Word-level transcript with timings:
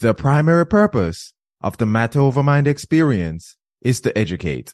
The 0.00 0.14
primary 0.14 0.64
purpose 0.64 1.34
of 1.60 1.76
the 1.76 1.84
Matter 1.84 2.20
Over 2.20 2.42
Mind 2.42 2.66
experience 2.66 3.58
is 3.82 4.00
to 4.00 4.16
educate. 4.16 4.72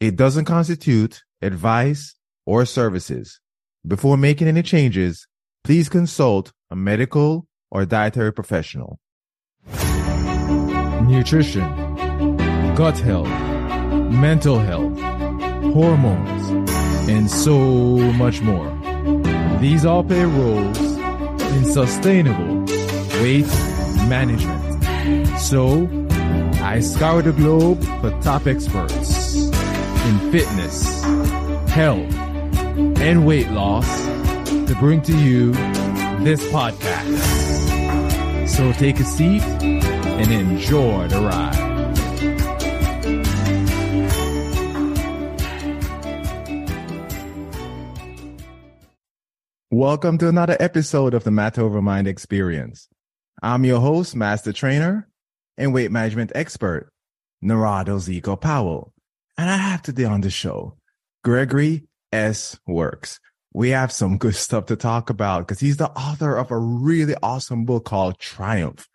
It 0.00 0.16
doesn't 0.16 0.44
constitute 0.44 1.22
advice 1.40 2.14
or 2.44 2.66
services. 2.66 3.40
Before 3.86 4.18
making 4.18 4.48
any 4.48 4.62
changes, 4.62 5.26
please 5.64 5.88
consult 5.88 6.52
a 6.70 6.76
medical 6.76 7.46
or 7.70 7.86
dietary 7.86 8.34
professional. 8.34 8.98
Nutrition, 11.08 11.64
gut 12.74 12.98
health, 12.98 13.28
mental 14.12 14.58
health, 14.58 15.00
hormones, 15.72 16.68
and 17.08 17.30
so 17.30 17.96
much 18.12 18.42
more. 18.42 18.68
These 19.58 19.86
all 19.86 20.04
play 20.04 20.24
roles 20.24 20.78
in 20.78 21.64
sustainable 21.64 22.58
weight 23.22 23.46
management. 24.06 24.65
So, 25.38 25.88
I 26.62 26.80
scour 26.80 27.22
the 27.22 27.32
globe 27.32 27.84
for 28.00 28.10
top 28.22 28.46
experts 28.46 29.36
in 29.36 30.32
fitness, 30.32 31.02
health, 31.68 32.12
and 32.98 33.26
weight 33.26 33.48
loss 33.50 33.86
to 34.46 34.76
bring 34.80 35.02
to 35.02 35.16
you 35.16 35.52
this 36.24 36.42
podcast. 36.50 38.48
So 38.48 38.72
take 38.72 38.98
a 38.98 39.04
seat 39.04 39.42
and 39.42 40.32
enjoy 40.32 41.06
the 41.08 41.20
ride. 41.20 41.66
Welcome 49.70 50.16
to 50.18 50.28
another 50.28 50.56
episode 50.58 51.12
of 51.12 51.24
the 51.24 51.30
Matter 51.30 51.60
Over 51.60 51.82
Mind 51.82 52.08
Experience. 52.08 52.88
I'm 53.42 53.64
your 53.64 53.80
host, 53.80 54.16
Master 54.16 54.52
Trainer, 54.52 55.06
and 55.56 55.72
weight 55.72 55.90
management 55.90 56.32
expert, 56.34 56.90
Narado 57.42 57.98
Zeco 57.98 58.40
Powell. 58.40 58.92
And 59.38 59.50
I 59.50 59.56
have 59.56 59.82
today 59.82 60.04
on 60.04 60.20
the 60.20 60.30
show, 60.30 60.76
Gregory 61.22 61.86
S. 62.12 62.58
Works. 62.66 63.20
We 63.52 63.70
have 63.70 63.90
some 63.90 64.18
good 64.18 64.34
stuff 64.34 64.66
to 64.66 64.76
talk 64.76 65.08
about 65.08 65.40
because 65.40 65.60
he's 65.60 65.78
the 65.78 65.90
author 65.90 66.36
of 66.36 66.50
a 66.50 66.58
really 66.58 67.14
awesome 67.22 67.64
book 67.64 67.84
called 67.84 68.18
Triumph. 68.18 68.86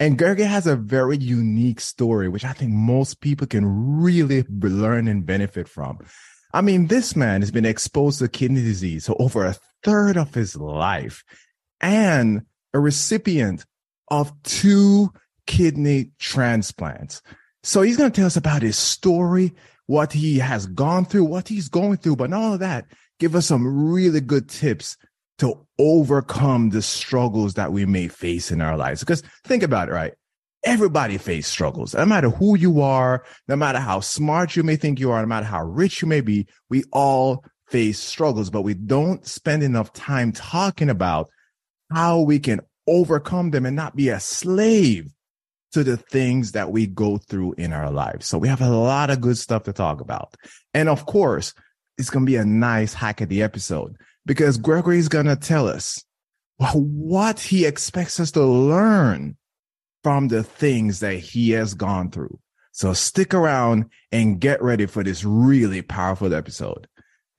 And 0.00 0.16
Gregory 0.16 0.46
has 0.46 0.66
a 0.66 0.76
very 0.76 1.16
unique 1.16 1.80
story, 1.80 2.28
which 2.28 2.44
I 2.44 2.52
think 2.52 2.72
most 2.72 3.20
people 3.20 3.46
can 3.46 4.00
really 4.00 4.44
learn 4.48 5.08
and 5.08 5.26
benefit 5.26 5.68
from. 5.68 5.98
I 6.54 6.60
mean, 6.60 6.86
this 6.86 7.16
man 7.16 7.42
has 7.42 7.50
been 7.50 7.66
exposed 7.66 8.20
to 8.20 8.28
kidney 8.28 8.62
disease 8.62 9.06
for 9.06 9.20
over 9.20 9.44
a 9.44 9.56
third 9.82 10.16
of 10.16 10.34
his 10.34 10.56
life 10.56 11.24
and 11.80 12.42
a 12.72 12.78
recipient 12.78 13.64
of 14.08 14.32
two 14.42 15.12
kidney 15.48 16.12
transplants. 16.20 17.22
So 17.64 17.82
he's 17.82 17.96
going 17.96 18.12
to 18.12 18.16
tell 18.16 18.26
us 18.26 18.36
about 18.36 18.62
his 18.62 18.76
story, 18.76 19.54
what 19.86 20.12
he 20.12 20.38
has 20.38 20.66
gone 20.66 21.04
through, 21.04 21.24
what 21.24 21.48
he's 21.48 21.68
going 21.68 21.96
through, 21.96 22.16
but 22.16 22.30
not 22.30 22.42
all 22.42 22.52
of 22.52 22.60
that, 22.60 22.84
give 23.18 23.34
us 23.34 23.46
some 23.46 23.90
really 23.90 24.20
good 24.20 24.48
tips 24.48 24.96
to 25.38 25.66
overcome 25.78 26.70
the 26.70 26.82
struggles 26.82 27.54
that 27.54 27.72
we 27.72 27.86
may 27.86 28.06
face 28.08 28.52
in 28.52 28.60
our 28.60 28.76
lives. 28.76 29.00
Because 29.00 29.22
think 29.44 29.62
about 29.62 29.88
it, 29.88 29.92
right? 29.92 30.12
Everybody 30.64 31.16
face 31.16 31.46
struggles. 31.46 31.94
No 31.94 32.04
matter 32.04 32.28
who 32.28 32.56
you 32.56 32.82
are, 32.82 33.24
no 33.48 33.56
matter 33.56 33.78
how 33.78 34.00
smart 34.00 34.54
you 34.54 34.62
may 34.62 34.76
think 34.76 35.00
you 35.00 35.10
are, 35.10 35.20
no 35.22 35.28
matter 35.28 35.46
how 35.46 35.64
rich 35.64 36.02
you 36.02 36.08
may 36.08 36.20
be, 36.20 36.46
we 36.68 36.84
all 36.92 37.44
face 37.68 37.98
struggles, 37.98 38.50
but 38.50 38.62
we 38.62 38.74
don't 38.74 39.26
spend 39.26 39.62
enough 39.62 39.92
time 39.92 40.32
talking 40.32 40.90
about 40.90 41.30
how 41.90 42.20
we 42.20 42.38
can 42.38 42.60
overcome 42.86 43.50
them 43.50 43.64
and 43.64 43.76
not 43.76 43.96
be 43.96 44.08
a 44.10 44.20
slave 44.20 45.10
to 45.72 45.84
the 45.84 45.96
things 45.96 46.52
that 46.52 46.70
we 46.70 46.86
go 46.86 47.18
through 47.18 47.54
in 47.54 47.72
our 47.72 47.90
lives. 47.90 48.26
So 48.26 48.38
we 48.38 48.48
have 48.48 48.60
a 48.60 48.70
lot 48.70 49.10
of 49.10 49.20
good 49.20 49.38
stuff 49.38 49.64
to 49.64 49.72
talk 49.72 50.00
about. 50.00 50.34
And 50.74 50.88
of 50.88 51.06
course, 51.06 51.54
it's 51.98 52.10
going 52.10 52.24
to 52.24 52.30
be 52.30 52.36
a 52.36 52.44
nice 52.44 52.94
hack 52.94 53.20
of 53.20 53.28
the 53.28 53.42
episode 53.42 53.96
because 54.24 54.56
Gregory 54.56 54.98
is 54.98 55.08
going 55.08 55.26
to 55.26 55.36
tell 55.36 55.68
us 55.68 56.02
what 56.56 57.40
he 57.40 57.66
expects 57.66 58.18
us 58.18 58.30
to 58.32 58.44
learn 58.44 59.36
from 60.02 60.28
the 60.28 60.42
things 60.42 61.00
that 61.00 61.16
he 61.16 61.50
has 61.50 61.74
gone 61.74 62.10
through. 62.10 62.38
So 62.72 62.92
stick 62.92 63.34
around 63.34 63.86
and 64.12 64.40
get 64.40 64.62
ready 64.62 64.86
for 64.86 65.02
this 65.02 65.24
really 65.24 65.82
powerful 65.82 66.32
episode. 66.32 66.86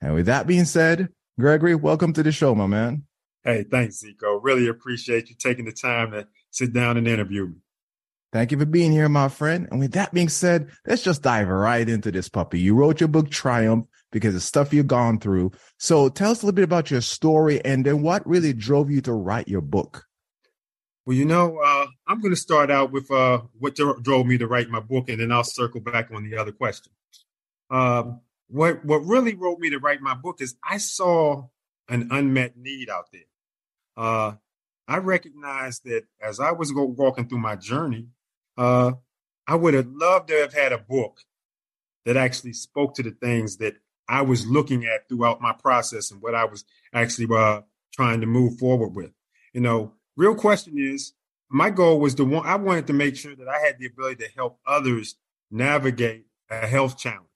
And 0.00 0.14
with 0.14 0.26
that 0.26 0.46
being 0.46 0.66
said, 0.66 1.08
Gregory, 1.38 1.74
welcome 1.74 2.12
to 2.12 2.22
the 2.22 2.32
show, 2.32 2.54
my 2.54 2.66
man. 2.66 3.04
Hey, 3.44 3.64
thanks, 3.70 4.02
Zeco. 4.02 4.38
Really 4.42 4.68
appreciate 4.68 5.30
you 5.30 5.36
taking 5.38 5.64
the 5.64 5.72
time 5.72 6.10
to 6.12 6.28
sit 6.50 6.74
down 6.74 6.98
and 6.98 7.08
interview 7.08 7.46
me. 7.46 7.54
Thank 8.32 8.52
you 8.52 8.58
for 8.58 8.66
being 8.66 8.92
here, 8.92 9.08
my 9.08 9.28
friend. 9.28 9.66
And 9.70 9.80
with 9.80 9.92
that 9.92 10.14
being 10.14 10.28
said, 10.28 10.70
let's 10.86 11.02
just 11.02 11.22
dive 11.22 11.48
right 11.48 11.88
into 11.88 12.12
this 12.12 12.28
puppy. 12.28 12.60
You 12.60 12.76
wrote 12.76 13.00
your 13.00 13.08
book 13.08 13.28
Triumph 13.28 13.86
because 14.12 14.34
of 14.36 14.42
stuff 14.42 14.72
you've 14.72 14.86
gone 14.86 15.18
through. 15.18 15.50
So 15.78 16.08
tell 16.08 16.30
us 16.30 16.42
a 16.42 16.46
little 16.46 16.54
bit 16.54 16.64
about 16.64 16.90
your 16.90 17.00
story 17.00 17.64
and 17.64 17.84
then 17.84 18.02
what 18.02 18.26
really 18.26 18.52
drove 18.52 18.90
you 18.90 19.00
to 19.02 19.12
write 19.12 19.48
your 19.48 19.60
book. 19.60 20.04
Well, 21.06 21.16
you 21.16 21.24
know, 21.24 21.58
uh, 21.58 21.86
I'm 22.06 22.20
going 22.20 22.32
to 22.32 22.40
start 22.40 22.70
out 22.70 22.92
with 22.92 23.10
uh, 23.10 23.40
what 23.58 23.74
drove 23.74 24.26
me 24.26 24.38
to 24.38 24.46
write 24.46 24.68
my 24.68 24.80
book, 24.80 25.08
and 25.08 25.18
then 25.18 25.32
I'll 25.32 25.42
circle 25.42 25.80
back 25.80 26.10
on 26.14 26.28
the 26.28 26.36
other 26.36 26.52
question. 26.52 26.92
Um, 27.70 28.20
what 28.48 28.84
what 28.84 28.98
really 28.98 29.32
drove 29.32 29.58
me 29.58 29.70
to 29.70 29.78
write 29.78 30.02
my 30.02 30.14
book 30.14 30.40
is 30.40 30.54
I 30.68 30.76
saw 30.76 31.46
an 31.88 32.08
unmet 32.10 32.56
need 32.56 32.90
out 32.90 33.06
there. 33.12 33.22
Uh, 33.96 34.32
I 34.86 34.98
recognized 34.98 35.84
that 35.84 36.04
as 36.22 36.38
I 36.38 36.52
was 36.52 36.72
walking 36.74 37.28
through 37.28 37.38
my 37.38 37.56
journey, 37.56 38.08
uh, 38.56 38.92
I 39.46 39.54
would 39.54 39.74
have 39.74 39.88
loved 39.88 40.28
to 40.28 40.34
have 40.34 40.52
had 40.52 40.72
a 40.72 40.78
book 40.78 41.20
that 42.04 42.16
actually 42.16 42.52
spoke 42.52 42.94
to 42.94 43.02
the 43.02 43.10
things 43.10 43.58
that 43.58 43.74
I 44.08 44.22
was 44.22 44.46
looking 44.46 44.84
at 44.84 45.08
throughout 45.08 45.40
my 45.40 45.52
process 45.52 46.10
and 46.10 46.20
what 46.20 46.34
I 46.34 46.44
was 46.44 46.64
actually 46.92 47.34
uh, 47.34 47.62
trying 47.92 48.20
to 48.20 48.26
move 48.26 48.58
forward 48.58 48.94
with. 48.94 49.12
You 49.52 49.60
know, 49.60 49.92
real 50.16 50.34
question 50.34 50.78
is 50.78 51.12
my 51.48 51.70
goal 51.70 52.00
was 52.00 52.14
to 52.16 52.24
one 52.24 52.46
I 52.46 52.56
wanted 52.56 52.86
to 52.88 52.92
make 52.92 53.16
sure 53.16 53.34
that 53.34 53.48
I 53.48 53.58
had 53.58 53.78
the 53.78 53.86
ability 53.86 54.24
to 54.24 54.30
help 54.36 54.58
others 54.66 55.16
navigate 55.50 56.26
a 56.48 56.66
health 56.66 56.98
challenge. 56.98 57.26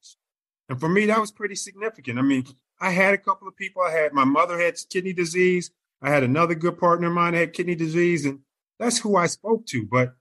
And 0.68 0.80
for 0.80 0.88
me, 0.88 1.06
that 1.06 1.20
was 1.20 1.30
pretty 1.30 1.56
significant. 1.56 2.18
I 2.18 2.22
mean, 2.22 2.46
I 2.80 2.90
had 2.90 3.14
a 3.14 3.18
couple 3.18 3.48
of 3.48 3.56
people. 3.56 3.82
I 3.82 3.90
had 3.90 4.12
my 4.12 4.24
mother 4.24 4.58
had 4.58 4.76
kidney 4.90 5.12
disease. 5.12 5.70
I 6.02 6.10
had 6.10 6.22
another 6.22 6.54
good 6.54 6.78
partner 6.78 7.08
of 7.08 7.14
mine 7.14 7.32
that 7.32 7.38
had 7.38 7.52
kidney 7.52 7.74
disease, 7.74 8.24
and 8.24 8.40
that's 8.78 8.98
who 8.98 9.16
I 9.16 9.26
spoke 9.26 9.66
to. 9.66 9.86
But 9.86 10.14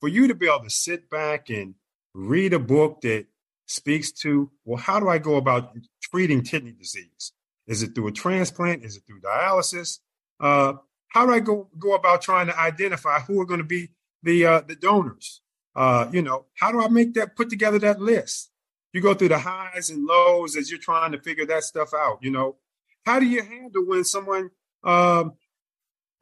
for 0.00 0.08
you 0.08 0.28
to 0.28 0.34
be 0.34 0.46
able 0.46 0.64
to 0.64 0.70
sit 0.70 1.10
back 1.10 1.50
and 1.50 1.74
read 2.14 2.52
a 2.52 2.58
book 2.58 3.02
that 3.02 3.26
speaks 3.66 4.10
to, 4.10 4.50
well, 4.64 4.78
how 4.78 4.98
do 4.98 5.08
I 5.08 5.18
go 5.18 5.36
about 5.36 5.76
treating 6.02 6.42
kidney 6.42 6.72
disease? 6.72 7.32
Is 7.66 7.82
it 7.82 7.94
through 7.94 8.08
a 8.08 8.12
transplant? 8.12 8.84
Is 8.84 8.96
it 8.96 9.04
through 9.06 9.20
dialysis? 9.20 9.98
Uh, 10.40 10.74
how 11.08 11.26
do 11.26 11.32
I 11.32 11.40
go 11.40 11.68
go 11.78 11.94
about 11.94 12.22
trying 12.22 12.46
to 12.46 12.58
identify 12.58 13.20
who 13.20 13.40
are 13.40 13.44
going 13.44 13.60
to 13.60 13.64
be 13.64 13.90
the 14.22 14.46
uh, 14.46 14.60
the 14.62 14.74
donors? 14.74 15.40
Uh, 15.76 16.08
you 16.12 16.22
know, 16.22 16.46
how 16.58 16.72
do 16.72 16.82
I 16.82 16.88
make 16.88 17.14
that 17.14 17.36
put 17.36 17.50
together 17.50 17.78
that 17.80 18.00
list? 18.00 18.50
You 18.92 19.00
go 19.00 19.14
through 19.14 19.28
the 19.28 19.38
highs 19.38 19.90
and 19.90 20.04
lows 20.04 20.56
as 20.56 20.70
you're 20.70 20.80
trying 20.80 21.12
to 21.12 21.20
figure 21.20 21.46
that 21.46 21.62
stuff 21.62 21.94
out. 21.94 22.18
You 22.22 22.32
know, 22.32 22.56
how 23.04 23.20
do 23.20 23.26
you 23.26 23.42
handle 23.42 23.86
when 23.86 24.04
someone 24.04 24.50
um, 24.82 25.34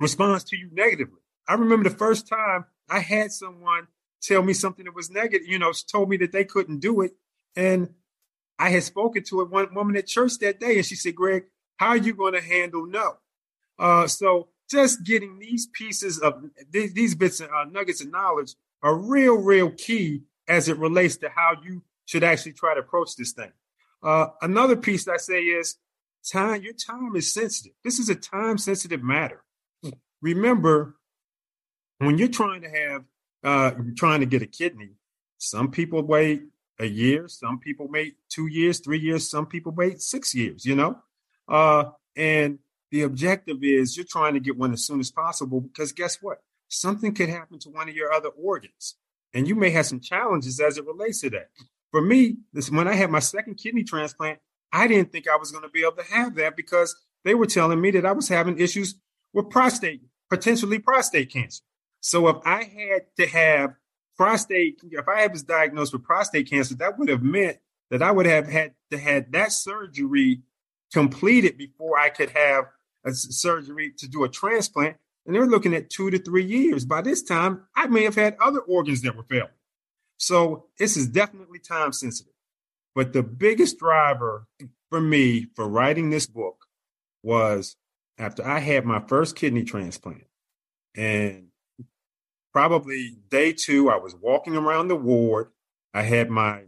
responds 0.01 0.45
to 0.45 0.57
you 0.57 0.69
negatively? 0.73 1.21
I 1.47 1.55
remember 1.55 1.89
the 1.89 1.97
first 1.97 2.29
time 2.29 2.67
I 2.89 3.01
had 3.01 3.33
someone 3.33 3.89
tell 4.21 4.43
me 4.43 4.53
something 4.53 4.85
that 4.85 4.95
was 4.95 5.11
negative, 5.11 5.47
you 5.47 5.59
know, 5.59 5.73
told 5.73 6.09
me 6.09 6.17
that 6.19 6.33
they 6.33 6.45
couldn't 6.45 6.81
do 6.81 7.03
it. 7.03 7.13
And 7.57 7.95
I 8.59 8.71
had 8.71 8.83
spoken 8.83 9.23
to 9.25 9.41
a 9.41 9.45
one 9.45 9.73
woman 9.75 9.97
at 9.97 10.07
church 10.07 10.39
that 10.41 10.61
day, 10.61 10.77
and 10.77 10.87
she 10.87 10.97
said, 10.97 11.15
Greg, 11.15 11.45
how 11.77 11.89
are 11.89 11.97
you 11.97 12.15
going 12.15 12.35
to 12.35 12.41
handle 12.41 12.87
no? 12.87 13.15
Uh, 13.79 14.07
so 14.07 14.49
just 14.69 15.05
getting 15.05 15.39
these 15.39 15.67
pieces 15.67 16.19
of 16.19 16.43
these, 16.71 16.93
these 16.93 17.15
bits 17.15 17.41
of 17.41 17.51
uh, 17.51 17.65
nuggets 17.65 18.01
of 18.01 18.11
knowledge 18.11 18.55
are 18.83 18.97
real, 18.97 19.37
real 19.37 19.71
key 19.71 20.23
as 20.49 20.69
it 20.69 20.79
relates 20.79 21.17
to 21.19 21.29
how 21.29 21.55
you 21.63 21.83
should 22.07 22.25
actually 22.25 22.53
try 22.53 22.75
to 22.75 22.81
approach 22.81 23.17
this 23.17 23.33
thing. 23.33 23.53
Uh, 24.03 24.29
another 24.43 24.77
piece 24.77 25.07
I 25.09 25.17
say 25.17 25.43
is 25.43 25.77
time. 26.31 26.63
Your 26.63 26.73
time 26.73 27.15
is 27.17 27.33
sensitive. 27.33 27.73
This 27.85 27.99
is 27.99 28.09
a 28.09 28.15
time 28.15 28.59
sensitive 28.59 29.03
matter. 29.03 29.43
Remember, 30.21 30.97
when 31.99 32.19
you're 32.19 32.29
trying 32.29 32.63
to 32.63 32.69
have 32.69 33.05
uh, 33.45 33.71
trying 33.97 34.21
to 34.21 34.27
get 34.27 34.43
a 34.43 34.47
kidney, 34.47 34.91
some 35.39 35.71
people 35.71 36.03
wait 36.03 36.43
a 36.79 36.87
year, 36.87 37.29
some 37.29 37.59
people 37.59 37.89
wait 37.89 38.17
two 38.29 38.47
years, 38.47 38.81
three 38.81 38.99
years, 38.99 39.29
some 39.29 39.47
people 39.47 39.73
wait 39.73 40.01
six 40.01 40.35
years. 40.35 40.65
You 40.65 40.77
know, 40.77 40.99
uh, 41.49 41.85
and 42.17 42.59
the 42.91 43.03
objective 43.03 43.63
is 43.63 43.97
you're 43.97 44.07
trying 44.09 44.35
to 44.35 44.41
get 44.41 44.57
one 44.57 44.73
as 44.73 44.85
soon 44.85 45.01
as 45.01 45.11
possible 45.11 45.61
because 45.61 45.93
guess 45.93 46.19
what? 46.23 46.39
Something 46.69 47.15
could 47.15 47.29
happen 47.29 47.59
to 47.61 47.71
one 47.71 47.89
of 47.89 47.95
your 47.95 48.13
other 48.13 48.29
organs, 48.29 48.97
and 49.35 49.49
you 49.49 49.55
may 49.55 49.71
have 49.71 49.87
some 49.87 50.01
challenges 50.01 50.61
as 50.61 50.79
it 50.79 50.87
relates 50.87 51.21
to 51.23 51.31
that. 51.31 51.49
For 51.91 52.03
me, 52.03 52.37
this 52.53 52.71
when 52.71 52.87
I 52.89 52.95
had 52.95 53.11
my 53.11 53.21
second 53.21 53.55
kidney 53.55 53.83
transplant, 53.85 54.39
I 54.73 54.87
didn't 54.87 55.13
think 55.13 55.27
I 55.29 55.37
was 55.37 55.51
going 55.51 55.63
to 55.63 55.71
be 55.71 55.83
able 55.83 56.03
to 56.03 56.13
have 56.13 56.35
that 56.37 56.57
because 56.57 56.95
they 57.25 57.35
were 57.35 57.47
telling 57.47 57.81
me 57.81 57.91
that 57.93 58.07
I 58.07 58.13
was 58.13 58.29
having 58.29 58.59
issues 58.59 58.95
with 59.33 59.51
prostate, 59.51 60.03
potentially 60.29 60.79
prostate 60.79 61.33
cancer. 61.33 61.63
So 62.01 62.29
if 62.29 62.37
I 62.45 62.65
had 62.65 63.03
to 63.19 63.27
have 63.27 63.75
prostate, 64.17 64.81
if 64.83 65.09
I 65.09 65.27
was 65.27 65.43
diagnosed 65.43 65.93
with 65.93 66.03
prostate 66.03 66.51
cancer, 66.51 66.75
that 66.77 66.99
would 66.99 67.09
have 67.09 67.23
meant 67.23 67.59
that 67.91 68.03
I 68.03 68.11
would 68.11 68.27
have 68.27 68.49
had 68.49 68.75
to 68.91 68.99
had 68.99 69.33
that 69.33 69.53
surgery 69.53 70.43
completed 70.93 71.57
before 71.57 71.99
I 71.99 72.09
could 72.09 72.31
have 72.31 72.65
a 73.05 73.13
surgery 73.13 73.93
to 73.99 74.09
do 74.09 74.25
a 74.25 74.29
transplant. 74.29 74.97
And 75.27 75.35
they're 75.35 75.47
looking 75.47 75.75
at 75.75 75.91
two 75.91 76.11
to 76.11 76.19
three 76.19 76.45
years. 76.45 76.85
By 76.85 77.03
this 77.03 77.23
time, 77.23 77.63
I 77.77 77.87
may 77.87 78.05
have 78.05 78.15
had 78.15 78.37
other 78.41 78.61
organs 78.61 79.03
that 79.03 79.15
were 79.15 79.25
failing. 79.25 79.49
So 80.17 80.67
this 80.79 80.97
is 80.97 81.07
definitely 81.07 81.59
time 81.59 81.93
sensitive. 81.93 82.33
But 82.95 83.13
the 83.13 83.23
biggest 83.23 83.79
driver 83.79 84.47
for 84.89 85.01
me 85.01 85.47
for 85.55 85.69
writing 85.69 86.11
this 86.11 86.27
book 86.27 86.65
was 87.23 87.77
after 88.17 88.45
I 88.45 88.59
had 88.59 88.85
my 88.85 89.01
first 89.07 89.37
kidney 89.37 89.65
transplant. 89.65 90.25
And 90.97 91.48
probably 92.53 93.17
day 93.31 93.53
two, 93.53 93.91
I 93.91 93.97
was 93.97 94.15
walking 94.15 94.57
around 94.57 94.89
the 94.89 94.97
ward. 94.97 95.49
I 95.95 96.03
had 96.03 96.31
my 96.31 96.63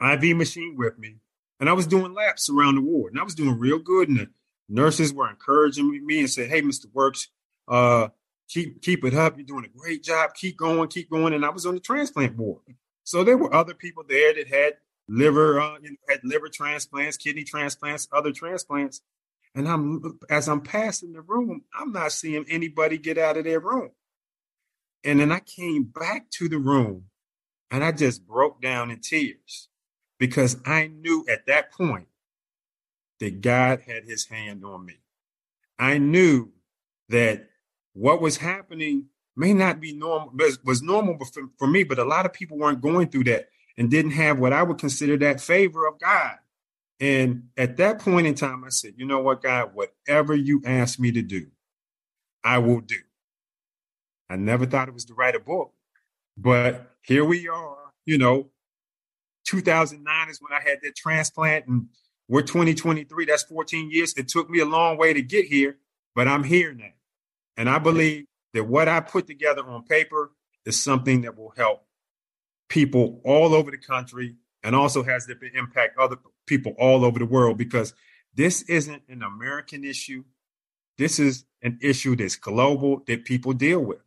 IV 0.00 0.36
machine 0.36 0.76
with 0.76 0.98
me, 0.98 1.16
and 1.60 1.68
I 1.68 1.72
was 1.72 1.86
doing 1.86 2.14
laps 2.14 2.50
around 2.50 2.76
the 2.76 2.82
ward, 2.82 3.12
and 3.12 3.20
I 3.20 3.24
was 3.24 3.34
doing 3.34 3.58
real 3.58 3.78
good. 3.78 4.08
And 4.08 4.18
the 4.18 4.28
nurses 4.68 5.12
were 5.12 5.28
encouraging 5.28 6.04
me 6.04 6.20
and 6.20 6.30
said, 6.30 6.50
"Hey, 6.50 6.62
Mr. 6.62 6.86
Works, 6.92 7.28
uh, 7.68 8.08
keep 8.48 8.82
keep 8.82 9.04
it 9.04 9.14
up. 9.14 9.36
You're 9.36 9.46
doing 9.46 9.64
a 9.64 9.78
great 9.78 10.02
job. 10.02 10.34
Keep 10.34 10.58
going, 10.58 10.88
keep 10.88 11.10
going." 11.10 11.32
And 11.32 11.44
I 11.44 11.50
was 11.50 11.66
on 11.66 11.74
the 11.74 11.80
transplant 11.80 12.36
board, 12.36 12.62
so 13.04 13.24
there 13.24 13.38
were 13.38 13.54
other 13.54 13.74
people 13.74 14.04
there 14.06 14.34
that 14.34 14.48
had 14.48 14.74
liver, 15.08 15.60
uh, 15.60 15.78
you 15.80 15.90
know, 15.90 15.96
had 16.08 16.20
liver 16.24 16.48
transplants, 16.48 17.16
kidney 17.16 17.44
transplants, 17.44 18.08
other 18.12 18.32
transplants. 18.32 19.02
And 19.54 19.68
I'm 19.68 20.18
as 20.28 20.48
I'm 20.48 20.60
passing 20.60 21.12
the 21.12 21.20
room, 21.20 21.62
I'm 21.78 21.92
not 21.92 22.12
seeing 22.12 22.44
anybody 22.48 22.98
get 22.98 23.18
out 23.18 23.36
of 23.36 23.44
their 23.44 23.60
room. 23.60 23.90
And 25.04 25.20
then 25.20 25.30
I 25.30 25.40
came 25.40 25.84
back 25.84 26.30
to 26.30 26.48
the 26.48 26.58
room 26.58 27.04
and 27.70 27.84
I 27.84 27.92
just 27.92 28.26
broke 28.26 28.62
down 28.62 28.90
in 28.90 29.00
tears 29.00 29.68
because 30.18 30.56
I 30.64 30.86
knew 30.86 31.26
at 31.28 31.46
that 31.46 31.72
point 31.72 32.08
that 33.20 33.40
God 33.40 33.82
had 33.86 34.04
his 34.04 34.26
hand 34.26 34.64
on 34.64 34.86
me. 34.86 34.94
I 35.78 35.98
knew 35.98 36.50
that 37.08 37.48
what 37.92 38.20
was 38.20 38.38
happening 38.38 39.06
may 39.36 39.52
not 39.52 39.80
be 39.80 39.92
normal, 39.92 40.30
but 40.32 40.58
was 40.64 40.82
normal 40.82 41.18
for, 41.58 41.66
me, 41.66 41.84
but 41.84 41.98
a 41.98 42.04
lot 42.04 42.26
of 42.26 42.32
people 42.32 42.56
weren't 42.56 42.80
going 42.80 43.08
through 43.08 43.24
that 43.24 43.48
and 43.76 43.90
didn't 43.90 44.12
have 44.12 44.38
what 44.38 44.52
I 44.52 44.62
would 44.62 44.78
consider 44.78 45.16
that 45.18 45.40
favor 45.40 45.86
of 45.86 45.98
God. 45.98 46.36
And 47.00 47.48
at 47.56 47.76
that 47.78 47.98
point 47.98 48.26
in 48.26 48.34
time, 48.34 48.64
I 48.64 48.68
said, 48.68 48.94
you 48.96 49.04
know 49.04 49.20
what, 49.20 49.42
God, 49.42 49.72
whatever 49.74 50.34
you 50.34 50.62
ask 50.64 50.98
me 50.98 51.10
to 51.12 51.22
do, 51.22 51.48
I 52.44 52.58
will 52.58 52.80
do. 52.80 52.96
I 54.28 54.36
never 54.36 54.66
thought 54.66 54.88
it 54.88 54.94
was 54.94 55.04
to 55.06 55.14
write 55.14 55.34
a 55.34 55.40
book, 55.40 55.72
but 56.36 56.90
here 57.02 57.24
we 57.24 57.48
are, 57.48 57.76
you 58.06 58.18
know, 58.18 58.50
2009 59.46 60.28
is 60.30 60.40
when 60.40 60.52
I 60.52 60.62
had 60.66 60.78
that 60.82 60.96
transplant 60.96 61.66
and 61.66 61.88
we're 62.28 62.42
2023. 62.42 63.26
That's 63.26 63.42
14 63.42 63.90
years. 63.90 64.14
It 64.14 64.28
took 64.28 64.48
me 64.48 64.60
a 64.60 64.64
long 64.64 64.96
way 64.96 65.12
to 65.12 65.22
get 65.22 65.46
here, 65.46 65.76
but 66.14 66.26
I'm 66.26 66.44
here 66.44 66.72
now. 66.72 66.92
And 67.56 67.68
I 67.68 67.78
believe 67.78 68.26
that 68.54 68.64
what 68.64 68.88
I 68.88 69.00
put 69.00 69.26
together 69.26 69.62
on 69.62 69.84
paper 69.84 70.32
is 70.64 70.82
something 70.82 71.22
that 71.22 71.36
will 71.36 71.52
help 71.56 71.84
people 72.68 73.20
all 73.24 73.54
over 73.54 73.70
the 73.70 73.78
country 73.78 74.36
and 74.62 74.74
also 74.74 75.02
has 75.02 75.26
the 75.26 75.36
impact 75.54 75.98
other 75.98 76.16
people 76.46 76.74
all 76.78 77.04
over 77.04 77.18
the 77.18 77.26
world 77.26 77.58
because 77.58 77.94
this 78.34 78.62
isn't 78.62 79.02
an 79.08 79.22
American 79.22 79.84
issue. 79.84 80.24
This 80.96 81.18
is 81.18 81.44
an 81.62 81.78
issue 81.82 82.16
that's 82.16 82.36
global 82.36 83.02
that 83.06 83.24
people 83.24 83.52
deal 83.52 83.80
with. 83.80 84.00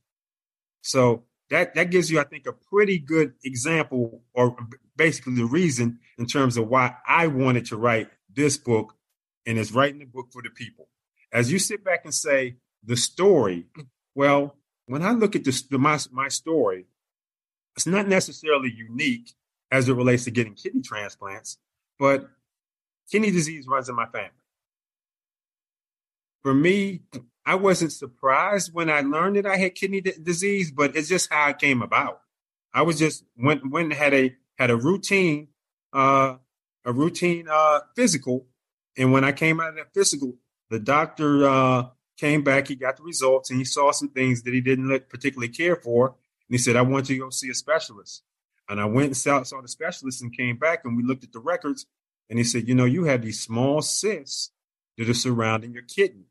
So 0.88 1.24
that 1.50 1.76
that 1.76 1.92
gives 1.92 2.10
you, 2.10 2.20
I 2.20 2.24
think, 2.24 2.48
a 2.48 2.54
pretty 2.54 2.98
good 2.98 3.34
example, 3.44 4.24
or 4.34 4.56
basically 4.96 5.36
the 5.36 5.46
reason 5.46 6.00
in 6.18 6.26
terms 6.26 6.56
of 6.56 6.70
why 6.70 6.96
I 7.06 7.28
wanted 7.28 7.66
to 7.68 7.78
write 7.78 8.10
this 8.34 8.58
book, 8.58 8.96
and 9.46 9.58
is 9.58 9.74
writing 9.74 10.00
the 10.00 10.06
book 10.06 10.28
for 10.32 10.42
the 10.42 10.50
people. 10.50 10.88
As 11.34 11.52
you 11.52 11.60
sit 11.60 11.84
back 11.84 12.06
and 12.06 12.14
say 12.14 12.56
the 12.86 12.96
story, 12.96 13.66
well, 14.16 14.56
when 14.86 15.02
I 15.02 15.12
look 15.12 15.36
at 15.36 15.44
this, 15.44 15.70
my 15.72 16.00
my 16.12 16.30
story, 16.30 16.86
it's 17.76 17.86
not 17.86 18.08
necessarily 18.08 18.72
unique 18.72 19.34
as 19.70 19.90
it 19.90 19.94
relates 19.94 20.24
to 20.24 20.32
getting 20.32 20.56
kidney 20.56 20.82
transplants, 20.82 21.58
but 22.00 22.30
kidney 23.12 23.32
disease 23.32 23.68
runs 23.68 23.90
in 23.90 23.96
my 23.96 24.06
family. 24.06 24.32
For 26.44 26.54
me, 26.54 27.02
I 27.48 27.56
wasn't 27.56 27.94
surprised 27.94 28.74
when 28.74 28.90
I 28.90 29.02
learned 29.02 29.38
that 29.38 29.46
I 29.46 29.56
had 29.56 29.74
kidney 29.74 30.02
d- 30.02 30.14
disease, 30.22 30.70
but 30.70 30.98
it's 30.98 31.08
just 31.08 31.32
how 31.32 31.50
it 31.50 31.60
came 31.60 31.82
about. 31.82 32.22
I 32.74 32.82
was 32.82 33.00
just 33.00 33.24
went 33.38 33.72
went 33.72 33.94
had 33.94 34.14
a 34.14 34.36
had 34.60 34.70
a 34.70 34.76
routine 34.76 35.48
uh, 35.94 36.36
a 36.84 36.92
routine 36.92 37.48
uh, 37.50 37.80
physical, 37.96 38.46
and 38.98 39.14
when 39.14 39.24
I 39.24 39.32
came 39.32 39.62
out 39.62 39.70
of 39.70 39.76
that 39.78 39.94
physical, 39.94 40.36
the 40.70 40.80
doctor 40.80 41.48
uh, 41.48 41.84
came 42.18 42.44
back. 42.44 42.68
He 42.68 42.76
got 42.76 42.98
the 42.98 43.04
results, 43.04 43.50
and 43.50 43.58
he 43.58 43.66
saw 43.66 43.92
some 43.92 44.10
things 44.10 44.44
that 44.44 44.54
he 44.54 44.60
didn't 44.60 44.90
look 44.90 45.10
particularly 45.10 45.50
care 45.50 45.78
for, 45.78 46.08
and 46.10 46.16
he 46.50 46.58
said, 46.58 46.76
I 46.76 46.82
want 46.82 47.10
you 47.10 47.16
to 47.16 47.22
go 47.22 47.30
see 47.30 47.50
a 47.50 47.54
specialist. 47.54 48.24
And 48.70 48.82
I 48.82 48.86
went 48.86 49.08
and 49.08 49.18
saw, 49.18 49.44
saw 49.44 49.62
the 49.62 49.68
specialist 49.68 50.22
and 50.22 50.36
came 50.36 50.58
back 50.58 50.82
and 50.84 50.98
we 50.98 51.04
looked 51.04 51.24
at 51.24 51.32
the 51.32 51.40
records. 51.40 51.86
And 52.30 52.38
he 52.38 52.44
said, 52.44 52.68
You 52.68 52.76
know, 52.76 52.86
you 52.86 53.06
have 53.06 53.22
these 53.22 53.40
small 53.40 53.82
cysts 53.82 54.52
that 54.98 55.10
are 55.10 55.14
surrounding 55.14 55.74
your 55.74 55.84
kidney. 55.84 56.26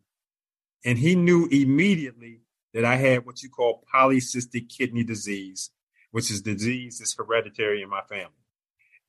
And 0.84 0.98
he 0.98 1.14
knew 1.14 1.46
immediately 1.50 2.42
that 2.74 2.84
I 2.84 2.96
had 2.96 3.24
what 3.24 3.42
you 3.42 3.48
call 3.48 3.84
polycystic 3.92 4.68
kidney 4.68 5.02
disease, 5.02 5.70
which 6.10 6.30
is 6.30 6.42
disease 6.42 6.98
that's 6.98 7.14
hereditary 7.14 7.82
in 7.82 7.88
my 7.88 8.02
family. 8.02 8.32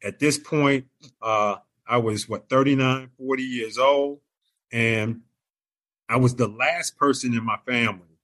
At 0.03 0.19
this 0.19 0.37
point, 0.37 0.85
uh, 1.21 1.57
I 1.87 1.97
was 1.97 2.27
what 2.27 2.49
39, 2.49 3.09
40 3.17 3.43
years 3.43 3.77
old, 3.77 4.19
and 4.71 5.21
I 6.09 6.17
was 6.17 6.35
the 6.35 6.47
last 6.47 6.97
person 6.97 7.33
in 7.33 7.43
my 7.43 7.57
family 7.65 8.19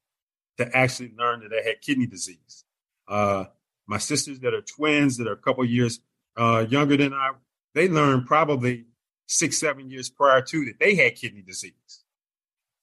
to 0.58 0.76
actually 0.76 1.12
learn 1.18 1.42
that 1.42 1.52
I 1.54 1.68
had 1.68 1.82
kidney 1.82 2.06
disease. 2.06 2.64
Uh, 3.08 3.46
my 3.88 3.98
sisters 3.98 4.40
that 4.40 4.54
are 4.54 4.62
twins 4.62 5.18
that 5.18 5.28
are 5.28 5.34
a 5.34 5.38
couple 5.38 5.66
years 5.66 6.00
uh, 6.38 6.66
younger 6.70 6.98
than 6.98 7.14
I, 7.14 7.32
they 7.74 7.90
learned 7.90 8.26
probably 8.26 8.86
six, 9.28 9.60
seven 9.60 9.90
years 9.90 10.10
prior 10.10 10.42
to 10.42 10.66
that 10.66 10.80
they 10.80 10.96
had 10.96 11.16
kidney 11.16 11.42
disease. 11.42 12.03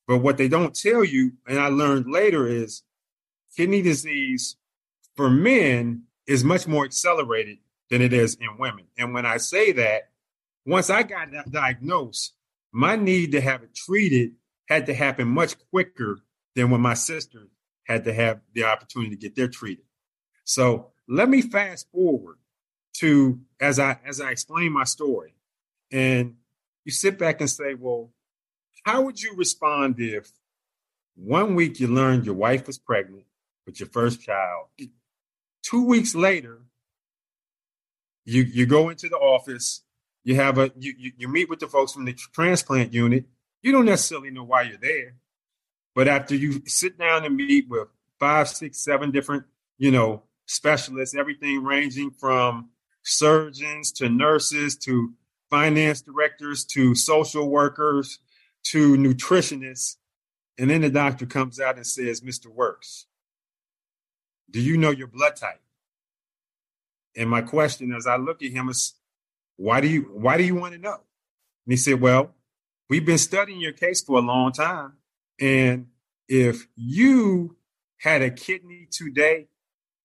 But 0.06 0.18
what 0.18 0.36
they 0.36 0.48
don't 0.48 0.74
tell 0.74 1.04
you, 1.04 1.32
and 1.46 1.58
I 1.58 1.68
learned 1.68 2.10
later, 2.10 2.46
is 2.46 2.82
kidney 3.56 3.82
disease 3.82 4.56
for 5.16 5.30
men 5.30 6.04
is 6.26 6.44
much 6.44 6.66
more 6.66 6.84
accelerated 6.84 7.58
than 7.90 8.02
it 8.02 8.12
is 8.12 8.36
in 8.36 8.58
women. 8.58 8.86
And 8.98 9.12
when 9.12 9.26
I 9.26 9.36
say 9.36 9.72
that, 9.72 10.10
once 10.66 10.90
I 10.90 11.02
got 11.02 11.28
diagnosed, 11.50 12.34
my 12.72 12.96
need 12.96 13.32
to 13.32 13.40
have 13.40 13.62
it 13.62 13.74
treated 13.74 14.32
had 14.68 14.86
to 14.86 14.94
happen 14.94 15.28
much 15.28 15.56
quicker 15.70 16.20
than 16.54 16.70
when 16.70 16.80
my 16.80 16.94
sister 16.94 17.48
had 17.84 18.04
to 18.04 18.12
have 18.12 18.40
the 18.54 18.64
opportunity 18.64 19.16
to 19.16 19.20
get 19.20 19.34
their 19.34 19.48
treated. 19.48 19.84
So 20.44 20.92
let 21.08 21.28
me 21.28 21.42
fast 21.42 21.90
forward 21.90 22.36
to 22.94 23.40
as 23.60 23.78
I 23.78 23.98
as 24.04 24.20
I 24.20 24.30
explain 24.30 24.72
my 24.72 24.84
story, 24.84 25.34
and 25.90 26.36
you 26.84 26.92
sit 26.92 27.18
back 27.18 27.40
and 27.40 27.50
say, 27.50 27.74
well, 27.74 28.10
how 28.84 29.02
would 29.02 29.20
you 29.20 29.34
respond 29.36 29.96
if 29.98 30.30
one 31.14 31.54
week 31.54 31.80
you 31.80 31.88
learned 31.88 32.24
your 32.24 32.34
wife 32.34 32.66
was 32.66 32.78
pregnant 32.78 33.24
with 33.66 33.78
your 33.80 33.88
first 33.88 34.22
child, 34.22 34.66
two 35.62 35.84
weeks 35.84 36.14
later, 36.14 36.60
you 38.24 38.42
you 38.42 38.66
go 38.66 38.88
into 38.88 39.08
the 39.08 39.16
office, 39.16 39.82
you 40.24 40.36
have 40.36 40.58
a 40.58 40.70
you 40.78 40.94
you, 40.98 41.12
you 41.16 41.28
meet 41.28 41.48
with 41.48 41.60
the 41.60 41.66
folks 41.66 41.92
from 41.92 42.04
the 42.04 42.12
transplant 42.12 42.92
unit. 42.92 43.24
You 43.62 43.72
don't 43.72 43.84
necessarily 43.84 44.30
know 44.30 44.44
why 44.44 44.62
you're 44.62 44.78
there, 44.78 45.16
but 45.94 46.08
after 46.08 46.34
you 46.34 46.62
sit 46.66 46.98
down 46.98 47.24
and 47.24 47.36
meet 47.36 47.68
with 47.68 47.88
five, 48.18 48.48
six, 48.48 48.78
seven 48.78 49.10
different, 49.10 49.44
you 49.78 49.90
know, 49.90 50.22
specialists, 50.46 51.14
everything 51.14 51.62
ranging 51.62 52.10
from 52.10 52.70
surgeons 53.02 53.92
to 53.92 54.08
nurses 54.08 54.76
to 54.76 55.12
finance 55.50 56.00
directors 56.00 56.64
to 56.64 56.94
social 56.94 57.48
workers 57.48 58.18
to 58.64 58.96
nutritionists. 58.96 59.96
And 60.58 60.70
then 60.70 60.82
the 60.82 60.90
doctor 60.90 61.26
comes 61.26 61.58
out 61.58 61.76
and 61.76 61.86
says, 61.86 62.20
Mr. 62.20 62.46
Works, 62.46 63.06
do 64.50 64.60
you 64.60 64.76
know 64.76 64.90
your 64.90 65.06
blood 65.06 65.36
type? 65.36 65.60
And 67.16 67.30
my 67.30 67.42
question 67.42 67.92
as 67.92 68.06
I 68.06 68.16
look 68.16 68.42
at 68.42 68.50
him 68.50 68.68
is, 68.68 68.94
why 69.56 69.80
do 69.80 69.88
you 69.88 70.02
why 70.14 70.38
do 70.38 70.44
you 70.44 70.54
want 70.54 70.72
to 70.72 70.80
know? 70.80 71.00
And 71.66 71.72
he 71.72 71.76
said, 71.76 72.00
Well, 72.00 72.34
we've 72.88 73.04
been 73.04 73.18
studying 73.18 73.60
your 73.60 73.72
case 73.72 74.00
for 74.00 74.18
a 74.18 74.22
long 74.22 74.52
time. 74.52 74.94
And 75.38 75.88
if 76.28 76.66
you 76.76 77.56
had 77.98 78.22
a 78.22 78.30
kidney 78.30 78.88
today, 78.90 79.48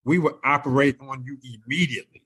we 0.04 0.18
would 0.18 0.34
operate 0.44 0.96
on 1.00 1.24
you 1.24 1.38
immediately. 1.42 2.22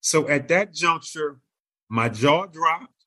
So 0.00 0.28
at 0.28 0.48
that 0.48 0.72
juncture, 0.72 1.40
my 1.88 2.08
jaw 2.08 2.46
dropped, 2.46 2.97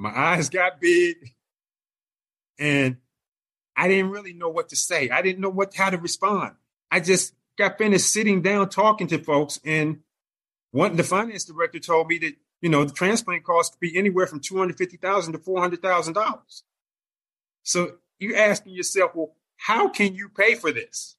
my 0.00 0.18
eyes 0.18 0.48
got 0.48 0.80
big, 0.80 1.34
and 2.58 2.96
I 3.76 3.86
didn't 3.86 4.10
really 4.10 4.32
know 4.32 4.48
what 4.48 4.70
to 4.70 4.76
say. 4.76 5.10
I 5.10 5.20
didn't 5.20 5.40
know 5.40 5.50
what 5.50 5.76
how 5.76 5.90
to 5.90 5.98
respond. 5.98 6.54
I 6.90 7.00
just 7.00 7.34
got 7.58 7.76
finished 7.76 8.10
sitting 8.10 8.40
down 8.40 8.70
talking 8.70 9.08
to 9.08 9.18
folks, 9.18 9.60
and 9.62 9.98
one 10.70 10.96
the 10.96 11.04
finance 11.04 11.44
director 11.44 11.78
told 11.78 12.08
me 12.08 12.16
that 12.16 12.32
you 12.62 12.70
know 12.70 12.84
the 12.84 12.94
transplant 12.94 13.44
cost 13.44 13.72
could 13.72 13.80
be 13.80 13.94
anywhere 13.94 14.26
from 14.26 14.40
two 14.40 14.56
hundred 14.56 14.78
fifty 14.78 14.96
thousand 14.96 15.34
to 15.34 15.38
four 15.38 15.60
hundred 15.60 15.82
thousand 15.82 16.14
dollars. 16.14 16.64
So 17.62 17.96
you're 18.18 18.38
asking 18.38 18.72
yourself, 18.72 19.12
well, 19.14 19.34
how 19.58 19.90
can 19.90 20.14
you 20.14 20.30
pay 20.30 20.54
for 20.54 20.72
this? 20.72 21.16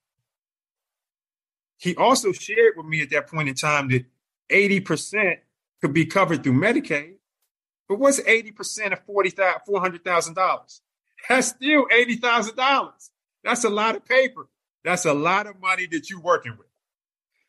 He 1.77 1.95
also 1.95 2.31
shared 2.31 2.73
with 2.77 2.87
me 2.87 3.03
at 3.03 3.11
that 3.11 3.27
point 3.27 3.47
in 3.47 3.55
time 3.55 3.89
that 3.89 4.05
80% 4.51 5.37
could 5.81 5.93
be 5.93 6.05
covered 6.05 6.43
through 6.43 6.53
Medicaid. 6.53 7.15
But 7.91 7.99
what's 7.99 8.21
80% 8.21 8.93
of 8.93 9.05
$400,000? 9.05 10.79
That's 11.27 11.47
still 11.47 11.85
$80,000. 11.87 13.09
That's 13.43 13.65
a 13.65 13.69
lot 13.69 13.97
of 13.97 14.05
paper. 14.05 14.47
That's 14.85 15.03
a 15.03 15.13
lot 15.13 15.45
of 15.45 15.59
money 15.59 15.87
that 15.87 16.09
you're 16.09 16.21
working 16.21 16.55
with. 16.57 16.69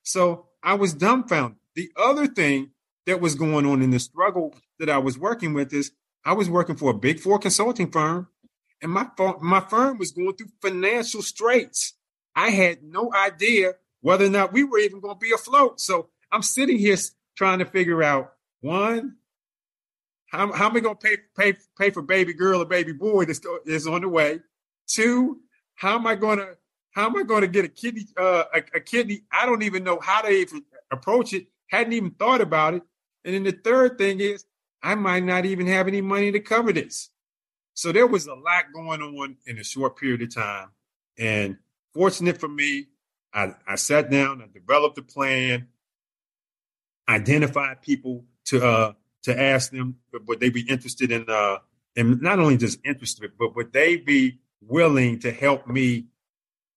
So 0.03 0.47
I 0.61 0.75
was 0.75 0.95
dumbfounded. 0.95 1.59
The 1.77 1.93
other 1.97 2.27
thing 2.27 2.71
that 3.07 3.21
was 3.21 3.37
going 3.37 3.67
on 3.67 3.83
in 3.83 3.93
the 3.93 4.01
struggle 4.01 4.57
that 4.81 4.91
I 4.91 4.99
was 4.99 5.17
working 5.17 5.55
with 5.55 5.73
is 5.73 5.93
I 6.25 6.33
was 6.33 6.51
working 6.51 6.75
for 6.75 6.91
a 6.91 6.95
big 6.95 7.21
four 7.21 7.39
consulting 7.39 7.93
firm 7.93 8.27
and 8.83 8.91
my, 8.91 9.07
my 9.41 9.61
firm 9.61 9.97
was 9.97 10.11
going 10.11 10.35
through 10.35 10.49
financial 10.61 11.23
straits. 11.23 11.95
I 12.35 12.51
had 12.51 12.83
no 12.83 13.15
idea 13.15 13.75
whether 14.01 14.25
or 14.25 14.31
not 14.31 14.53
we 14.53 14.65
were 14.65 14.81
even 14.81 14.99
going 14.99 15.15
to 15.15 15.21
be 15.21 15.31
afloat. 15.33 15.81
So 15.81 16.09
I'm 16.33 16.43
sitting 16.43 16.79
here 16.79 16.97
trying 17.37 17.61
to 17.61 17.65
figure 17.65 18.03
out 18.03 18.33
one, 18.61 19.19
how, 20.33 20.51
how 20.51 20.71
am 20.71 20.77
I 20.77 20.81
to 20.81 20.95
pay, 20.95 21.19
pay, 21.37 21.55
pay 21.79 21.91
for 21.91 22.01
baby 22.01 22.33
girl 22.33 22.62
or 22.62 22.65
baby 22.65 22.93
boy 22.93 23.27
that's 23.27 23.41
is 23.67 23.87
on 23.87 24.01
the 24.01 24.09
way? 24.09 24.41
Two, 24.87 25.41
how 25.75 25.97
am 25.97 26.07
I 26.07 26.15
going 26.15 26.39
to 26.39 26.57
how 26.93 27.07
am 27.07 27.17
I 27.17 27.41
to 27.41 27.47
get 27.47 27.65
a 27.65 27.69
kidney 27.69 28.07
uh, 28.19 28.45
a, 28.55 28.62
a, 28.75 28.81
kidney? 28.81 29.23
I 29.31 29.47
don't 29.47 29.62
even 29.62 29.85
know 29.85 29.99
how 30.01 30.23
to 30.23 30.29
even 30.29 30.62
approach 30.91 31.33
it. 31.33 31.47
Hadn't 31.69 31.95
even 31.95 32.11
thought 32.12 32.41
about 32.43 32.75
it. 32.75 32.83
And 33.25 33.35
then 33.35 33.45
the 33.45 33.53
third 33.53 33.97
thing 33.97 34.21
is 34.21 34.45
I 34.83 34.95
might 34.95 35.23
not 35.23 35.47
even 35.47 35.67
have 35.69 35.87
any 35.89 36.01
money 36.01 36.33
to 36.33 36.41
cover 36.41 36.73
this. 36.73 37.11
So 37.75 37.93
there 37.93 38.07
was 38.07 38.27
a 38.27 38.35
lot 38.35 38.65
going 38.75 39.01
on 39.01 39.37
in 39.47 39.59
a 39.59 39.65
short 39.65 39.97
period 39.97 40.23
of 40.23 40.35
time. 40.35 40.69
And 41.19 41.57
fortunate 41.95 42.39
for 42.39 42.49
me, 42.49 42.89
I, 43.33 43.55
I 43.67 43.77
sat 43.77 44.11
down, 44.11 44.43
I 44.43 44.47
developed 44.53 44.99
a 44.99 45.03
plan, 45.03 45.69
identified 47.09 47.81
people 47.81 48.25
to 48.47 48.67
uh, 48.67 48.93
to 49.23 49.41
ask 49.41 49.71
them 49.71 49.97
would 50.26 50.41
they 50.41 50.50
be 50.50 50.62
interested 50.69 51.11
in 51.11 51.25
uh, 51.29 51.59
and 51.97 52.21
not 52.23 52.38
only 52.38 52.57
just 52.57 52.79
interested, 52.85 53.33
but 53.38 53.55
would 53.55 53.73
they 53.73 53.97
be 53.97 54.38
willing 54.61 55.19
to 55.21 55.31
help 55.31 55.67
me 55.67 56.07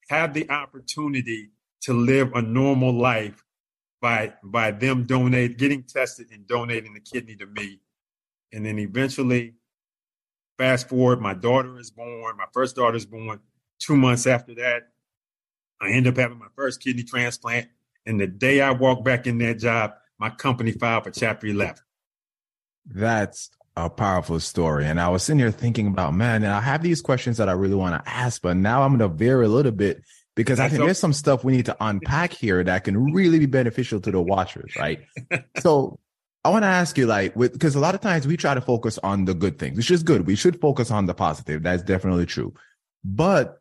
have 0.10 0.34
the 0.34 0.50
opportunity 0.50 1.52
to 1.82 1.94
live 1.94 2.34
a 2.34 2.42
normal 2.42 2.94
life 2.94 3.44
by 4.02 4.34
by 4.44 4.72
them 4.72 5.04
donate 5.04 5.58
getting 5.58 5.84
tested 5.84 6.28
and 6.32 6.48
donating 6.48 6.94
the 6.94 7.00
kidney 7.00 7.36
to 7.36 7.46
me 7.46 7.80
and 8.52 8.66
then 8.66 8.78
eventually 8.78 9.54
fast 10.58 10.90
forward 10.90 11.22
my 11.22 11.34
daughter 11.34 11.80
is 11.80 11.92
born 11.92 12.38
my 12.38 12.46
first 12.54 12.76
daughter 12.76 12.98
is 12.98 13.06
born 13.06 13.40
two 13.80 13.96
months 13.96 14.28
after 14.28 14.54
that 14.54 14.90
I 15.82 15.92
end 15.92 16.08
up 16.08 16.18
having 16.18 16.40
my 16.40 16.48
first 16.56 16.82
kidney 16.82 17.04
transplant. 17.04 17.68
And 18.06 18.20
the 18.20 18.28
day 18.28 18.62
I 18.62 18.72
walk 18.72 19.04
back 19.04 19.28
in 19.28 19.38
that 19.40 19.60
job, 19.60 19.94
my 20.20 20.30
company 20.30 20.72
filed 20.72 21.04
for 21.04 21.12
Chapter 21.12 21.48
11. 21.48 21.76
That's 22.86 23.50
a 23.76 23.90
powerful 23.90 24.40
story. 24.40 24.86
And 24.86 25.00
I 25.00 25.10
was 25.10 25.24
sitting 25.24 25.40
here 25.40 25.52
thinking 25.52 25.88
about, 25.88 26.14
man, 26.14 26.44
and 26.44 26.54
I 26.54 26.62
have 26.62 26.82
these 26.82 27.02
questions 27.02 27.38
that 27.38 27.50
I 27.50 27.54
really 27.54 27.76
want 27.76 28.04
to 28.04 28.10
ask, 28.10 28.42
but 28.42 28.56
now 28.58 28.84
I'm 28.84 28.98
going 28.98 29.10
to 29.10 29.16
veer 29.16 29.42
a 29.42 29.48
little 29.48 29.72
bit 29.72 30.04
because 30.36 30.60
I 30.60 30.68
think 30.68 30.84
there's 30.84 31.00
some 31.00 31.14
stuff 31.14 31.44
we 31.44 31.54
need 31.54 31.66
to 31.68 31.78
unpack 31.80 32.34
here 32.34 32.64
that 32.64 32.84
can 32.84 33.14
really 33.14 33.40
be 33.40 33.46
beneficial 33.46 34.02
to 34.02 34.12
the 34.12 34.22
watchers, 34.22 34.76
right? 34.78 35.00
so 35.60 36.00
I 36.44 36.50
want 36.50 36.64
to 36.64 36.68
ask 36.68 36.98
you, 36.98 37.08
like, 37.08 37.36
because 37.36 37.76
a 37.76 37.80
lot 37.80 37.96
of 37.96 38.02
times 38.02 38.28
we 38.28 38.38
try 38.38 38.54
to 38.54 38.62
focus 38.62 39.00
on 39.00 39.26
the 39.26 39.34
good 39.34 39.58
things, 39.58 39.78
which 39.78 39.92
is 39.92 40.04
good. 40.04 40.28
We 40.28 40.36
should 40.36 40.60
focus 40.60 40.92
on 40.92 41.06
the 41.06 41.14
positive. 41.14 41.64
That's 41.64 41.84
definitely 41.84 42.26
true. 42.26 42.54
But 43.04 43.58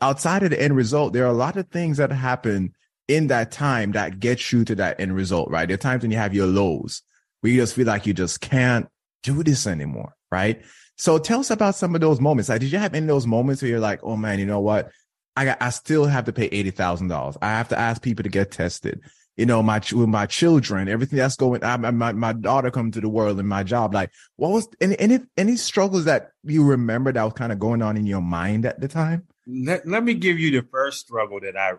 outside 0.00 0.42
of 0.42 0.50
the 0.50 0.60
end 0.60 0.76
result, 0.76 1.12
there 1.12 1.24
are 1.24 1.30
a 1.30 1.32
lot 1.32 1.56
of 1.56 1.68
things 1.68 1.96
that 1.96 2.12
happen 2.12 2.74
in 3.08 3.26
that 3.28 3.50
time 3.50 3.92
that 3.92 4.20
get 4.20 4.52
you 4.52 4.64
to 4.66 4.74
that 4.76 5.00
end 5.00 5.14
result, 5.14 5.50
right? 5.50 5.66
There 5.66 5.74
are 5.74 5.78
times 5.78 6.02
when 6.02 6.10
you 6.10 6.16
have 6.16 6.34
your 6.34 6.46
lows 6.46 7.02
where 7.44 7.52
you 7.52 7.60
just 7.60 7.74
feel 7.74 7.86
like 7.86 8.06
you 8.06 8.14
just 8.14 8.40
can't 8.40 8.88
do 9.22 9.42
this 9.42 9.66
anymore, 9.66 10.14
right? 10.32 10.62
So 10.96 11.18
tell 11.18 11.40
us 11.40 11.50
about 11.50 11.74
some 11.74 11.94
of 11.94 12.00
those 12.00 12.20
moments. 12.20 12.48
Like, 12.48 12.60
did 12.60 12.72
you 12.72 12.78
have 12.78 12.94
any 12.94 13.04
of 13.04 13.08
those 13.08 13.26
moments 13.26 13.60
where 13.60 13.70
you're 13.70 13.80
like, 13.80 14.00
oh 14.02 14.16
man, 14.16 14.38
you 14.38 14.46
know 14.46 14.60
what? 14.60 14.90
I 15.36 15.54
I 15.60 15.70
still 15.70 16.06
have 16.06 16.24
to 16.24 16.32
pay 16.32 16.46
eighty 16.46 16.70
thousand 16.70 17.08
dollars. 17.08 17.36
I 17.42 17.48
have 17.48 17.68
to 17.68 17.78
ask 17.78 18.00
people 18.00 18.22
to 18.22 18.30
get 18.30 18.50
tested 18.50 19.02
you 19.36 19.46
know, 19.46 19.62
my 19.62 19.78
with 19.92 20.08
my 20.08 20.26
children, 20.26 20.88
everything 20.88 21.18
that's 21.18 21.36
going. 21.36 21.64
I, 21.64 21.76
my 21.76 22.12
my 22.12 22.32
daughter 22.32 22.70
come 22.70 22.92
to 22.92 23.00
the 23.00 23.08
world 23.08 23.38
and 23.40 23.48
my 23.48 23.64
job. 23.64 23.92
Like, 23.92 24.10
what 24.36 24.50
was 24.50 24.68
any 24.80 24.98
any 24.98 25.20
any 25.36 25.56
struggles 25.56 26.04
that 26.04 26.30
you 26.44 26.64
remember 26.64 27.12
that 27.12 27.22
was 27.22 27.32
kind 27.32 27.50
of 27.50 27.58
going 27.58 27.82
on 27.82 27.96
in 27.96 28.06
your 28.06 28.20
mind 28.20 28.64
at 28.64 28.80
the 28.80 28.86
time? 28.86 29.26
Let, 29.46 29.86
let 29.86 30.04
me 30.04 30.14
give 30.14 30.38
you 30.38 30.50
the 30.50 30.66
first 30.70 31.00
struggle 31.00 31.40
that 31.40 31.56
I 31.56 31.72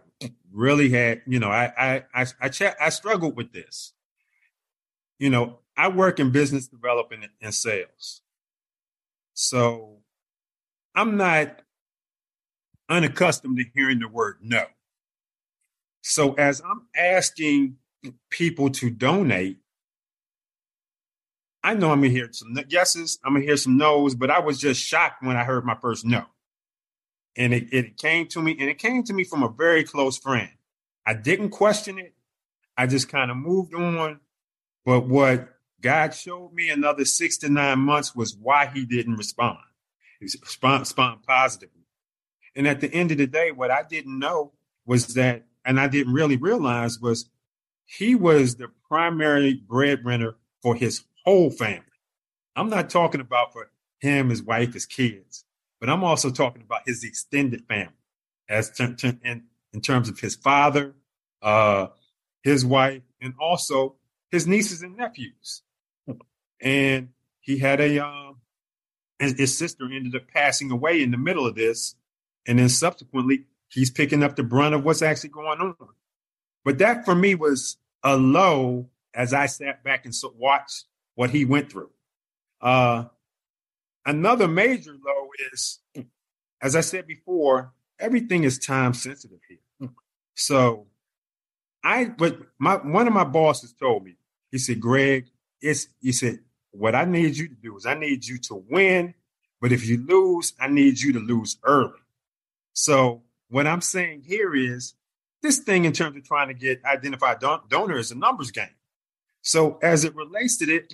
really 0.51 0.89
had. 0.89 1.21
You 1.25 1.39
know, 1.39 1.49
I 1.49 1.71
I 1.77 2.03
I 2.13 2.25
I, 2.41 2.49
ch- 2.49 2.75
I 2.79 2.89
struggled 2.89 3.37
with 3.37 3.53
this. 3.53 3.93
You 5.19 5.29
know, 5.29 5.59
I 5.77 5.87
work 5.87 6.19
in 6.19 6.31
business 6.31 6.67
development 6.67 7.25
and 7.41 7.53
sales, 7.53 8.21
so 9.33 9.99
I'm 10.93 11.17
not 11.17 11.61
unaccustomed 12.89 13.57
to 13.57 13.65
hearing 13.73 13.99
the 13.99 14.07
word 14.07 14.37
no. 14.41 14.65
So 16.01 16.33
as 16.33 16.61
I'm 16.61 16.87
asking 16.95 17.77
people 18.29 18.69
to 18.71 18.89
donate, 18.89 19.57
I 21.63 21.73
know 21.73 21.91
I'm 21.91 22.01
gonna 22.01 22.09
hear 22.09 22.29
some 22.31 22.55
yeses, 22.69 23.17
I'm 23.23 23.33
gonna 23.33 23.45
hear 23.45 23.57
some 23.57 23.77
no's, 23.77 24.13
but 24.13 24.29
I 24.29 24.39
was 24.39 24.59
just 24.59 24.81
shocked 24.81 25.23
when 25.23 25.35
I 25.35 25.43
heard 25.43 25.65
my 25.65 25.75
first 25.75 26.05
no. 26.05 26.25
And 27.35 27.53
it, 27.53 27.73
it 27.73 27.97
came 27.97 28.27
to 28.27 28.41
me, 28.41 28.55
and 28.59 28.69
it 28.69 28.77
came 28.77 29.03
to 29.03 29.13
me 29.13 29.23
from 29.23 29.43
a 29.43 29.49
very 29.49 29.83
close 29.83 30.17
friend. 30.17 30.49
I 31.05 31.15
didn't 31.15 31.49
question 31.49 31.97
it. 31.97 32.13
I 32.77 32.87
just 32.87 33.09
kind 33.09 33.31
of 33.31 33.37
moved 33.37 33.73
on. 33.73 34.19
But 34.85 35.07
what 35.07 35.49
God 35.81 36.13
showed 36.13 36.53
me 36.53 36.69
another 36.69 37.05
six 37.05 37.37
to 37.39 37.49
nine 37.49 37.79
months 37.79 38.15
was 38.15 38.35
why 38.35 38.67
he 38.67 38.85
didn't 38.85 39.15
respond. 39.15 39.57
He 40.19 40.25
respond, 40.25 40.81
respond 40.81 41.23
positively. 41.23 41.81
And 42.55 42.67
at 42.67 42.79
the 42.79 42.93
end 42.93 43.11
of 43.11 43.17
the 43.17 43.27
day, 43.27 43.51
what 43.51 43.71
I 43.71 43.83
didn't 43.83 44.17
know 44.17 44.53
was 44.85 45.15
that 45.15 45.43
and 45.65 45.79
I 45.79 45.87
didn't 45.87 46.13
really 46.13 46.37
realize 46.37 46.99
was 46.99 47.29
he 47.85 48.15
was 48.15 48.55
the 48.55 48.69
primary 48.87 49.55
breadwinner 49.55 50.35
for 50.61 50.75
his 50.75 51.03
whole 51.25 51.49
family. 51.49 51.81
I'm 52.55 52.69
not 52.69 52.89
talking 52.89 53.21
about 53.21 53.51
for 53.51 53.69
him, 53.99 54.29
his 54.29 54.43
wife, 54.43 54.73
his 54.73 54.85
kids, 54.85 55.43
but 55.79 55.89
I'm 55.89 56.03
also 56.03 56.29
talking 56.31 56.61
about 56.61 56.81
his 56.85 57.03
extended 57.03 57.65
family, 57.67 57.93
as 58.47 58.71
in, 58.79 59.43
in 59.73 59.81
terms 59.81 60.07
of 60.07 60.19
his 60.19 60.35
father, 60.35 60.93
uh, 61.41 61.87
his 62.43 62.63
wife, 62.63 63.01
and 63.19 63.33
also 63.39 63.95
his 64.35 64.45
nieces 64.45 64.83
and 64.83 64.95
nephews. 64.95 65.63
And 66.61 67.09
he 67.41 67.57
had 67.57 67.81
a 67.81 67.99
um, 67.99 68.37
his, 69.19 69.33
his 69.33 69.57
sister 69.57 69.85
ended 69.85 70.15
up 70.15 70.27
passing 70.33 70.71
away 70.71 71.01
in 71.01 71.11
the 71.11 71.17
middle 71.17 71.47
of 71.47 71.55
this, 71.55 71.95
and 72.47 72.59
then 72.59 72.69
subsequently 72.69 73.45
he's 73.69 73.89
picking 73.89 74.23
up 74.23 74.35
the 74.35 74.43
brunt 74.43 74.75
of 74.75 74.83
what's 74.83 75.01
actually 75.01 75.29
going 75.29 75.59
on. 75.59 75.75
But 76.63 76.77
that 76.79 77.05
for 77.05 77.15
me 77.15 77.35
was 77.35 77.77
a 78.03 78.15
low 78.15 78.89
as 79.13 79.33
I 79.33 79.47
sat 79.47 79.83
back 79.83 80.05
and 80.05 80.13
watched 80.37 80.85
what 81.15 81.29
he 81.29 81.45
went 81.45 81.71
through. 81.71 81.91
Uh, 82.61 83.05
another 84.05 84.47
major 84.47 84.91
low 84.91 85.29
is, 85.53 85.79
as 86.61 86.75
I 86.75 86.81
said 86.81 87.07
before, 87.07 87.73
everything 87.99 88.43
is 88.43 88.59
time 88.59 88.93
sensitive 88.93 89.39
here. 89.47 89.89
So 90.35 90.87
I, 91.83 92.05
but 92.05 92.39
my 92.59 92.75
one 92.75 93.07
of 93.07 93.13
my 93.13 93.23
bosses 93.23 93.73
told 93.73 94.03
me, 94.03 94.15
he 94.55 94.59
said, 94.59 94.79
Greg, 94.79 95.27
it's 95.61 95.87
he 96.01 96.11
said, 96.11 96.39
what 96.71 96.95
I 96.95 97.05
need 97.05 97.35
you 97.35 97.49
to 97.49 97.55
do 97.55 97.75
is 97.75 97.85
I 97.85 97.93
need 97.93 98.25
you 98.25 98.37
to 98.39 98.63
win, 98.69 99.13
but 99.59 99.71
if 99.71 99.85
you 99.85 100.05
lose, 100.05 100.53
I 100.59 100.67
need 100.67 100.99
you 100.99 101.13
to 101.13 101.19
lose 101.19 101.57
early. 101.63 101.99
So 102.73 103.23
what 103.49 103.67
I'm 103.67 103.81
saying 103.81 104.23
here 104.25 104.55
is 104.55 104.93
this 105.41 105.59
thing 105.59 105.85
in 105.85 105.93
terms 105.93 106.15
of 106.17 106.23
trying 106.23 106.47
to 106.47 106.53
get 106.53 106.83
identified 106.85 107.39
don- 107.39 107.61
donor 107.69 107.97
is 107.97 108.11
a 108.11 108.15
numbers 108.15 108.51
game. 108.51 108.75
So 109.41 109.77
as 109.81 110.05
it 110.05 110.15
relates 110.15 110.57
to 110.57 110.73
it, 110.73 110.93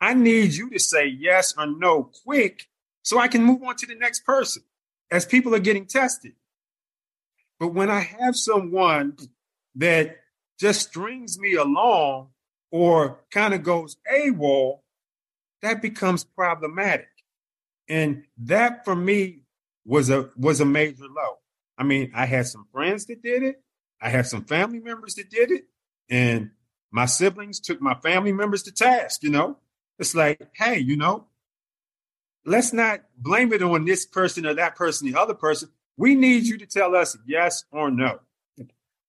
I 0.00 0.14
need 0.14 0.54
you 0.54 0.70
to 0.70 0.78
say 0.78 1.06
yes 1.06 1.54
or 1.58 1.66
no 1.66 2.04
quick 2.24 2.68
so 3.02 3.18
I 3.18 3.28
can 3.28 3.44
move 3.44 3.62
on 3.62 3.76
to 3.76 3.86
the 3.86 3.94
next 3.94 4.24
person 4.24 4.62
as 5.10 5.26
people 5.26 5.54
are 5.54 5.60
getting 5.60 5.86
tested. 5.86 6.32
But 7.58 7.74
when 7.74 7.90
I 7.90 8.00
have 8.00 8.36
someone 8.36 9.16
that 9.74 10.16
just 10.58 10.88
strings 10.88 11.38
me 11.38 11.54
along 11.54 12.28
or 12.70 13.20
kind 13.30 13.54
of 13.54 13.62
goes 13.62 13.96
AWOL, 14.12 14.80
that 15.62 15.82
becomes 15.82 16.24
problematic. 16.24 17.08
And 17.88 18.24
that 18.38 18.84
for 18.84 18.94
me 18.94 19.42
was 19.84 20.10
a 20.10 20.30
was 20.36 20.60
a 20.60 20.64
major 20.64 21.04
low. 21.04 21.38
I 21.76 21.82
mean, 21.82 22.12
I 22.14 22.26
had 22.26 22.46
some 22.46 22.66
friends 22.72 23.06
that 23.06 23.22
did 23.22 23.42
it. 23.42 23.62
I 24.00 24.10
had 24.10 24.26
some 24.26 24.44
family 24.44 24.80
members 24.80 25.14
that 25.16 25.30
did 25.30 25.50
it, 25.50 25.64
and 26.08 26.50
my 26.90 27.06
siblings 27.06 27.60
took 27.60 27.80
my 27.80 27.94
family 27.94 28.32
members 28.32 28.62
to 28.64 28.72
task. 28.72 29.22
You 29.22 29.30
know, 29.30 29.58
it's 29.98 30.14
like, 30.14 30.50
hey, 30.54 30.78
you 30.78 30.96
know, 30.96 31.26
let's 32.44 32.72
not 32.72 33.00
blame 33.16 33.52
it 33.52 33.62
on 33.62 33.84
this 33.84 34.06
person 34.06 34.46
or 34.46 34.54
that 34.54 34.76
person, 34.76 35.10
the 35.10 35.18
other 35.18 35.34
person. 35.34 35.70
We 35.96 36.14
need 36.14 36.44
you 36.44 36.58
to 36.58 36.66
tell 36.66 36.94
us 36.94 37.16
yes 37.26 37.64
or 37.70 37.90
no. 37.90 38.20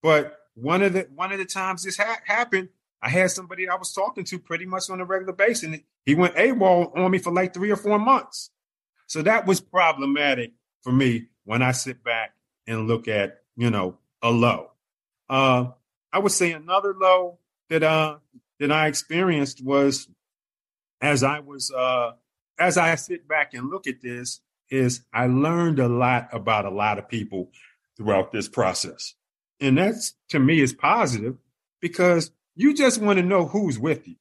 But 0.01 0.37
one 0.55 0.81
of 0.81 0.93
the 0.93 1.07
one 1.15 1.31
of 1.31 1.37
the 1.37 1.45
times 1.45 1.83
this 1.83 1.97
ha- 1.97 2.19
happened, 2.25 2.69
I 3.01 3.09
had 3.09 3.31
somebody 3.31 3.67
I 3.67 3.75
was 3.75 3.93
talking 3.93 4.23
to 4.25 4.39
pretty 4.39 4.65
much 4.65 4.89
on 4.89 5.01
a 5.01 5.05
regular 5.05 5.33
basis, 5.33 5.63
and 5.63 5.81
he 6.05 6.15
went 6.15 6.35
AWOL 6.35 6.95
on 6.95 7.11
me 7.11 7.17
for 7.17 7.31
like 7.31 7.53
three 7.53 7.71
or 7.71 7.75
four 7.75 7.97
months. 7.97 8.51
So 9.07 9.21
that 9.23 9.45
was 9.45 9.59
problematic 9.59 10.53
for 10.83 10.91
me 10.91 11.27
when 11.43 11.61
I 11.61 11.71
sit 11.71 12.03
back 12.03 12.33
and 12.67 12.87
look 12.87 13.07
at, 13.07 13.41
you 13.55 13.69
know, 13.69 13.97
a 14.21 14.29
low. 14.29 14.71
Uh, 15.29 15.71
I 16.13 16.19
would 16.19 16.31
say 16.31 16.51
another 16.51 16.93
low 16.93 17.39
that 17.69 17.83
uh 17.83 18.17
that 18.59 18.71
I 18.71 18.87
experienced 18.87 19.63
was 19.63 20.07
as 21.01 21.23
I 21.23 21.39
was 21.39 21.71
uh 21.71 22.11
as 22.59 22.77
I 22.77 22.93
sit 22.95 23.27
back 23.27 23.53
and 23.53 23.69
look 23.69 23.87
at 23.87 24.01
this, 24.01 24.41
is 24.69 25.01
I 25.13 25.25
learned 25.27 25.79
a 25.79 25.87
lot 25.87 26.29
about 26.31 26.65
a 26.65 26.69
lot 26.69 26.99
of 26.99 27.09
people 27.09 27.49
throughout 27.97 28.31
this 28.31 28.47
process. 28.47 29.15
And 29.59 29.77
that's 29.77 30.13
to 30.29 30.39
me 30.39 30.61
is 30.61 30.73
positive 30.73 31.37
because 31.81 32.31
you 32.55 32.73
just 32.73 33.01
want 33.01 33.17
to 33.17 33.23
know 33.23 33.45
who's 33.45 33.79
with 33.79 34.07
you. 34.07 34.15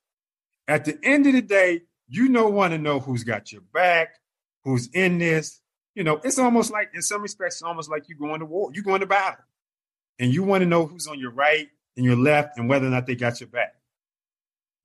At 0.69 0.85
the 0.85 0.99
end 1.03 1.27
of 1.27 1.33
the 1.33 1.43
day, 1.43 1.83
you 2.09 2.33
don't 2.33 2.55
want 2.55 2.73
to 2.73 2.79
know 2.79 3.01
who's 3.01 3.25
got 3.25 3.53
your 3.53 3.63
back, 3.73 4.15
who's 4.65 4.89
in 4.89 5.19
this. 5.19 5.61
You 5.95 6.05
know, 6.05 6.21
it's 6.23 6.39
almost 6.39 6.71
like, 6.71 6.91
in 6.95 7.03
some 7.03 7.23
respects, 7.23 7.57
it's 7.57 7.63
almost 7.63 7.91
like 7.91 8.09
you're 8.09 8.19
going 8.19 8.41
to 8.41 8.47
war, 8.47 8.71
you're 8.73 8.85
going 8.85 9.01
to 9.01 9.07
battle, 9.07 9.45
and 10.19 10.33
you 10.33 10.43
want 10.43 10.63
to 10.63 10.67
know 10.67 10.87
who's 10.87 11.07
on 11.07 11.19
your 11.19 11.33
right 11.33 11.69
and 11.97 12.05
your 12.05 12.17
left 12.17 12.57
and 12.57 12.69
whether 12.69 12.87
or 12.87 12.91
not 12.91 13.07
they 13.07 13.17
got 13.17 13.41
your 13.41 13.49
back, 13.49 13.75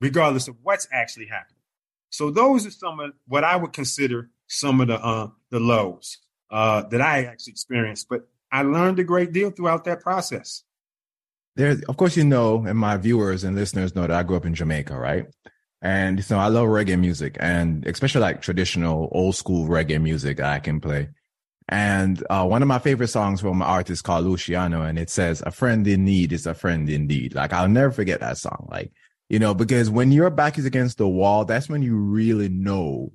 regardless 0.02 0.48
of 0.48 0.56
what's 0.64 0.88
actually 0.92 1.28
happening. 1.28 1.62
So 2.10 2.32
those 2.32 2.66
are 2.66 2.72
some 2.72 3.00
of 3.00 3.14
what 3.28 3.44
I 3.44 3.56
would 3.56 3.74
consider 3.74 4.30
some 4.48 4.82
of 4.82 4.88
the 4.88 5.00
uh, 5.00 5.30
the 5.50 5.60
lows 5.60 6.18
uh, 6.50 6.84
that 6.90 7.02
I 7.02 7.26
actually 7.26 7.52
experienced. 7.52 8.08
But 8.10 8.28
I 8.52 8.64
learned 8.64 9.00
a 9.00 9.04
great 9.04 9.32
deal 9.32 9.52
throughout 9.52 9.86
that 9.86 10.02
process. 10.02 10.64
There, 11.56 11.78
of 11.88 11.98
course, 11.98 12.18
you 12.18 12.26
know, 12.26 12.66
and 12.66 12.78
my 12.78 12.98
viewers 12.98 13.44
and 13.44 13.56
listeners 13.56 13.96
know 13.96 14.02
that 14.02 14.12
I 14.12 14.24
grew 14.24 14.36
up 14.38 14.46
in 14.46 14.56
Jamaica, 14.56 14.98
right? 14.98 15.26
And 15.82 16.24
so 16.24 16.38
I 16.38 16.48
love 16.48 16.68
reggae 16.68 17.00
music, 17.00 17.38
and 17.40 17.86
especially 17.86 18.22
like 18.22 18.42
traditional 18.42 19.10
old 19.12 19.36
school 19.36 19.68
reggae 19.68 20.02
music 20.02 20.40
I 20.40 20.60
can 20.60 20.82
play. 20.82 21.10
And 21.68 22.24
uh, 22.30 22.46
one 22.46 22.62
of 22.62 22.68
my 22.68 22.80
favorite 22.80 23.08
songs 23.08 23.42
from 23.42 23.62
an 23.62 23.68
artist 23.68 24.04
called 24.04 24.26
Luciano, 24.26 24.82
and 24.84 25.00
it 25.00 25.10
says, 25.10 25.42
"A 25.46 25.52
friend 25.52 25.88
in 25.88 26.06
need 26.06 26.34
is 26.34 26.46
a 26.46 26.54
friend 26.54 26.90
indeed." 26.90 27.36
Like 27.36 27.54
I'll 27.54 27.70
never 27.70 27.92
forget 27.92 28.20
that 28.20 28.38
song. 28.38 28.68
Like 28.72 28.92
you 29.30 29.40
know, 29.40 29.54
because 29.54 29.90
when 29.90 30.12
your 30.12 30.30
back 30.30 30.58
is 30.58 30.66
against 30.66 30.98
the 30.98 31.08
wall, 31.08 31.46
that's 31.46 31.70
when 31.70 31.82
you 31.82 31.96
really 31.96 32.50
know 32.50 33.12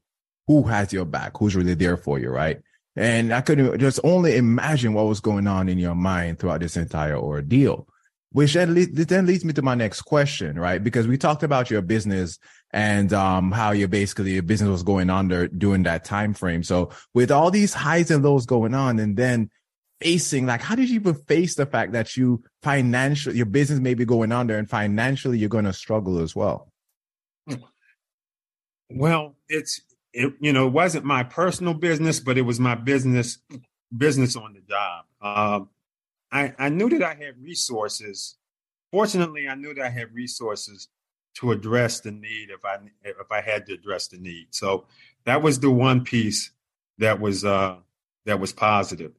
who 0.47 0.65
has 0.65 0.93
your 0.93 1.05
back, 1.05 1.37
who's 1.39 1.55
really 1.55 1.75
there 1.75 1.97
for 1.97 2.19
you, 2.19 2.31
right? 2.31 2.61
And 2.97 3.33
I 3.33 3.41
couldn't 3.41 3.79
just 3.79 4.01
only 4.03 4.37
imagine 4.37 4.95
what 4.95 5.07
was 5.07 5.21
going 5.21 5.47
on 5.47 5.69
in 5.69 5.79
your 5.79 5.95
mind 5.95 6.39
throughout 6.39 6.61
this 6.61 6.77
entire 6.77 7.17
ordeal. 7.17 7.87
Which 8.33 8.55
then, 8.55 8.75
le- 8.75 8.87
then 8.87 9.27
leads 9.27 9.45
me 9.45 9.53
to 9.55 9.63
my 9.63 9.75
next 9.75 10.03
question, 10.03 10.59
right? 10.59 10.83
Because 10.83 11.09
we 11.09 11.19
talked 11.19 11.43
about 11.43 11.69
your 11.69 11.83
business 11.83 12.39
and 12.73 13.13
um, 13.13 13.51
how 13.51 13.73
you 13.73 13.89
basically 13.89 14.35
your 14.35 14.45
business 14.45 14.71
was 14.71 14.85
going 14.85 15.11
under 15.11 15.49
during 15.49 15.83
that 15.83 16.05
time 16.05 16.35
frame. 16.35 16.63
So 16.63 16.91
with 17.13 17.33
all 17.33 17.51
these 17.51 17.75
highs 17.75 18.11
and 18.11 18.23
lows 18.23 18.47
going 18.47 18.75
on, 18.75 19.01
and 19.01 19.17
then 19.17 19.51
facing 20.01 20.47
like 20.47 20.63
how 20.63 20.75
did 20.75 20.89
you 20.89 20.95
even 20.97 21.15
face 21.15 21.55
the 21.57 21.67
fact 21.67 21.93
that 21.93 22.17
you 22.17 22.43
financial 22.63 23.35
your 23.35 23.47
business 23.47 23.79
may 23.79 23.95
be 23.95 24.07
going 24.07 24.33
under 24.33 24.57
and 24.57 24.69
financially 24.69 25.39
you're 25.39 25.49
going 25.49 25.67
to 25.67 25.73
struggle 25.73 26.21
as 26.21 26.35
well 26.35 26.73
well 28.89 29.37
it's 29.49 29.83
it 30.15 30.33
you 30.41 30.53
know 30.53 30.67
it 30.67 30.73
wasn't 30.73 31.05
my 31.05 31.23
personal 31.23 31.75
business 31.75 32.19
but 32.19 32.39
it 32.39 32.43
was 32.43 32.59
my 32.59 32.75
business 32.75 33.39
business 33.95 34.37
on 34.37 34.55
the 34.55 34.61
job 34.61 35.05
um, 35.21 35.69
i 36.33 36.53
i 36.59 36.69
knew 36.69 36.89
that 36.89 37.03
i 37.03 37.15
had 37.15 37.43
resources. 37.43 38.37
Fortunately 38.91 39.49
i 39.49 39.55
knew 39.55 39.75
that 39.75 39.87
i 39.87 39.91
had 39.91 40.15
resources 40.15 40.89
to 41.37 41.53
address 41.53 42.01
the 42.01 42.11
need 42.11 42.51
if 42.51 42.65
i 42.65 42.77
if 43.03 43.31
i 43.31 43.41
had 43.41 43.67
to 43.67 43.75
address 43.75 44.09
the 44.09 44.19
need. 44.19 44.49
So 44.51 44.87
that 45.25 45.43
was 45.43 45.61
the 45.61 45.71
one 45.71 46.05
piece 46.05 46.51
that 46.99 47.21
was 47.21 47.45
uh 47.45 47.77
that 48.27 48.41
was 48.41 48.53
positive. 48.53 49.13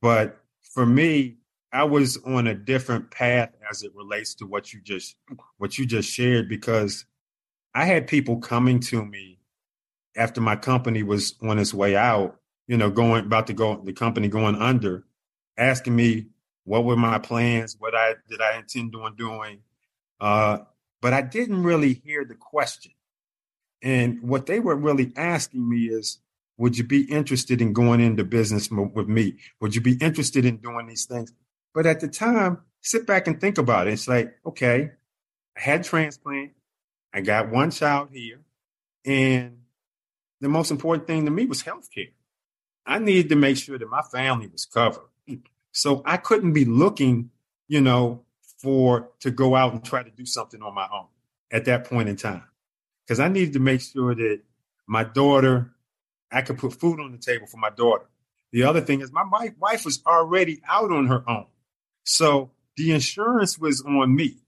But 0.00 0.40
for 0.62 0.86
me, 0.86 1.38
I 1.72 1.84
was 1.84 2.16
on 2.24 2.46
a 2.46 2.54
different 2.54 3.10
path 3.10 3.50
as 3.70 3.82
it 3.82 3.94
relates 3.94 4.34
to 4.36 4.46
what 4.46 4.72
you 4.72 4.80
just 4.80 5.16
what 5.58 5.78
you 5.78 5.86
just 5.86 6.10
shared 6.10 6.48
because 6.48 7.04
I 7.74 7.84
had 7.84 8.06
people 8.06 8.38
coming 8.38 8.80
to 8.80 9.04
me 9.04 9.40
after 10.16 10.40
my 10.40 10.56
company 10.56 11.02
was 11.02 11.34
on 11.42 11.58
its 11.58 11.74
way 11.74 11.96
out, 11.96 12.40
you 12.66 12.76
know, 12.76 12.90
going 12.90 13.26
about 13.26 13.46
to 13.48 13.52
go 13.52 13.80
the 13.84 13.92
company 13.92 14.28
going 14.28 14.56
under, 14.56 15.04
asking 15.58 15.94
me 15.94 16.26
what 16.66 16.84
were 16.84 16.96
my 16.96 17.18
plans, 17.18 17.76
what 17.78 17.94
I 17.94 18.16
did 18.28 18.42
I 18.42 18.58
intend 18.58 18.94
on 18.96 19.14
doing. 19.14 19.60
Uh, 20.20 20.58
but 21.00 21.12
I 21.12 21.22
didn't 21.22 21.62
really 21.62 21.94
hear 21.94 22.24
the 22.24 22.34
question. 22.34 22.92
And 23.82 24.20
what 24.22 24.46
they 24.46 24.58
were 24.58 24.74
really 24.74 25.12
asking 25.16 25.68
me 25.68 25.86
is, 25.86 26.18
would 26.58 26.76
you 26.76 26.84
be 26.84 27.02
interested 27.02 27.60
in 27.60 27.72
going 27.72 28.00
into 28.00 28.24
business 28.24 28.68
with 28.70 29.06
me? 29.08 29.36
Would 29.60 29.74
you 29.74 29.80
be 29.80 29.94
interested 29.94 30.44
in 30.44 30.56
doing 30.56 30.88
these 30.88 31.04
things? 31.04 31.32
But 31.72 31.86
at 31.86 32.00
the 32.00 32.08
time, 32.08 32.62
sit 32.80 33.06
back 33.06 33.28
and 33.28 33.40
think 33.40 33.58
about 33.58 33.86
it. 33.86 33.92
It's 33.92 34.08
like, 34.08 34.34
okay, 34.44 34.90
I 35.56 35.60
had 35.60 35.84
transplant. 35.84 36.52
I 37.12 37.20
got 37.20 37.50
one 37.50 37.70
child 37.70 38.08
here. 38.12 38.40
And 39.04 39.58
the 40.40 40.48
most 40.48 40.70
important 40.72 41.06
thing 41.06 41.26
to 41.26 41.30
me 41.30 41.46
was 41.46 41.62
health 41.62 41.90
care. 41.94 42.06
I 42.84 42.98
needed 42.98 43.28
to 43.28 43.36
make 43.36 43.56
sure 43.56 43.78
that 43.78 43.88
my 43.88 44.02
family 44.02 44.48
was 44.48 44.64
covered. 44.64 45.02
So 45.76 46.00
I 46.06 46.16
couldn't 46.16 46.54
be 46.54 46.64
looking, 46.64 47.30
you 47.68 47.82
know, 47.82 48.24
for 48.62 49.10
to 49.20 49.30
go 49.30 49.54
out 49.54 49.74
and 49.74 49.84
try 49.84 50.02
to 50.02 50.10
do 50.10 50.24
something 50.24 50.62
on 50.62 50.74
my 50.74 50.88
own 50.90 51.08
at 51.52 51.66
that 51.66 51.84
point 51.84 52.08
in 52.08 52.16
time. 52.16 52.44
Because 53.04 53.20
I 53.20 53.28
needed 53.28 53.52
to 53.52 53.60
make 53.60 53.82
sure 53.82 54.14
that 54.14 54.40
my 54.86 55.04
daughter 55.04 55.74
I 56.32 56.40
could 56.40 56.56
put 56.56 56.72
food 56.72 56.98
on 56.98 57.12
the 57.12 57.18
table 57.18 57.46
for 57.46 57.58
my 57.58 57.68
daughter. 57.68 58.06
The 58.52 58.62
other 58.62 58.80
thing 58.80 59.02
is 59.02 59.12
my 59.12 59.52
wife 59.58 59.84
was 59.84 60.02
already 60.06 60.62
out 60.66 60.90
on 60.90 61.08
her 61.08 61.22
own. 61.28 61.46
So 62.04 62.52
the 62.78 62.92
insurance 62.92 63.58
was 63.58 63.82
on 63.82 64.16
me. 64.16 64.38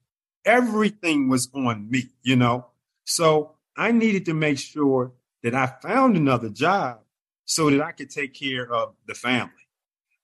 Everything 0.47 1.29
was 1.29 1.51
on 1.55 1.91
me, 1.91 2.09
you 2.23 2.37
know? 2.37 2.69
So 3.05 3.53
I 3.77 3.93
needed 3.93 4.25
to 4.27 4.35
make 4.35 4.59
sure 4.59 5.13
that 5.43 5.55
I 5.55 5.67
found 5.67 6.17
another 6.17 6.49
job 6.49 7.01
so 7.45 7.69
that 7.69 7.83
I 7.83 7.93
could 7.93 8.09
take 8.09 8.33
care 8.33 8.67
of 8.73 8.95
the 9.07 9.15
family. 9.15 9.53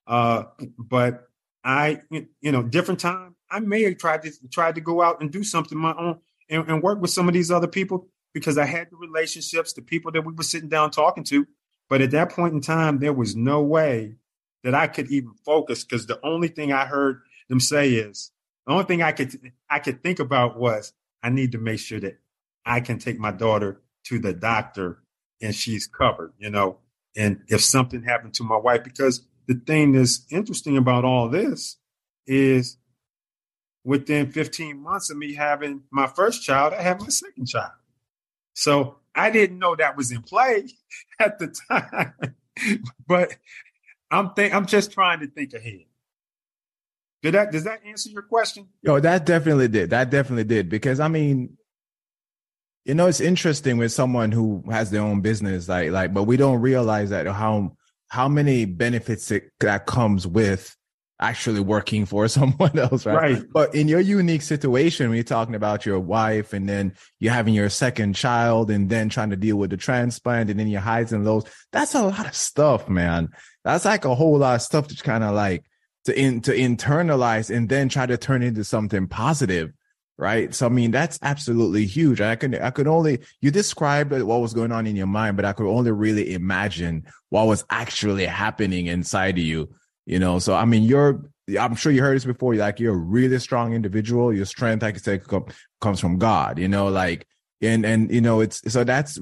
Uh, 0.06 0.44
but 0.78 1.28
I, 1.64 2.02
you 2.10 2.52
know, 2.52 2.62
different 2.62 3.00
time, 3.00 3.36
I 3.50 3.60
may 3.60 3.82
have 3.84 3.98
tried 3.98 4.22
to 4.22 4.32
tried 4.50 4.74
to 4.74 4.80
go 4.80 5.02
out 5.02 5.20
and 5.20 5.30
do 5.30 5.44
something 5.44 5.78
my 5.78 5.94
own 5.96 6.20
and, 6.50 6.68
and 6.68 6.82
work 6.82 7.00
with 7.00 7.10
some 7.10 7.28
of 7.28 7.34
these 7.34 7.50
other 7.50 7.68
people 7.68 8.08
because 8.32 8.58
I 8.58 8.66
had 8.66 8.90
the 8.90 8.96
relationships, 8.96 9.72
the 9.72 9.82
people 9.82 10.12
that 10.12 10.22
we 10.22 10.32
were 10.32 10.42
sitting 10.42 10.68
down 10.68 10.90
talking 10.90 11.24
to. 11.24 11.46
But 11.88 12.00
at 12.00 12.10
that 12.10 12.30
point 12.30 12.54
in 12.54 12.60
time, 12.60 12.98
there 12.98 13.12
was 13.12 13.36
no 13.36 13.62
way 13.62 14.16
that 14.62 14.74
I 14.74 14.88
could 14.88 15.10
even 15.10 15.34
focus 15.44 15.84
because 15.84 16.06
the 16.06 16.18
only 16.24 16.48
thing 16.48 16.72
I 16.72 16.86
heard 16.86 17.20
them 17.48 17.60
say 17.60 17.92
is 17.92 18.32
the 18.66 18.72
only 18.72 18.84
thing 18.84 19.02
I 19.02 19.12
could 19.12 19.52
I 19.70 19.78
could 19.78 20.02
think 20.02 20.18
about 20.18 20.58
was 20.58 20.92
I 21.22 21.30
need 21.30 21.52
to 21.52 21.58
make 21.58 21.80
sure 21.80 22.00
that 22.00 22.18
I 22.66 22.80
can 22.80 22.98
take 22.98 23.18
my 23.18 23.30
daughter 23.30 23.80
to 24.04 24.18
the 24.18 24.32
doctor 24.32 25.02
and 25.40 25.54
she's 25.54 25.86
covered, 25.86 26.32
you 26.38 26.50
know. 26.50 26.78
And 27.16 27.42
if 27.48 27.62
something 27.62 28.02
happened 28.02 28.34
to 28.34 28.44
my 28.44 28.56
wife, 28.56 28.82
because 28.82 29.26
the 29.46 29.54
thing 29.54 29.92
that's 29.92 30.26
interesting 30.30 30.76
about 30.76 31.04
all 31.04 31.28
this 31.28 31.76
is 32.26 32.78
within 33.84 34.32
15 34.32 34.78
months 34.78 35.10
of 35.10 35.16
me 35.16 35.34
having 35.34 35.82
my 35.90 36.06
first 36.06 36.42
child, 36.42 36.72
I 36.72 36.82
have 36.82 37.00
my 37.00 37.08
second 37.08 37.46
child. 37.46 37.72
So 38.54 38.96
I 39.14 39.30
didn't 39.30 39.58
know 39.58 39.76
that 39.76 39.96
was 39.96 40.10
in 40.10 40.22
play 40.22 40.68
at 41.18 41.38
the 41.38 41.54
time, 41.70 42.14
but 43.06 43.36
I'm 44.10 44.32
think 44.34 44.54
I'm 44.54 44.66
just 44.66 44.92
trying 44.92 45.20
to 45.20 45.26
think 45.26 45.52
ahead. 45.54 45.84
Did 47.22 47.34
that 47.34 47.52
does 47.52 47.64
that 47.64 47.80
answer 47.86 48.10
your 48.10 48.22
question? 48.22 48.68
Yo, 48.82 49.00
that 49.00 49.26
definitely 49.26 49.68
did. 49.68 49.90
That 49.90 50.10
definitely 50.10 50.44
did 50.44 50.68
because 50.68 51.00
I 51.00 51.08
mean, 51.08 51.56
you 52.84 52.94
know, 52.94 53.06
it's 53.06 53.20
interesting 53.20 53.78
with 53.78 53.92
someone 53.92 54.30
who 54.30 54.62
has 54.70 54.90
their 54.90 55.00
own 55.00 55.20
business, 55.20 55.68
like 55.68 55.90
like, 55.90 56.14
but 56.14 56.24
we 56.24 56.36
don't 56.36 56.60
realize 56.60 57.10
that 57.10 57.26
how 57.26 57.76
how 58.08 58.28
many 58.28 58.64
benefits 58.64 59.30
it, 59.30 59.50
that 59.60 59.86
comes 59.86 60.26
with 60.26 60.76
actually 61.20 61.60
working 61.60 62.06
for 62.06 62.28
someone 62.38 62.78
else, 62.78 63.06
right? 63.06 63.16
Right. 63.16 63.42
But 63.52 63.74
in 63.74 63.88
your 63.88 64.00
unique 64.00 64.42
situation, 64.42 65.08
when 65.08 65.16
you're 65.16 65.24
talking 65.24 65.54
about 65.54 65.86
your 65.86 66.00
wife 66.00 66.52
and 66.52 66.68
then 66.68 66.94
you're 67.20 67.32
having 67.32 67.54
your 67.54 67.70
second 67.70 68.14
child 68.14 68.70
and 68.70 68.88
then 68.88 69.08
trying 69.08 69.30
to 69.30 69.36
deal 69.36 69.56
with 69.56 69.70
the 69.70 69.76
transplant 69.76 70.50
and 70.50 70.58
then 70.58 70.68
your 70.68 70.80
highs 70.80 71.12
and 71.12 71.24
lows, 71.24 71.44
that's 71.72 71.94
a 71.94 72.02
lot 72.02 72.26
of 72.26 72.34
stuff, 72.34 72.88
man. 72.88 73.28
That's 73.64 73.84
like 73.84 74.04
a 74.04 74.14
whole 74.14 74.38
lot 74.38 74.56
of 74.56 74.62
stuff 74.62 74.88
to 74.88 75.02
kind 75.02 75.24
of 75.24 75.34
like 75.34 75.64
to 76.04 76.18
in 76.18 76.42
to 76.42 76.52
internalize 76.52 77.54
and 77.54 77.68
then 77.68 77.88
try 77.88 78.06
to 78.06 78.16
turn 78.16 78.42
into 78.42 78.64
something 78.64 79.06
positive. 79.08 79.72
Right. 80.16 80.54
So 80.54 80.66
I 80.66 80.68
mean 80.68 80.92
that's 80.92 81.18
absolutely 81.22 81.86
huge. 81.86 82.20
I 82.20 82.36
could 82.36 82.54
I 82.60 82.70
could 82.70 82.86
only 82.86 83.18
you 83.40 83.50
described 83.50 84.12
what 84.12 84.40
was 84.40 84.54
going 84.54 84.70
on 84.70 84.86
in 84.86 84.94
your 84.94 85.08
mind, 85.08 85.36
but 85.36 85.44
I 85.44 85.52
could 85.52 85.66
only 85.66 85.90
really 85.90 86.34
imagine 86.34 87.04
what 87.30 87.48
was 87.48 87.64
actually 87.68 88.26
happening 88.26 88.86
inside 88.86 89.38
of 89.38 89.44
you 89.44 89.74
you 90.06 90.18
know 90.18 90.38
so 90.38 90.54
i 90.54 90.64
mean 90.64 90.82
you're 90.82 91.22
i'm 91.58 91.74
sure 91.74 91.92
you 91.92 92.02
heard 92.02 92.16
this 92.16 92.24
before 92.24 92.54
like 92.54 92.80
you're 92.80 92.94
a 92.94 92.96
really 92.96 93.38
strong 93.38 93.72
individual 93.72 94.32
your 94.32 94.44
strength 94.44 94.82
i 94.82 94.92
said 94.92 95.22
comes 95.80 96.00
from 96.00 96.18
god 96.18 96.58
you 96.58 96.68
know 96.68 96.88
like 96.88 97.26
and 97.60 97.84
and 97.84 98.10
you 98.10 98.20
know 98.20 98.40
it's 98.40 98.60
so 98.72 98.84
that's 98.84 99.18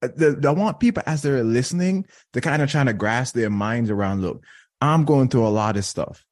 the, 0.00 0.40
I 0.46 0.50
want 0.50 0.78
people 0.78 1.02
as 1.06 1.22
they're 1.22 1.42
listening 1.42 2.06
to 2.32 2.40
kind 2.40 2.62
of 2.62 2.70
trying 2.70 2.86
to 2.86 2.92
grasp 2.92 3.34
their 3.34 3.50
minds 3.50 3.90
around 3.90 4.22
look 4.22 4.44
i'm 4.80 5.04
going 5.04 5.28
through 5.28 5.46
a 5.46 5.48
lot 5.48 5.76
of 5.76 5.84
stuff 5.84 6.24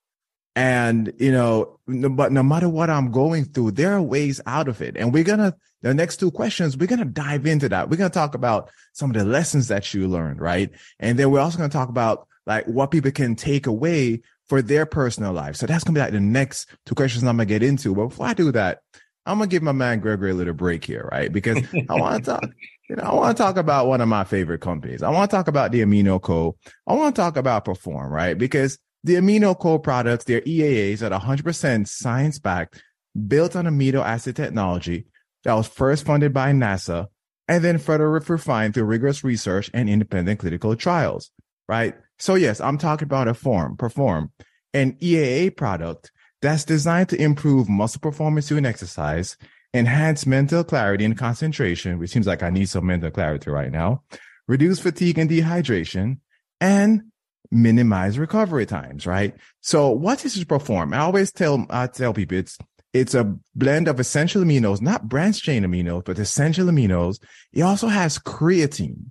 and 0.56 1.12
you 1.18 1.30
know 1.30 1.78
but 1.86 2.32
no 2.32 2.42
matter 2.42 2.68
what 2.68 2.90
i'm 2.90 3.12
going 3.12 3.44
through 3.44 3.70
there 3.70 3.92
are 3.92 4.02
ways 4.02 4.40
out 4.46 4.66
of 4.66 4.82
it 4.82 4.96
and 4.96 5.12
we're 5.12 5.22
gonna 5.22 5.54
the 5.82 5.94
next 5.94 6.16
two 6.16 6.30
questions 6.30 6.76
we're 6.76 6.86
gonna 6.86 7.04
dive 7.04 7.46
into 7.46 7.68
that 7.68 7.88
we're 7.88 7.96
gonna 7.96 8.10
talk 8.10 8.34
about 8.34 8.70
some 8.92 9.10
of 9.10 9.16
the 9.16 9.24
lessons 9.24 9.68
that 9.68 9.94
you 9.94 10.08
learned 10.08 10.40
right 10.40 10.70
and 10.98 11.18
then 11.18 11.30
we're 11.30 11.40
also 11.40 11.58
gonna 11.58 11.68
talk 11.68 11.88
about 11.88 12.26
like 12.46 12.64
what 12.66 12.90
people 12.90 13.10
can 13.10 13.36
take 13.36 13.66
away 13.66 14.22
for 14.48 14.62
their 14.62 14.86
personal 14.86 15.32
life. 15.32 15.56
So 15.56 15.66
that's 15.66 15.84
gonna 15.84 15.96
be 15.96 16.00
like 16.00 16.12
the 16.12 16.20
next 16.20 16.70
two 16.84 16.94
questions 16.94 17.24
I'm 17.24 17.36
gonna 17.36 17.46
get 17.46 17.62
into. 17.62 17.94
But 17.94 18.08
before 18.08 18.26
I 18.26 18.34
do 18.34 18.52
that, 18.52 18.80
I'm 19.26 19.38
gonna 19.38 19.48
give 19.48 19.62
my 19.62 19.72
man 19.72 20.00
Gregory 20.00 20.30
a 20.30 20.34
little 20.34 20.54
break 20.54 20.84
here, 20.84 21.08
right? 21.10 21.32
Because 21.32 21.58
I 21.90 21.94
want 21.94 22.24
to 22.24 22.30
talk, 22.30 22.44
you 22.88 22.96
know, 22.96 23.02
I 23.02 23.14
want 23.14 23.36
to 23.36 23.42
talk 23.42 23.56
about 23.56 23.88
one 23.88 24.00
of 24.00 24.08
my 24.08 24.24
favorite 24.24 24.60
companies. 24.60 25.02
I 25.02 25.10
want 25.10 25.30
to 25.30 25.36
talk 25.36 25.48
about 25.48 25.72
the 25.72 25.80
AminoCo. 25.80 26.54
I 26.86 26.94
want 26.94 27.16
to 27.16 27.20
talk 27.20 27.36
about 27.36 27.64
Perform, 27.64 28.12
right? 28.12 28.38
Because 28.38 28.78
the 29.06 29.14
AminoCo 29.14 29.80
products, 29.80 30.24
their 30.24 30.40
EAAs 30.40 31.00
are 31.00 31.16
100% 31.16 31.86
science 31.86 32.40
backed, 32.40 32.82
built 33.28 33.54
on 33.54 33.66
amino 33.66 34.04
acid 34.04 34.34
technology 34.34 35.06
that 35.44 35.54
was 35.54 35.68
first 35.68 36.04
funded 36.04 36.34
by 36.34 36.50
NASA 36.50 37.06
and 37.46 37.62
then 37.62 37.78
further 37.78 38.10
refined 38.10 38.74
through 38.74 38.82
rigorous 38.82 39.22
research 39.22 39.70
and 39.72 39.88
independent 39.88 40.40
clinical 40.40 40.74
trials, 40.74 41.30
right? 41.68 41.94
So 42.18 42.34
yes, 42.34 42.60
I'm 42.60 42.78
talking 42.78 43.06
about 43.06 43.28
a 43.28 43.34
form, 43.34 43.76
perform, 43.76 44.32
an 44.74 44.94
EAA 44.94 45.56
product 45.56 46.10
that's 46.42 46.64
designed 46.64 47.10
to 47.10 47.22
improve 47.22 47.68
muscle 47.68 48.00
performance 48.00 48.48
during 48.48 48.66
exercise, 48.66 49.36
enhance 49.72 50.26
mental 50.26 50.64
clarity 50.64 51.04
and 51.04 51.16
concentration, 51.16 52.00
which 52.00 52.10
seems 52.10 52.26
like 52.26 52.42
I 52.42 52.50
need 52.50 52.68
some 52.68 52.86
mental 52.86 53.12
clarity 53.12 53.52
right 53.52 53.70
now, 53.70 54.02
reduce 54.48 54.80
fatigue 54.80 55.18
and 55.18 55.30
dehydration, 55.30 56.18
and 56.60 57.12
minimize 57.50 58.18
recovery 58.18 58.66
times, 58.66 59.06
right? 59.06 59.34
So 59.60 59.90
what 59.90 60.24
is 60.24 60.34
this 60.34 60.44
perform? 60.44 60.92
I 60.94 60.98
always 60.98 61.32
tell 61.32 61.66
I 61.70 61.86
tell 61.86 62.12
people 62.12 62.38
it's 62.38 62.58
it's 62.92 63.14
a 63.14 63.36
blend 63.54 63.88
of 63.88 64.00
essential 64.00 64.42
aminos, 64.42 64.80
not 64.80 65.08
branched 65.08 65.42
chain 65.42 65.64
aminos, 65.64 66.04
but 66.04 66.18
essential 66.18 66.66
aminos. 66.66 67.18
It 67.52 67.62
also 67.62 67.88
has 67.88 68.18
creatine, 68.18 69.10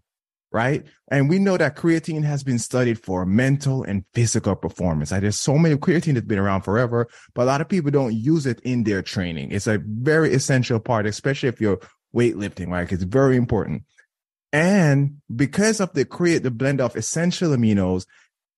right? 0.52 0.84
And 1.12 1.30
we 1.30 1.38
know 1.38 1.56
that 1.58 1.76
creatine 1.76 2.24
has 2.24 2.44
been 2.44 2.58
studied 2.58 2.98
for 2.98 3.26
mental 3.26 3.84
and 3.84 4.04
physical 4.14 4.56
performance. 4.56 5.12
Like 5.12 5.22
there's 5.22 5.40
so 5.40 5.58
many 5.58 5.76
creatine 5.76 6.16
that's 6.16 6.26
been 6.26 6.40
around 6.40 6.62
forever, 6.62 7.08
but 7.36 7.44
a 7.44 7.46
lot 7.46 7.62
of 7.62 7.70
people 7.70 7.92
don't 7.92 8.16
use 8.16 8.48
it 8.48 8.60
in 8.62 8.84
their 8.84 9.04
training. 9.04 9.52
It's 9.52 9.68
a 9.68 9.80
very 9.86 10.34
essential 10.34 10.80
part, 10.80 11.06
especially 11.06 11.50
if 11.50 11.62
you're 11.62 11.80
weightlifting, 12.16 12.70
right? 12.70 12.92
It's 12.92 13.04
very 13.04 13.36
important. 13.36 13.84
And 14.52 15.18
because 15.36 15.82
of 15.82 15.94
the 15.94 16.06
create 16.06 16.44
the 16.44 16.52
blend 16.52 16.80
of 16.80 16.96
essential 16.96 17.52
aminos 17.52 18.06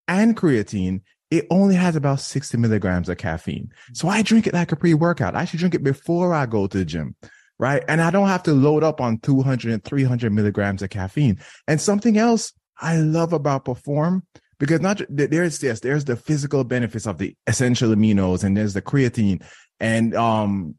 and 0.07 0.35
creatine, 0.35 1.01
it 1.29 1.45
only 1.49 1.75
has 1.75 1.95
about 1.95 2.21
60 2.21 2.57
milligrams 2.57 3.09
of 3.09 3.17
caffeine. 3.17 3.71
So 3.93 4.07
I 4.07 4.21
drink 4.21 4.47
it 4.47 4.53
like 4.53 4.71
a 4.71 4.75
pre-workout. 4.75 5.35
I 5.35 5.45
should 5.45 5.59
drink 5.59 5.75
it 5.75 5.83
before 5.83 6.33
I 6.33 6.45
go 6.45 6.67
to 6.67 6.77
the 6.77 6.85
gym 6.85 7.15
right? 7.59 7.83
And 7.87 8.01
I 8.01 8.11
don't 8.11 8.27
have 8.27 8.43
to 8.43 8.53
load 8.53 8.83
up 8.83 9.01
on 9.01 9.19
200 9.19 9.71
and 9.71 9.83
300 9.83 10.31
milligrams 10.31 10.81
of 10.81 10.89
caffeine. 10.89 11.39
And 11.67 11.81
something 11.81 12.17
else 12.17 12.53
I 12.79 12.97
love 12.97 13.33
about 13.33 13.65
Perform, 13.65 14.23
because 14.59 14.81
not 14.81 15.01
there's 15.09 15.59
this, 15.59 15.79
there's 15.79 16.05
the 16.05 16.15
physical 16.15 16.63
benefits 16.63 17.07
of 17.07 17.17
the 17.17 17.35
essential 17.47 17.89
aminos 17.89 18.43
and 18.43 18.55
there's 18.55 18.73
the 18.73 18.81
creatine 18.81 19.43
and, 19.79 20.15
um, 20.15 20.75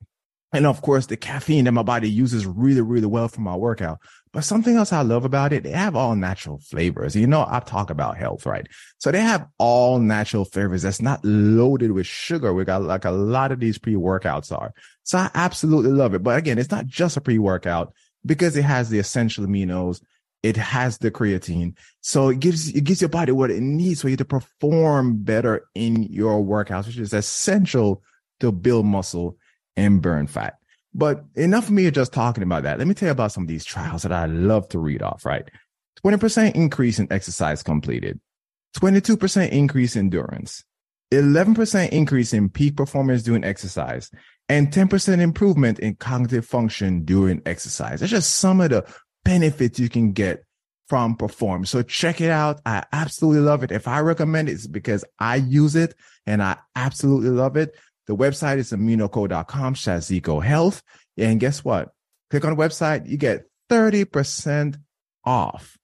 and 0.53 0.67
of 0.67 0.81
course 0.83 1.07
the 1.07 1.17
caffeine 1.17 1.65
that 1.65 1.73
my 1.73 1.83
body 1.83 2.11
uses 2.11 2.47
really, 2.47 2.81
really 2.81 3.07
well 3.07 3.29
for 3.29 3.41
my 3.41 3.55
workout. 3.55 3.99
But 4.33 4.45
something 4.45 4.77
else 4.77 4.93
I 4.93 5.03
love 5.03 5.25
about 5.25 5.53
it, 5.53 5.63
they 5.63 5.71
have 5.71 5.97
all 5.97 6.15
natural 6.15 6.59
flavors. 6.59 7.17
You 7.17 7.27
know, 7.27 7.47
I 7.49 7.61
talk 7.61 7.91
about 7.91 8.19
health, 8.19 8.45
right? 8.45 8.67
So 8.99 9.11
they 9.11 9.21
have 9.21 9.47
all 9.59 9.99
natural 9.99 10.45
flavors 10.45 10.83
that's 10.83 11.01
not 11.01 11.25
loaded 11.25 11.93
with 11.93 12.07
sugar. 12.07 12.53
We 12.53 12.65
got 12.65 12.83
like 12.83 13.07
a 13.07 13.11
lot 13.11 13.53
of 13.53 13.61
these 13.61 13.79
pre-workouts 13.79 14.57
are. 14.57 14.75
So 15.03 15.19
I 15.19 15.31
absolutely 15.35 15.93
love 15.93 16.15
it. 16.15 16.23
But 16.23 16.39
again, 16.39 16.59
it's 16.59 16.71
not 16.71 16.87
just 16.87 17.17
a 17.17 17.23
pre-workout 17.23 17.95
because 18.25 18.57
it 18.57 18.65
has 18.65 18.91
the 18.91 18.99
essential 18.99 19.47
aminos. 19.47 20.03
It 20.43 20.59
has 20.59 20.99
the 20.99 21.11
creatine. 21.11 21.77
So 22.03 22.29
it 22.29 22.39
gives, 22.39 22.69
it 22.69 22.85
gives 22.85 23.01
your 23.01 23.09
body 23.09 23.33
what 23.33 23.51
it 23.51 23.61
needs 23.61 24.03
for 24.03 24.11
you 24.11 24.17
to 24.19 24.25
perform 24.27 25.23
better 25.23 25.67
in 25.75 26.03
your 26.03 26.45
workouts, 26.45 26.87
which 26.87 26.99
is 26.99 27.15
essential 27.15 28.03
to 28.41 28.53
build 28.53 28.85
muscle 28.85 29.38
and 29.79 30.03
burn 30.03 30.27
fat. 30.27 30.59
But 30.95 31.25
enough 31.35 31.67
of 31.67 31.71
me 31.71 31.91
just 31.91 32.13
talking 32.13 32.43
about 32.43 32.65
that. 32.65 32.79
Let 32.79 32.87
me 32.89 32.95
tell 32.95 33.07
you 33.07 33.13
about 33.13 33.33
some 33.33 33.45
of 33.45 33.49
these 33.49 33.65
trials 33.65 34.03
that 34.03 34.13
I 34.13 34.27
love 34.27 34.69
to 34.71 34.79
read 34.79 35.03
off, 35.03 35.25
right? 35.25 35.49
20% 36.05 36.55
increase 36.55 36.99
in 36.99 37.13
exercise 37.13 37.63
completed, 37.63 38.21
22% 38.77 39.51
increase 39.51 39.97
in 39.97 40.07
endurance, 40.07 40.65
11% 41.13 41.91
increase 41.91 42.33
in 42.33 42.49
peak 42.49 42.77
performance 42.77 43.23
during 43.23 43.45
exercise, 43.45 44.11
and 44.49 44.73
10% 44.73 45.21
improvement 45.21 45.79
in 45.79 45.95
cognitive 45.97 46.47
function 46.47 47.05
during 47.05 47.43
exercise. 47.47 48.01
That's 48.01 48.11
just 48.11 48.35
some 48.35 48.61
of 48.61 48.71
the 48.71 48.85
benefits 49.25 49.79
you 49.79 49.89
can 49.89 50.13
get 50.13 50.45
from 50.89 51.17
Perform. 51.17 51.67
So 51.67 51.83
check 51.83 52.21
it 52.21 52.31
out. 52.31 52.61
I 52.65 52.85
absolutely 52.93 53.43
love 53.43 53.63
it. 53.63 53.71
If 53.71 53.87
I 53.87 54.01
recommend 54.01 54.49
it, 54.49 54.53
it's 54.53 54.67
because 54.67 55.05
I 55.19 55.37
use 55.37 55.77
it 55.77 55.95
and 56.27 56.43
I 56.43 56.57
absolutely 56.75 57.31
love 57.31 57.57
it. 57.57 57.77
The 58.09 58.17
website 58.17 58.57
is 58.57 58.73
aminoco.com 58.73 59.77
slash 59.77 60.03
Zeco 60.05 60.43
Health. 60.43 60.83
And 61.19 61.39
guess 61.39 61.63
what? 61.63 61.91
Click 62.31 62.45
on 62.45 62.57
the 62.57 62.63
website, 62.63 63.07
you 63.07 63.19
get 63.19 63.45
30% 63.71 64.81
off 65.25 65.79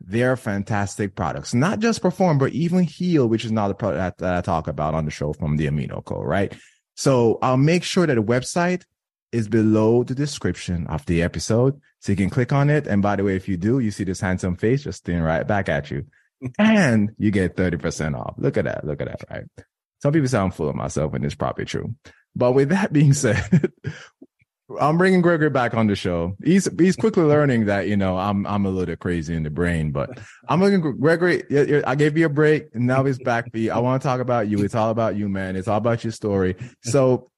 their 0.00 0.36
fantastic 0.36 1.16
products. 1.16 1.54
Not 1.54 1.80
just 1.80 2.02
Perform, 2.02 2.38
but 2.38 2.52
even 2.52 2.84
Heal, 2.84 3.28
which 3.28 3.44
is 3.44 3.50
another 3.50 3.74
product 3.74 4.18
that 4.18 4.36
I 4.36 4.40
talk 4.42 4.68
about 4.68 4.94
on 4.94 5.04
the 5.06 5.10
show 5.10 5.32
from 5.32 5.56
the 5.56 5.66
AminoCo, 5.66 6.24
right? 6.24 6.56
So 6.94 7.38
I'll 7.42 7.56
make 7.56 7.82
sure 7.82 8.06
that 8.06 8.14
the 8.14 8.22
website 8.22 8.84
is 9.32 9.48
below 9.48 10.04
the 10.04 10.14
description 10.14 10.86
of 10.86 11.04
the 11.06 11.22
episode. 11.22 11.80
So 11.98 12.12
you 12.12 12.16
can 12.16 12.30
click 12.30 12.52
on 12.52 12.70
it. 12.70 12.86
And 12.86 13.02
by 13.02 13.16
the 13.16 13.24
way, 13.24 13.34
if 13.34 13.48
you 13.48 13.56
do, 13.56 13.80
you 13.80 13.90
see 13.90 14.04
this 14.04 14.20
handsome 14.20 14.56
face 14.56 14.84
just 14.84 14.98
staring 14.98 15.22
right 15.22 15.46
back 15.46 15.68
at 15.68 15.90
you 15.90 16.06
and 16.58 17.10
you 17.18 17.32
get 17.32 17.56
30% 17.56 18.16
off. 18.16 18.34
Look 18.38 18.56
at 18.56 18.66
that. 18.66 18.84
Look 18.84 19.00
at 19.00 19.08
that. 19.08 19.24
Right. 19.28 19.66
Some 20.02 20.12
people 20.12 20.28
say 20.28 20.38
I'm 20.38 20.50
full 20.50 20.68
of 20.68 20.76
myself 20.76 21.14
and 21.14 21.24
it's 21.24 21.34
probably 21.34 21.64
true. 21.64 21.94
But 22.34 22.52
with 22.52 22.68
that 22.68 22.92
being 22.92 23.14
said, 23.14 23.72
I'm 24.80 24.98
bringing 24.98 25.22
Gregory 25.22 25.50
back 25.50 25.74
on 25.74 25.86
the 25.86 25.94
show. 25.94 26.36
He's 26.44 26.68
he's 26.78 26.96
quickly 26.96 27.22
learning 27.24 27.66
that 27.66 27.88
you 27.88 27.96
know 27.96 28.18
I'm 28.18 28.46
I'm 28.46 28.66
a 28.66 28.70
little 28.70 28.96
crazy 28.96 29.34
in 29.34 29.44
the 29.44 29.50
brain, 29.50 29.92
but 29.92 30.18
I'm 30.48 30.60
looking 30.60 30.80
Gregory. 30.98 31.44
I 31.84 31.94
gave 31.94 32.18
you 32.18 32.26
a 32.26 32.30
break, 32.30 32.68
and 32.74 32.86
now 32.86 33.04
he's 33.04 33.18
back 33.18 33.50
for 33.50 33.58
you. 33.58 33.70
I 33.70 33.78
want 33.78 34.02
to 34.02 34.06
talk 34.06 34.20
about 34.20 34.48
you. 34.48 34.62
It's 34.64 34.74
all 34.74 34.90
about 34.90 35.16
you, 35.16 35.28
man. 35.28 35.56
It's 35.56 35.68
all 35.68 35.78
about 35.78 36.02
your 36.02 36.12
story. 36.12 36.56
So 36.82 37.30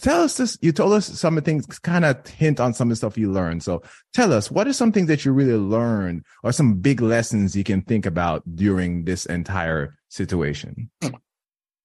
tell 0.00 0.22
us 0.22 0.36
this. 0.36 0.58
You 0.60 0.70
told 0.70 0.92
us 0.92 1.06
some 1.06 1.36
of 1.36 1.44
the 1.44 1.50
things, 1.50 1.66
kind 1.80 2.04
of 2.04 2.24
hint 2.28 2.60
on 2.60 2.72
some 2.72 2.88
of 2.88 2.90
the 2.90 2.96
stuff 2.96 3.18
you 3.18 3.32
learned. 3.32 3.64
So 3.64 3.82
tell 4.14 4.32
us 4.32 4.50
what 4.50 4.68
are 4.68 4.72
some 4.72 4.92
things 4.92 5.08
that 5.08 5.24
you 5.24 5.32
really 5.32 5.58
learned, 5.58 6.24
or 6.44 6.52
some 6.52 6.74
big 6.74 7.00
lessons 7.00 7.56
you 7.56 7.64
can 7.64 7.82
think 7.82 8.06
about 8.06 8.42
during 8.54 9.04
this 9.04 9.26
entire 9.26 9.98
situation. 10.08 10.90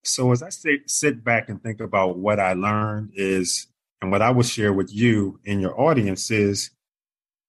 So 0.07 0.31
as 0.31 0.43
I 0.43 0.49
sit, 0.49 0.89
sit 0.89 1.23
back 1.23 1.49
and 1.49 1.61
think 1.61 1.81
about 1.81 2.17
what 2.17 2.39
I 2.39 2.53
learned 2.53 3.11
is 3.15 3.67
and 4.01 4.11
what 4.11 4.21
I 4.21 4.29
will 4.31 4.43
share 4.43 4.71
with 4.71 4.93
you 4.93 5.39
and 5.45 5.61
your 5.61 5.79
audience 5.79 6.29
is 6.29 6.71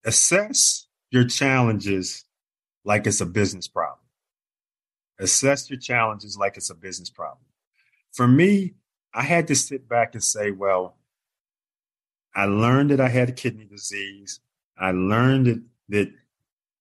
assess 0.05 0.87
your 1.11 1.25
challenges 1.25 2.25
like 2.85 3.07
it's 3.07 3.21
a 3.21 3.27
business 3.27 3.69
problem. 3.69 3.99
Assess 5.19 5.69
your 5.69 5.79
challenges 5.79 6.39
like 6.39 6.57
it's 6.57 6.71
a 6.71 6.75
business 6.75 7.11
problem. 7.11 7.45
For 8.13 8.27
me, 8.27 8.75
I 9.13 9.23
had 9.23 9.49
to 9.49 9.55
sit 9.55 9.89
back 9.89 10.15
and 10.15 10.23
say, 10.23 10.51
well, 10.51 10.97
I 12.35 12.45
learned 12.45 12.91
that 12.91 13.01
I 13.01 13.09
had 13.09 13.35
kidney 13.37 13.65
disease. 13.65 14.41
I 14.79 14.93
learned 14.93 15.47
that, 15.47 15.63
that 15.89 16.13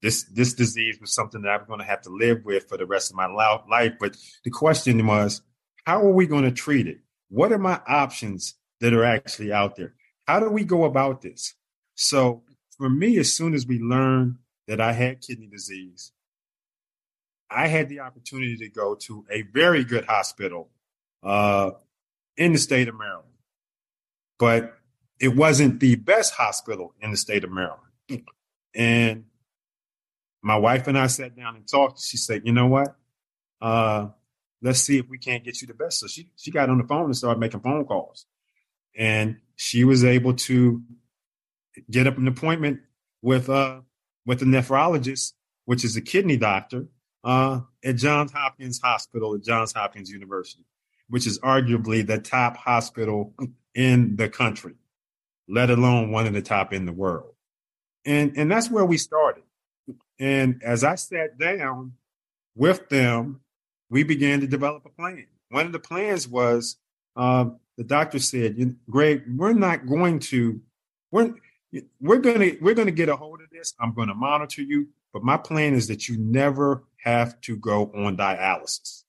this 0.02 0.24
this 0.26 0.54
disease 0.54 1.00
was 1.00 1.14
something 1.14 1.42
that 1.42 1.50
I'm 1.50 1.66
going 1.66 1.80
to 1.80 1.86
have 1.86 2.02
to 2.04 2.10
live 2.10 2.46
with 2.46 2.70
for 2.70 2.78
the 2.78 2.86
rest 2.86 3.10
of 3.10 3.16
my 3.16 3.26
life. 3.26 3.94
But 4.00 4.18
the 4.44 4.52
question 4.52 5.06
was, 5.08 5.42
How 5.86 6.02
are 6.02 6.12
we 6.12 6.28
going 6.28 6.44
to 6.44 6.52
treat 6.52 6.88
it? 6.88 7.00
What 7.30 7.52
are 7.52 7.60
my 7.60 7.80
options 7.88 8.56
that 8.82 8.94
are 8.94 9.04
actually 9.04 9.52
out 9.52 9.76
there? 9.76 9.94
How 10.28 10.40
do 10.40 10.50
we 10.50 10.64
go 10.64 10.84
about 10.84 11.22
this? 11.22 11.54
So 11.96 12.44
for 12.78 12.90
me, 12.90 13.18
as 13.18 13.34
soon 13.34 13.54
as 13.54 13.66
we 13.66 13.80
learned 13.80 14.38
that 14.68 14.82
I 14.82 14.94
had 14.94 15.22
kidney 15.22 15.48
disease, 15.48 16.12
I 17.50 17.68
had 17.68 17.90
the 17.90 18.00
opportunity 18.00 18.58
to 18.58 18.70
go 18.70 18.96
to 18.96 19.26
a 19.30 19.44
very 19.44 19.84
good 19.84 20.06
hospital 20.06 20.70
uh, 21.24 21.72
in 22.38 22.54
the 22.54 22.58
state 22.58 22.88
of 22.88 22.98
Maryland, 22.98 23.30
but 24.40 24.78
it 25.20 25.36
wasn't 25.36 25.80
the 25.80 25.96
best 25.96 26.34
hospital 26.34 26.94
in 27.00 27.12
the 27.12 27.18
state 27.18 27.44
of 27.44 27.52
Maryland. 27.52 27.82
And 28.74 29.26
my 30.42 30.58
wife 30.58 30.88
and 30.88 30.98
I 30.98 31.08
sat 31.08 31.36
down 31.38 31.56
and 31.56 31.68
talked. 31.68 32.02
She 32.02 32.18
said, 32.18 32.42
"You 32.46 32.52
know 32.52 32.68
what? 32.68 32.96
Uh, 33.62 34.10
let's 34.62 34.80
see 34.80 34.98
if 34.98 35.08
we 35.10 35.18
can't 35.18 35.44
get 35.44 35.62
you 35.62 35.68
the 35.68 35.74
best." 35.74 36.00
So 36.00 36.08
she 36.08 36.30
she 36.36 36.52
got 36.52 36.70
on 36.70 36.78
the 36.78 36.84
phone 36.84 37.06
and 37.06 37.18
started 37.18 37.40
making 37.40 37.62
phone 37.62 37.86
calls, 37.86 38.26
and 38.98 39.38
she 39.56 39.84
was 39.84 40.04
able 40.04 40.34
to 40.34 40.82
get 41.90 42.08
up 42.08 42.18
an 42.18 42.28
appointment 42.28 42.80
with 43.22 43.50
uh 43.50 43.82
with 44.26 44.42
a 44.42 44.46
nephrologist, 44.46 45.34
which 45.66 45.84
is 45.84 45.96
a 45.96 46.02
kidney 46.02 46.38
doctor, 46.38 46.88
uh, 47.24 47.62
at 47.84 47.96
Johns 47.96 48.32
Hopkins 48.32 48.80
Hospital 48.82 49.36
at 49.36 49.44
Johns 49.44 49.74
Hopkins 49.74 50.10
University, 50.10 50.64
which 51.10 51.28
is 51.28 51.40
arguably 51.40 52.06
the 52.06 52.20
top 52.20 52.58
hospital 52.58 53.34
in 53.74 54.16
the 54.16 54.30
country, 54.30 54.76
let 55.48 55.70
alone 55.70 56.12
one 56.12 56.28
of 56.28 56.34
the 56.34 56.42
top 56.42 56.72
in 56.74 56.86
the 56.86 56.94
world. 56.94 57.34
And 58.06 58.38
and 58.38 58.50
that's 58.52 58.70
where 58.70 58.86
we 58.86 58.98
started. 58.98 59.44
And 60.20 60.62
as 60.64 60.84
I 60.84 60.96
sat 60.96 61.38
down 61.38 61.94
with 62.56 62.88
them, 62.90 63.42
we 63.96 64.04
began 64.04 64.42
to 64.42 64.48
develop 64.48 64.86
a 64.86 64.90
plan. 64.90 65.26
One 65.52 65.66
of 65.66 65.72
the 65.72 65.80
plans 65.80 66.28
was 66.28 66.76
uh, 67.16 67.46
the 67.78 67.86
doctor 67.86 68.20
said, 68.20 68.76
"Greg, 68.90 69.24
we're 69.26 69.54
not 69.54 69.88
going 69.88 70.20
to 70.32 70.60
we're 71.12 71.34
we're 72.02 72.18
gonna 72.18 72.52
we're 72.60 72.74
gonna 72.74 72.92
get 72.92 73.08
a 73.08 73.16
hold 73.16 73.40
of 73.40 73.50
this. 73.52 73.74
I'm 73.80 73.94
going 73.94 74.10
to 74.10 74.14
monitor 74.14 74.64
you, 74.64 74.90
but 75.14 75.24
my 75.24 75.38
plan 75.38 75.74
is 75.74 75.88
that 75.88 76.10
you 76.10 76.18
never 76.18 76.84
have 77.06 77.40
to 77.40 77.56
go 77.56 77.90
on 77.96 78.18
dialysis, 78.18 79.04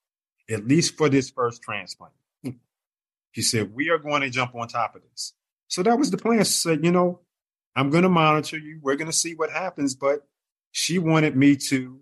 at 0.49 0.69
least 0.69 0.97
for 0.97 1.09
this 1.09 1.31
first 1.31 1.63
transplant. 1.63 2.13
He 3.33 3.43
said, 3.43 3.75
We 3.75 3.91
are 3.91 3.99
going 3.99 4.23
to 4.23 4.31
jump 4.31 4.55
on 4.55 4.69
top 4.69 4.95
of 4.95 5.03
this. 5.11 5.33
So 5.67 5.83
that 5.83 5.99
was 5.99 6.13
the 6.13 6.17
plan. 6.17 6.39
She 6.39 6.53
said, 6.53 6.85
You 6.85 6.93
know, 6.93 7.23
I'm 7.75 7.91
going 7.91 8.05
to 8.05 8.09
monitor 8.09 8.57
you. 8.57 8.79
We're 8.81 8.95
going 8.95 9.11
to 9.11 9.17
see 9.17 9.35
what 9.35 9.51
happens. 9.51 9.97
But 9.97 10.29
she 10.71 11.01
wanted 11.01 11.37
me 11.37 11.57
to 11.71 11.99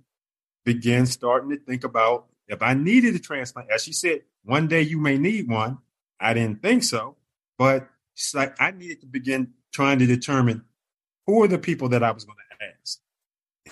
begin 0.67 1.07
starting 1.07 1.49
to 1.49 1.57
think 1.57 1.83
about 1.83 2.27
if 2.49 2.63
I 2.63 2.75
needed 2.75 3.15
a 3.15 3.19
transplant. 3.19 3.71
As 3.71 3.83
she 3.83 3.93
said, 3.93 4.23
one 4.45 4.69
day 4.69 4.83
you 4.83 4.99
may 4.99 5.19
need 5.19 5.49
one. 5.49 5.79
I 6.21 6.35
didn't 6.35 6.63
think 6.63 6.83
so. 6.85 7.17
But 7.59 7.89
like, 8.35 8.61
I 8.61 8.71
needed 8.71 9.01
to 9.01 9.07
begin 9.07 9.55
trying 9.73 9.99
to 9.99 10.07
determine 10.07 10.65
who 11.27 11.43
are 11.43 11.49
the 11.49 11.59
people 11.59 11.89
that 11.91 12.03
I 12.03 12.11
was 12.13 12.25
going 12.25 12.39
to 12.39 12.67
ask. 12.67 12.99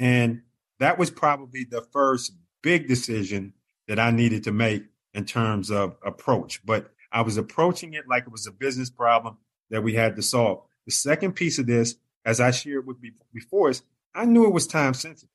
And 0.01 0.43
that 0.81 0.99
was 0.99 1.11
probably 1.11 1.65
the 1.65 1.83
first 1.93 2.33
big 2.63 2.89
decision 2.89 3.53
that 3.89 3.99
I 3.99 4.11
needed 4.11 4.45
to 4.45 4.53
make 4.53 4.85
in 5.15 5.25
terms 5.25 5.71
of 5.71 5.97
approach. 6.05 6.65
But 6.65 6.93
I 7.13 7.23
was 7.23 7.37
approaching 7.37 7.95
it 7.95 8.09
like 8.09 8.25
it 8.25 8.33
was 8.33 8.47
a 8.47 8.53
business 8.53 8.91
problem 8.91 9.37
that 9.71 9.83
we 9.83 9.95
had 9.95 10.17
to 10.17 10.23
solve. 10.23 10.63
The 10.87 10.93
second 10.93 11.33
piece 11.33 11.59
of 11.59 11.67
this, 11.67 11.97
as 12.25 12.41
I 12.41 12.51
shared 12.51 12.87
with 12.87 12.97
before, 13.33 13.71
is 13.71 13.83
I 14.15 14.25
knew 14.25 14.47
it 14.47 14.53
was 14.53 14.67
time 14.67 14.95
sensitive. 14.95 15.29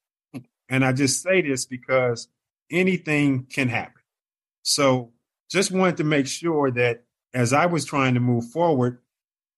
And 0.70 0.84
I 0.84 0.92
just 0.92 1.22
say 1.22 1.42
this 1.42 1.66
because 1.66 2.28
anything 2.72 3.46
can 3.46 3.70
happen. 3.70 4.02
So 4.64 5.14
just 5.50 5.72
wanted 5.72 5.98
to 5.98 6.04
make 6.04 6.28
sure 6.28 6.72
that 6.72 7.04
as 7.34 7.54
I 7.54 7.66
was 7.66 7.86
trying 7.86 8.14
to 8.16 8.20
move 8.20 8.46
forward 8.52 9.00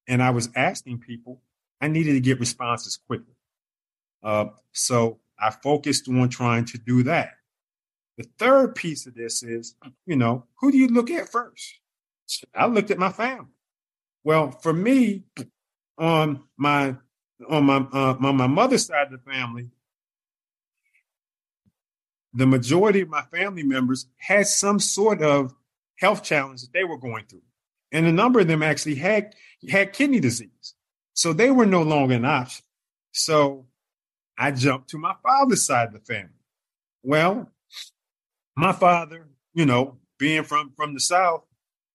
and 0.07 0.21
I 0.21 0.31
was 0.31 0.49
asking 0.55 0.99
people, 0.99 1.41
I 1.81 1.87
needed 1.87 2.13
to 2.13 2.19
get 2.19 2.39
responses 2.39 2.97
quickly. 3.07 3.35
Uh, 4.21 4.47
so 4.73 5.19
I 5.39 5.51
focused 5.51 6.07
on 6.09 6.29
trying 6.29 6.65
to 6.65 6.77
do 6.77 7.03
that. 7.03 7.31
The 8.17 8.27
third 8.37 8.75
piece 8.75 9.07
of 9.07 9.15
this 9.15 9.43
is, 9.43 9.75
you 10.05 10.17
know, 10.17 10.45
who 10.59 10.71
do 10.71 10.77
you 10.77 10.89
look 10.89 11.09
at 11.09 11.29
first? 11.29 11.79
I 12.53 12.65
looked 12.67 12.91
at 12.91 12.99
my 12.99 13.11
family. 13.11 13.53
Well, 14.23 14.51
for 14.51 14.73
me, 14.73 15.23
on 15.97 16.43
my 16.57 16.95
on 17.49 17.63
my 17.63 17.77
uh, 17.93 18.15
on 18.21 18.35
my 18.35 18.47
mother's 18.47 18.85
side 18.85 19.07
of 19.07 19.11
the 19.11 19.31
family, 19.31 19.69
the 22.33 22.45
majority 22.45 23.01
of 23.01 23.09
my 23.09 23.21
family 23.23 23.63
members 23.63 24.07
had 24.17 24.47
some 24.47 24.79
sort 24.79 25.21
of 25.21 25.53
health 25.97 26.23
challenge 26.23 26.61
that 26.61 26.73
they 26.73 26.83
were 26.83 26.97
going 26.97 27.25
through, 27.25 27.41
and 27.91 28.05
a 28.05 28.11
number 28.11 28.39
of 28.39 28.47
them 28.47 28.63
actually 28.63 28.95
had 28.95 29.35
had 29.69 29.93
kidney 29.93 30.19
disease, 30.19 30.75
so 31.13 31.33
they 31.33 31.51
were 31.51 31.65
no 31.65 31.81
longer 31.81 32.15
an 32.15 32.25
option. 32.25 32.65
So 33.11 33.65
I 34.37 34.51
jumped 34.51 34.89
to 34.91 34.97
my 34.97 35.15
father's 35.21 35.65
side 35.65 35.87
of 35.87 35.93
the 35.93 35.99
family. 35.99 36.29
Well, 37.03 37.49
my 38.55 38.71
father, 38.71 39.27
you 39.53 39.65
know, 39.65 39.97
being 40.17 40.43
from 40.43 40.71
from 40.75 40.93
the 40.93 40.99
south, 40.99 41.43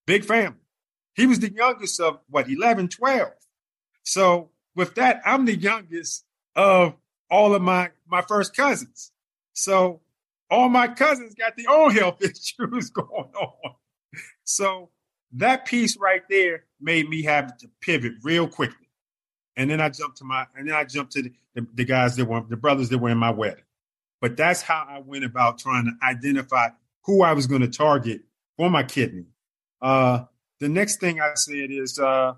big 0.07 0.25
family. 0.25 0.59
He 1.15 1.27
was 1.27 1.39
the 1.39 1.53
youngest 1.53 2.01
of 2.01 2.19
what 2.29 2.51
11, 2.51 2.89
12. 2.89 3.31
So 4.03 4.51
with 4.75 4.97
that, 4.97 5.23
I'm 5.25 5.45
the 5.45 5.57
youngest 5.57 6.25
of 6.57 6.97
all 7.31 7.55
of 7.55 7.63
my 7.63 7.91
my 8.07 8.23
first 8.23 8.57
cousins. 8.57 9.13
So 9.53 10.01
all 10.55 10.69
my 10.69 10.87
cousins 10.87 11.35
got 11.35 11.57
their 11.57 11.69
own 11.69 11.91
health 11.91 12.19
issues 12.23 12.91
going 12.91 13.33
on. 13.35 13.75
So 14.45 14.91
that 15.33 15.67
piece 15.67 15.97
right 15.97 16.23
there 16.31 16.65
made 16.81 17.09
me 17.09 17.23
have 17.25 17.57
to 17.59 17.69
pivot 17.81 18.13
real 18.23 18.47
quickly. 18.47 18.87
And 19.57 19.69
then 19.71 19.81
I 19.81 19.89
jumped 19.89 20.19
to 20.19 20.25
my, 20.25 20.47
and 20.57 20.69
then 20.69 20.75
I 20.75 20.85
jumped 20.85 21.13
to 21.13 21.23
the, 21.23 21.33
the, 21.55 21.67
the 21.75 21.85
guys 21.85 22.17
that 22.17 22.27
were, 22.27 22.43
the 22.49 22.57
brothers 22.57 22.89
that 22.91 22.99
were 22.99 23.11
in 23.11 23.19
my 23.19 23.31
wedding. 23.31 23.65
But 24.21 24.37
that's 24.37 24.63
how 24.63 24.87
I 24.89 25.01
went 25.01 25.25
about 25.25 25.59
trying 25.59 25.85
to 25.87 26.07
identify 26.07 26.69
who 27.03 27.23
I 27.23 27.33
was 27.33 27.47
going 27.47 27.61
to 27.61 27.69
target 27.69 28.23
for 28.57 28.71
my 28.71 28.85
kidney. 28.85 29.27
Uh, 29.83 30.25
the 30.61 30.69
next 30.69 31.01
thing 31.01 31.21
I 31.21 31.33
said 31.35 31.71
is, 31.71 31.99
uh, 31.99 32.35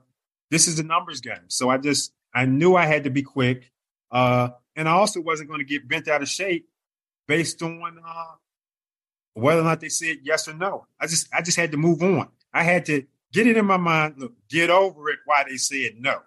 this 0.50 0.68
is 0.68 0.78
a 0.78 0.82
numbers 0.82 1.20
game. 1.20 1.48
So 1.48 1.68
I 1.68 1.78
just, 1.78 2.12
I 2.34 2.46
knew 2.46 2.76
I 2.76 2.86
had 2.86 3.04
to 3.04 3.10
be 3.10 3.22
quick. 3.22 3.70
Uh, 4.10 4.50
and 4.74 4.88
I 4.88 4.92
also 4.92 5.20
wasn't 5.20 5.48
going 5.48 5.60
to 5.60 5.66
get 5.66 5.88
bent 5.88 6.08
out 6.08 6.22
of 6.22 6.28
shape 6.28 6.68
based 7.26 7.62
on, 7.62 8.00
uh, 8.06 8.34
whether 9.34 9.60
or 9.60 9.64
not 9.64 9.80
they 9.80 9.88
said 9.88 10.18
yes 10.22 10.48
or 10.48 10.54
no. 10.54 10.86
I 11.00 11.06
just, 11.06 11.28
I 11.32 11.42
just 11.42 11.58
had 11.58 11.72
to 11.72 11.76
move 11.76 12.02
on. 12.02 12.28
I 12.52 12.62
had 12.62 12.86
to 12.86 13.04
get 13.32 13.46
it 13.46 13.56
in 13.56 13.66
my 13.66 13.76
mind. 13.76 14.14
Look, 14.18 14.32
get 14.48 14.70
over 14.70 15.10
it. 15.10 15.18
Why 15.26 15.44
they 15.48 15.56
said 15.56 15.92
no. 15.98 16.20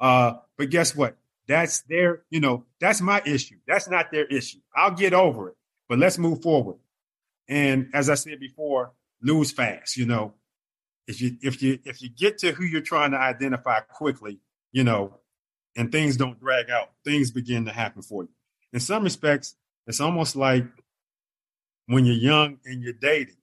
Uh, 0.00 0.34
but 0.56 0.70
guess 0.70 0.96
what? 0.96 1.16
That's 1.46 1.82
their, 1.82 2.22
you 2.30 2.40
know, 2.40 2.64
that's 2.80 3.00
my 3.00 3.22
issue. 3.24 3.56
That's 3.66 3.88
not 3.88 4.10
their 4.10 4.24
issue. 4.24 4.58
I'll 4.74 4.92
get 4.92 5.12
over 5.12 5.48
it, 5.50 5.56
but 5.88 5.98
let's 5.98 6.18
move 6.18 6.42
forward. 6.42 6.76
And 7.48 7.90
as 7.92 8.08
I 8.08 8.14
said 8.14 8.38
before, 8.40 8.92
lose 9.20 9.50
fast. 9.52 9.96
You 9.96 10.06
know, 10.06 10.34
if 11.06 11.20
you 11.20 11.36
if 11.42 11.60
you 11.62 11.78
if 11.84 12.02
you 12.02 12.08
get 12.08 12.38
to 12.38 12.52
who 12.52 12.64
you're 12.64 12.80
trying 12.80 13.10
to 13.10 13.18
identify 13.18 13.80
quickly, 13.80 14.38
you 14.72 14.84
know, 14.84 15.18
and 15.76 15.90
things 15.90 16.16
don't 16.16 16.38
drag 16.40 16.70
out, 16.70 16.90
things 17.04 17.30
begin 17.30 17.64
to 17.64 17.72
happen 17.72 18.02
for 18.02 18.22
you. 18.22 18.30
In 18.72 18.80
some 18.80 19.02
respects, 19.02 19.56
it's 19.90 20.00
almost 20.00 20.36
like 20.36 20.64
when 21.86 22.04
you're 22.04 22.16
young 22.16 22.58
and 22.64 22.82
you're 22.82 22.92
dating. 22.94 23.36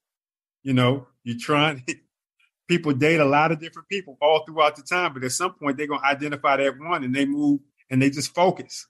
You 0.63 0.73
know, 0.73 1.07
you're 1.23 1.37
trying 1.39 1.85
people 2.67 2.93
date 2.93 3.19
a 3.19 3.25
lot 3.25 3.51
of 3.51 3.59
different 3.59 3.87
people 3.87 4.17
all 4.21 4.43
throughout 4.45 4.75
the 4.75 4.81
time, 4.81 5.13
but 5.13 5.23
at 5.23 5.31
some 5.31 5.53
point 5.53 5.77
they're 5.77 5.87
to 5.87 5.99
identify 6.03 6.57
that 6.57 6.79
one 6.79 7.03
and 7.03 7.13
they 7.13 7.25
move 7.25 7.59
and 7.89 8.01
they 8.01 8.09
just 8.09 8.33
focus. 8.33 8.87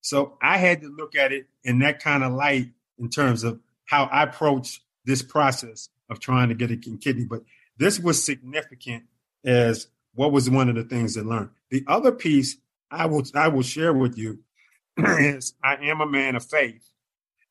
So 0.00 0.38
I 0.40 0.58
had 0.58 0.82
to 0.82 0.88
look 0.88 1.16
at 1.16 1.32
it 1.32 1.46
in 1.64 1.80
that 1.80 2.02
kind 2.02 2.22
of 2.22 2.32
light 2.32 2.68
in 2.98 3.10
terms 3.10 3.44
of 3.44 3.60
how 3.86 4.04
I 4.04 4.22
approach 4.22 4.80
this 5.04 5.22
process 5.22 5.88
of 6.08 6.20
trying 6.20 6.48
to 6.48 6.54
get 6.54 6.70
a 6.70 6.76
kidney. 6.76 7.24
But 7.24 7.42
this 7.76 7.98
was 7.98 8.24
significant 8.24 9.04
as 9.44 9.88
what 10.14 10.32
was 10.32 10.48
one 10.48 10.68
of 10.68 10.76
the 10.76 10.84
things 10.84 11.16
I 11.16 11.22
learned. 11.22 11.50
The 11.70 11.84
other 11.86 12.12
piece 12.12 12.56
I 12.90 13.06
will 13.06 13.24
I 13.34 13.48
will 13.48 13.62
share 13.62 13.92
with 13.92 14.16
you 14.16 14.40
is 14.96 15.54
I 15.62 15.76
am 15.76 16.00
a 16.00 16.06
man 16.06 16.36
of 16.36 16.44
faith, 16.44 16.88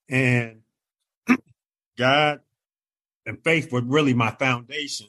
and 0.09 0.61
God 1.97 2.41
and 3.25 3.43
faith 3.43 3.71
were 3.71 3.81
really 3.81 4.13
my 4.13 4.31
foundation 4.31 5.07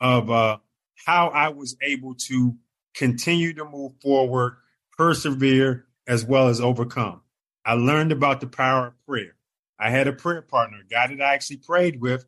of 0.00 0.30
uh, 0.30 0.58
how 0.94 1.28
I 1.28 1.48
was 1.50 1.76
able 1.82 2.14
to 2.14 2.56
continue 2.94 3.52
to 3.54 3.64
move 3.64 3.92
forward, 4.00 4.56
persevere, 4.96 5.86
as 6.06 6.24
well 6.24 6.48
as 6.48 6.60
overcome. 6.60 7.20
I 7.64 7.74
learned 7.74 8.12
about 8.12 8.40
the 8.40 8.46
power 8.46 8.88
of 8.88 9.06
prayer. 9.06 9.36
I 9.78 9.90
had 9.90 10.08
a 10.08 10.12
prayer 10.12 10.42
partner, 10.42 10.78
a 10.84 10.88
guy 10.88 11.06
that 11.06 11.22
I 11.22 11.34
actually 11.34 11.58
prayed 11.58 12.00
with 12.00 12.24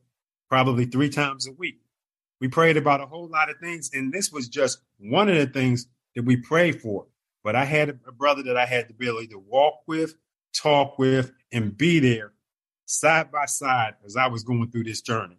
probably 0.48 0.84
three 0.84 1.10
times 1.10 1.46
a 1.46 1.52
week. 1.52 1.80
We 2.40 2.48
prayed 2.48 2.76
about 2.76 3.00
a 3.00 3.06
whole 3.06 3.28
lot 3.28 3.50
of 3.50 3.58
things, 3.58 3.90
and 3.92 4.12
this 4.12 4.32
was 4.32 4.48
just 4.48 4.80
one 4.98 5.28
of 5.28 5.36
the 5.36 5.46
things 5.46 5.86
that 6.14 6.24
we 6.24 6.36
prayed 6.36 6.80
for. 6.80 7.06
But 7.44 7.56
I 7.56 7.64
had 7.64 8.00
a 8.06 8.12
brother 8.12 8.42
that 8.44 8.56
I 8.56 8.66
had 8.66 8.88
the 8.88 8.94
ability 8.94 9.28
to 9.28 9.38
walk 9.38 9.82
with, 9.86 10.14
talk 10.54 10.98
with, 10.98 11.32
and 11.52 11.76
be 11.76 12.00
there 12.00 12.32
side 12.86 13.30
by 13.30 13.46
side 13.46 13.94
as 14.04 14.16
I 14.16 14.26
was 14.28 14.42
going 14.42 14.70
through 14.70 14.84
this 14.84 15.00
journey. 15.00 15.38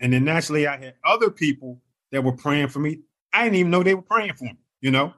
And 0.00 0.12
then 0.12 0.24
naturally, 0.24 0.66
I 0.66 0.76
had 0.76 0.94
other 1.04 1.30
people 1.30 1.80
that 2.12 2.22
were 2.22 2.32
praying 2.32 2.68
for 2.68 2.78
me. 2.78 3.00
I 3.32 3.44
didn't 3.44 3.56
even 3.56 3.70
know 3.70 3.82
they 3.82 3.94
were 3.94 4.02
praying 4.02 4.34
for 4.34 4.44
me, 4.44 4.58
you 4.80 4.90
know? 4.90 5.14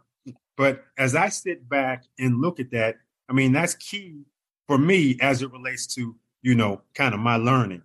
But 0.56 0.84
as 0.96 1.14
I 1.14 1.28
sit 1.28 1.68
back 1.68 2.04
and 2.18 2.40
look 2.40 2.60
at 2.60 2.70
that, 2.70 2.96
I 3.28 3.32
mean, 3.32 3.52
that's 3.52 3.74
key 3.74 4.24
for 4.66 4.78
me 4.78 5.18
as 5.20 5.42
it 5.42 5.52
relates 5.52 5.86
to, 5.94 6.16
you 6.42 6.54
know, 6.54 6.82
kind 6.94 7.14
of 7.14 7.20
my 7.20 7.36
learning. 7.36 7.82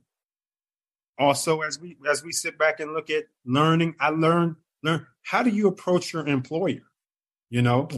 Also, 1.17 1.61
as 1.61 1.79
we 1.79 1.97
as 2.09 2.23
we 2.23 2.31
sit 2.31 2.57
back 2.57 2.79
and 2.79 2.93
look 2.93 3.09
at 3.09 3.25
learning, 3.45 3.95
I 3.99 4.09
learn 4.09 4.55
learn 4.81 5.05
how 5.23 5.43
do 5.43 5.49
you 5.49 5.67
approach 5.67 6.13
your 6.13 6.25
employer? 6.25 6.81
You 7.49 7.61
know, 7.61 7.89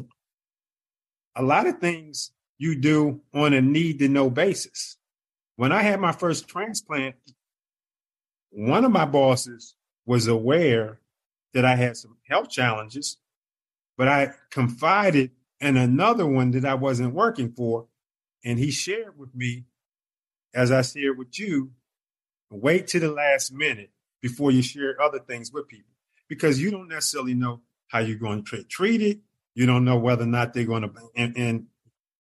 a 1.36 1.44
lot 1.44 1.68
of 1.68 1.80
things 1.80 2.32
you 2.64 2.76
do 2.76 3.20
on 3.34 3.54
a 3.54 3.62
need 3.62 4.00
to 4.00 4.08
know 4.08 4.30
basis. 4.30 4.96
When 5.58 5.74
I 5.74 5.82
had 5.82 6.00
my 6.00 6.14
first 6.14 6.48
transplant, 6.48 7.16
one 8.52 8.86
of 8.86 8.92
my 8.92 9.04
bosses 9.04 9.76
was 10.06 10.28
aware 10.28 11.00
that 11.54 11.66
I 11.66 11.76
had 11.76 11.98
some 11.98 12.16
health 12.26 12.50
challenges, 12.50 13.18
but 13.98 14.08
I 14.08 14.32
confided 14.50 15.32
in 15.60 15.76
another 15.76 16.26
one 16.26 16.52
that 16.52 16.64
I 16.64 16.76
wasn't 16.76 17.14
working 17.14 17.52
for. 17.52 17.88
And 18.46 18.58
he 18.58 18.72
shared 18.72 19.20
with 19.20 19.36
me, 19.36 19.66
as 20.54 20.72
I 20.72 20.84
shared 20.84 21.18
with 21.18 21.38
you, 21.38 21.72
wait 22.50 22.88
to 22.88 23.00
the 23.00 23.12
last 23.12 23.52
minute 23.52 23.92
before 24.22 24.52
you 24.52 24.62
share 24.62 25.02
other 25.02 25.20
things 25.20 25.52
with 25.52 25.68
people 25.68 25.92
because 26.30 26.62
you 26.62 26.72
don't 26.72 26.88
necessarily 26.88 27.34
know 27.34 27.60
how 27.88 28.00
you're 28.00 28.18
going 28.18 28.46
to 28.46 28.64
treat 28.64 29.02
it. 29.02 29.20
You 29.54 29.66
don't 29.66 29.84
know 29.84 29.98
whether 29.98 30.24
or 30.24 30.28
not 30.28 30.54
they're 30.54 30.64
going 30.64 30.84
to, 30.84 30.92
and, 31.14 31.38
and 31.38 31.68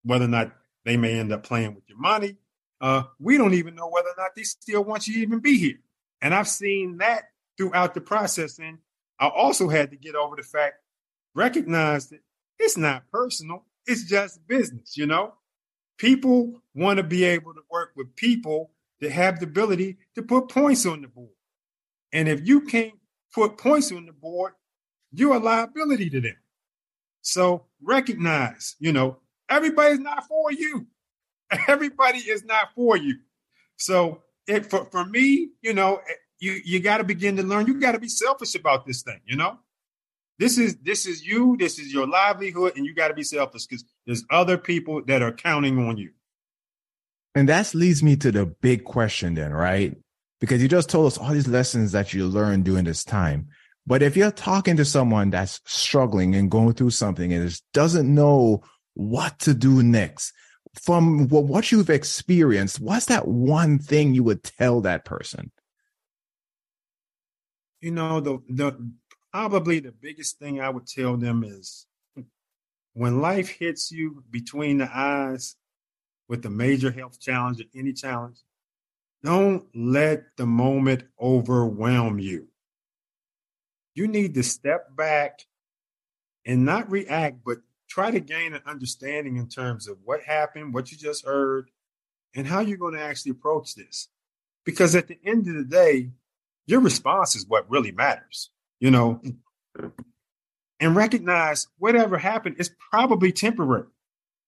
whether 0.04 0.26
or 0.26 0.30
not 0.30 0.56
they 0.86 0.98
may 0.98 1.18
end 1.18 1.32
up 1.32 1.44
playing 1.44 1.76
with 1.76 1.84
your 1.88 1.98
money. 1.98 2.38
Uh, 2.82 3.04
we 3.20 3.38
don't 3.38 3.54
even 3.54 3.76
know 3.76 3.88
whether 3.88 4.10
or 4.10 4.16
not 4.18 4.36
they 4.36 4.44
still 4.44 4.84
want 4.84 5.08
you 5.08 5.14
to 5.14 5.20
even 5.22 5.40
be 5.40 5.58
here. 5.58 5.80
And 6.22 6.34
I've 6.34 6.48
seen 6.48 6.98
that 6.98 7.30
throughout 7.58 7.94
the 7.94 8.02
process. 8.02 8.60
And 8.60 8.80
I 9.20 9.28
also 9.28 9.70
had 9.70 9.92
to 9.92 9.98
get 9.98 10.16
over 10.16 10.36
the 10.36 10.44
fact, 10.44 10.76
recognize 11.34 12.10
that 12.10 12.20
it's 12.60 12.78
not 12.78 13.10
personal, 13.12 13.66
it's 13.86 14.04
just 14.04 14.46
business, 14.48 14.98
you 14.98 15.06
know? 15.06 15.34
People 15.98 16.62
want 16.74 16.98
to 16.98 17.04
be 17.04 17.24
able 17.24 17.54
to 17.54 17.62
work 17.70 17.92
with 17.96 18.16
people 18.16 18.72
that 19.00 19.12
have 19.12 19.40
the 19.40 19.46
ability 19.46 19.98
to 20.16 20.24
put 20.24 20.50
points 20.50 20.86
on 20.86 21.02
the 21.02 21.08
board. 21.08 21.30
And 22.12 22.28
if 22.28 22.46
you 22.46 22.62
can't 22.62 22.94
put 23.34 23.58
points 23.58 23.92
on 23.92 24.06
the 24.06 24.14
board, 24.14 24.54
you're 25.12 25.36
a 25.36 25.40
liability 25.40 26.10
to 26.12 26.22
them. 26.22 26.38
So 27.22 27.66
recognize, 27.82 28.76
you 28.80 28.92
know, 28.92 29.18
everybody's 29.54 30.00
not 30.00 30.28
for 30.28 30.52
you. 30.52 30.88
Everybody 31.68 32.20
is 32.20 32.44
not 32.44 32.70
for 32.76 32.98
you. 32.98 33.20
So 33.78 34.22
it 34.48 34.66
for, 34.66 34.86
for 34.86 35.06
me, 35.06 35.50
you 35.62 35.74
know, 35.74 36.02
you 36.40 36.60
you 36.64 36.80
got 36.80 36.98
to 36.98 37.04
begin 37.04 37.38
to 37.38 37.44
learn. 37.44 37.68
You 37.68 37.80
got 37.80 37.94
to 37.94 38.00
be 38.00 38.10
selfish 38.10 38.56
about 38.56 38.86
this 38.86 39.02
thing, 39.04 39.20
you 39.26 39.36
know. 39.36 39.60
This 40.40 40.58
is 40.58 40.78
this 40.78 41.06
is 41.06 41.26
you, 41.26 41.56
this 41.58 41.80
is 41.80 41.94
your 41.94 42.08
livelihood, 42.08 42.74
and 42.76 42.86
you 42.86 42.94
got 42.94 43.10
to 43.10 43.14
be 43.14 43.24
selfish 43.24 43.66
because 43.66 43.86
there's 44.06 44.24
other 44.30 44.58
people 44.58 45.04
that 45.06 45.22
are 45.22 45.32
counting 45.32 45.80
on 45.80 45.98
you. 45.98 46.12
And 47.36 47.50
that 47.50 47.74
leads 47.74 48.04
me 48.04 48.16
to 48.18 48.32
the 48.32 48.46
big 48.46 48.84
question 48.84 49.36
then, 49.36 49.54
right? 49.54 49.96
Because 50.40 50.62
you 50.62 50.68
just 50.68 50.90
told 50.90 51.08
us 51.08 51.18
all 51.18 51.32
these 51.32 51.48
lessons 51.48 51.94
that 51.94 52.14
you 52.14 52.28
learned 52.28 52.66
during 52.66 52.84
this 52.84 53.04
time. 53.04 53.48
But 53.86 54.02
if 54.02 54.16
you're 54.16 54.32
talking 54.32 54.78
to 54.78 54.86
someone 54.86 55.30
that's 55.30 55.62
struggling 55.66 56.36
and 56.36 56.50
going 56.50 56.74
through 56.74 56.92
something 56.92 57.34
and 57.34 57.48
just 57.50 57.64
doesn't 57.74 58.14
know 58.14 58.64
what 58.94 59.40
to 59.40 59.54
do 59.54 59.84
next, 59.84 60.34
from 60.82 61.28
what 61.30 61.72
you've 61.72 61.90
experienced, 61.90 62.80
what's 62.80 63.06
that 63.06 63.28
one 63.28 63.80
thing 63.80 64.14
you 64.14 64.24
would 64.24 64.44
tell 64.44 64.82
that 64.82 65.06
person? 65.06 65.52
You 67.82 67.92
know, 67.92 68.20
the 68.20 68.40
the 68.50 68.92
probably 69.32 69.80
the 69.80 69.92
biggest 69.92 70.40
thing 70.40 70.62
I 70.62 70.70
would 70.70 70.88
tell 70.88 71.18
them 71.18 71.44
is 71.44 71.86
when 72.94 73.22
life 73.22 73.50
hits 73.50 73.92
you 73.92 74.24
between 74.30 74.78
the 74.78 74.90
eyes 74.94 75.56
with 76.28 76.46
a 76.46 76.50
major 76.50 76.92
health 76.92 77.20
challenge 77.20 77.60
or 77.60 77.66
any 77.76 77.94
challenge, 77.94 78.38
don't 79.24 79.66
let 79.76 80.36
the 80.38 80.46
moment 80.46 81.04
overwhelm 81.22 82.20
you. 82.20 82.48
You 83.96 84.08
need 84.08 84.34
to 84.36 84.44
step 84.44 84.96
back 84.96 85.42
and 86.46 86.66
not 86.66 86.90
react, 86.90 87.38
but 87.46 87.60
try 87.94 88.10
to 88.10 88.20
gain 88.20 88.56
an 88.56 88.62
understanding 88.66 89.38
in 89.38 89.48
terms 89.48 89.88
of 89.88 90.00
what 90.04 90.24
happened, 90.24 90.74
what 90.74 90.92
you 90.92 90.98
just 90.98 91.24
heard, 91.24 91.70
and 92.36 92.48
how 92.48 92.60
you're 92.60 92.76
going 92.76 92.96
to 92.96 93.02
actually 93.02 93.30
approach 93.30 93.76
this. 93.76 94.08
Because 94.66 94.96
at 94.96 95.08
the 95.08 95.20
end 95.24 95.48
of 95.48 95.54
the 95.54 95.64
day, 95.64 96.10
your 96.66 96.80
response 96.80 97.36
is 97.36 97.46
what 97.48 97.70
really 97.70 97.92
matters, 97.92 98.50
you 98.80 98.90
know, 98.90 99.22
and 100.80 100.96
recognize 100.96 101.68
whatever 101.78 102.18
happened 102.18 102.56
is 102.58 102.72
probably 102.90 103.32
temporary. 103.32 103.86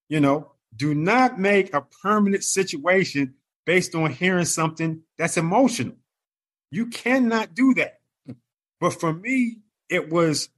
You 0.10 0.22
know, 0.22 0.54
do 0.76 0.96
not 0.96 1.40
make 1.40 1.72
a 1.72 1.82
permanent 1.82 2.44
situation 2.44 3.36
based 3.64 3.94
on 3.94 4.12
hearing 4.12 4.46
something 4.46 5.02
that's 5.20 5.38
emotional. 5.38 5.98
You 6.72 6.88
cannot 6.88 7.54
do 7.54 7.76
that. 7.76 8.00
But 8.80 9.00
for 9.00 9.14
me, 9.14 9.60
it 9.88 10.10
was 10.10 10.50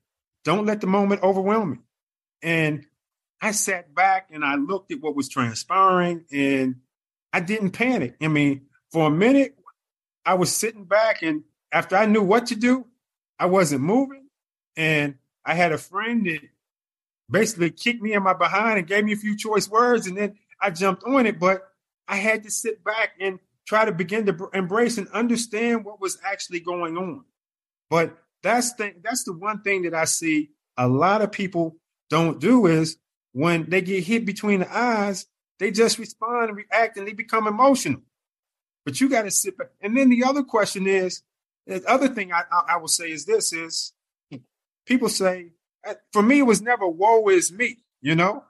don't 0.45 0.65
let 0.65 0.79
the 0.79 0.87
moment 0.87 1.23
overwhelm 1.23 1.71
me. 1.71 1.77
And 2.41 2.85
I 3.41 3.51
sat 3.51 3.93
back 3.93 4.29
and 4.31 4.43
I 4.43 4.55
looked 4.55 4.91
at 4.91 5.01
what 5.01 5.15
was 5.15 5.29
transpiring 5.29 6.25
and 6.31 6.77
I 7.31 7.39
didn't 7.39 7.71
panic. 7.71 8.15
I 8.21 8.27
mean, 8.27 8.67
for 8.91 9.07
a 9.07 9.11
minute, 9.11 9.55
I 10.25 10.35
was 10.35 10.53
sitting 10.53 10.85
back 10.85 11.21
and 11.21 11.43
after 11.71 11.95
I 11.95 12.05
knew 12.05 12.23
what 12.23 12.47
to 12.47 12.55
do, 12.55 12.85
I 13.39 13.45
wasn't 13.45 13.81
moving. 13.81 14.27
And 14.75 15.15
I 15.45 15.53
had 15.53 15.71
a 15.71 15.77
friend 15.77 16.25
that 16.25 16.41
basically 17.29 17.71
kicked 17.71 18.01
me 18.01 18.13
in 18.13 18.23
my 18.23 18.33
behind 18.33 18.79
and 18.79 18.87
gave 18.87 19.03
me 19.03 19.13
a 19.13 19.17
few 19.17 19.37
choice 19.37 19.69
words. 19.69 20.07
And 20.07 20.17
then 20.17 20.35
I 20.61 20.69
jumped 20.69 21.03
on 21.03 21.25
it, 21.25 21.39
but 21.39 21.63
I 22.07 22.17
had 22.17 22.43
to 22.43 22.51
sit 22.51 22.83
back 22.83 23.11
and 23.19 23.39
try 23.67 23.85
to 23.85 23.91
begin 23.91 24.25
to 24.25 24.49
embrace 24.53 24.97
and 24.97 25.07
understand 25.09 25.83
what 25.83 25.99
was 25.99 26.17
actually 26.23 26.61
going 26.61 26.97
on. 26.97 27.25
But 27.89 28.17
that's 28.43 28.73
the, 28.73 28.93
that's 29.03 29.23
the 29.23 29.33
one 29.33 29.61
thing 29.61 29.83
that 29.83 29.93
I 29.93 30.05
see 30.05 30.51
a 30.77 30.87
lot 30.87 31.21
of 31.21 31.31
people 31.31 31.75
don't 32.09 32.39
do 32.39 32.65
is 32.67 32.97
when 33.33 33.69
they 33.69 33.81
get 33.81 34.03
hit 34.03 34.25
between 34.25 34.61
the 34.61 34.75
eyes, 34.75 35.27
they 35.59 35.71
just 35.71 35.99
respond 35.99 36.49
and 36.49 36.57
react 36.57 36.97
and 36.97 37.07
they 37.07 37.13
become 37.13 37.47
emotional. 37.47 38.01
But 38.85 39.01
you 39.01 39.09
got 39.09 39.23
to 39.23 39.31
sit 39.31 39.57
back. 39.57 39.71
And 39.81 39.97
then 39.97 40.09
the 40.09 40.23
other 40.23 40.43
question 40.43 40.87
is, 40.87 41.23
the 41.65 41.83
other 41.85 42.07
thing 42.07 42.31
I, 42.31 42.43
I, 42.51 42.75
I 42.75 42.77
will 42.77 42.87
say 42.87 43.11
is 43.11 43.25
this 43.25 43.51
is 43.51 43.93
people 44.85 45.09
say, 45.09 45.51
uh, 45.85 45.95
for 46.13 46.21
me, 46.21 46.39
it 46.39 46.43
was 46.43 46.61
never 46.61 46.87
woe 46.87 47.27
is 47.29 47.51
me, 47.51 47.77
you 48.01 48.15
know? 48.15 48.43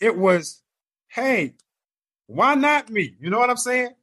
It 0.00 0.16
was, 0.16 0.62
hey, 1.08 1.54
why 2.26 2.54
not 2.54 2.90
me? 2.90 3.14
You 3.18 3.30
know 3.30 3.38
what 3.38 3.50
I'm 3.50 3.56
saying? 3.56 3.94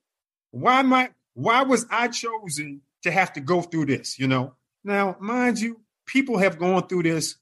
Why 0.52 0.82
my 0.82 1.12
why 1.36 1.64
was 1.64 1.86
I 1.90 2.08
chosen 2.08 2.82
to 3.04 3.12
have 3.12 3.34
to 3.34 3.42
go 3.42 3.62
through 3.62 3.86
this, 3.88 4.18
you 4.18 4.28
know? 4.28 4.56
Now, 4.84 5.16
mind 5.20 5.60
you, 5.60 5.82
people 6.06 6.38
have 6.38 6.58
gone 6.58 6.88
through 6.88 7.04
this 7.04 7.36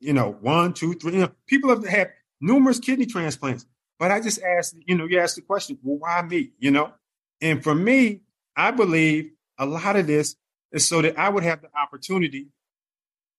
you 0.00 0.12
know, 0.12 0.36
one, 0.40 0.72
two, 0.72 0.94
three. 0.94 1.12
You 1.14 1.20
know, 1.20 1.30
people 1.46 1.70
have 1.70 1.86
had 1.86 2.12
numerous 2.40 2.78
kidney 2.78 3.06
transplants. 3.06 3.66
But 3.98 4.10
I 4.10 4.20
just 4.20 4.40
asked, 4.42 4.76
you 4.86 4.96
know, 4.96 5.06
you 5.06 5.18
asked 5.18 5.36
the 5.36 5.42
question, 5.42 5.78
well, 5.82 5.98
why 5.98 6.22
me? 6.22 6.52
You 6.58 6.70
know? 6.70 6.92
And 7.40 7.62
for 7.62 7.74
me, 7.74 8.20
I 8.56 8.70
believe 8.70 9.32
a 9.58 9.66
lot 9.66 9.96
of 9.96 10.06
this 10.06 10.36
is 10.72 10.86
so 10.86 11.02
that 11.02 11.18
I 11.18 11.28
would 11.28 11.42
have 11.42 11.62
the 11.62 11.68
opportunity 11.76 12.48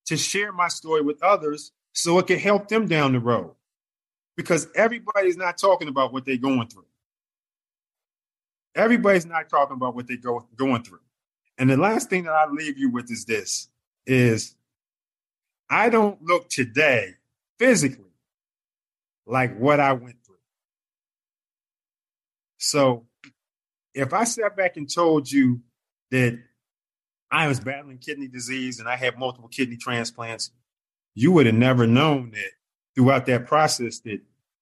to 0.08 0.18
share 0.18 0.52
my 0.52 0.68
story 0.68 1.02
with 1.02 1.22
others 1.24 1.72
so 1.94 2.18
it 2.20 2.28
could 2.28 2.40
help 2.40 2.68
them 2.68 2.88
down 2.88 3.14
the 3.14 3.20
road. 3.20 3.56
Because 4.36 4.68
everybody's 4.76 5.38
not 5.38 5.58
talking 5.58 5.88
about 5.88 6.14
what 6.14 6.26
they're 6.26 6.38
going 6.38 6.68
through. 6.68 6.86
Everybody's 8.76 9.26
not 9.26 9.50
talking 9.50 9.76
about 9.76 9.96
what 9.96 10.08
they're 10.08 10.18
go, 10.18 10.48
going 10.56 10.84
through. 10.84 11.00
And 11.58 11.70
the 11.70 11.78
last 11.78 12.10
thing 12.10 12.24
that 12.24 12.32
I 12.32 12.50
leave 12.50 12.78
you 12.78 12.90
with 12.90 13.12
is 13.12 13.26
this 13.26 13.68
is 14.06 14.56
I 15.70 15.90
don't 15.90 16.22
look 16.24 16.50
today 16.50 17.16
physically 17.60 18.06
like 19.26 19.58
what 19.58 19.80
I 19.80 19.94
went 19.94 20.16
through. 20.26 20.36
So 22.58 23.06
if 23.94 24.14
I 24.14 24.24
sat 24.24 24.58
back 24.58 24.78
and 24.78 24.92
told 24.92 25.32
you 25.32 25.62
that 26.12 26.40
I 27.32 27.48
was 27.48 27.60
battling 27.60 28.00
kidney 28.00 28.28
disease 28.28 28.80
and 28.80 28.90
I 28.90 28.96
had 28.96 29.20
multiple 29.20 29.50
kidney 29.50 29.78
transplants, 29.78 30.52
you 31.14 31.32
would 31.34 31.46
have 31.46 31.56
never 31.56 31.86
known 31.86 32.32
that 32.32 32.52
throughout 32.96 33.28
that 33.28 33.46
process 33.46 34.00
that 34.00 34.20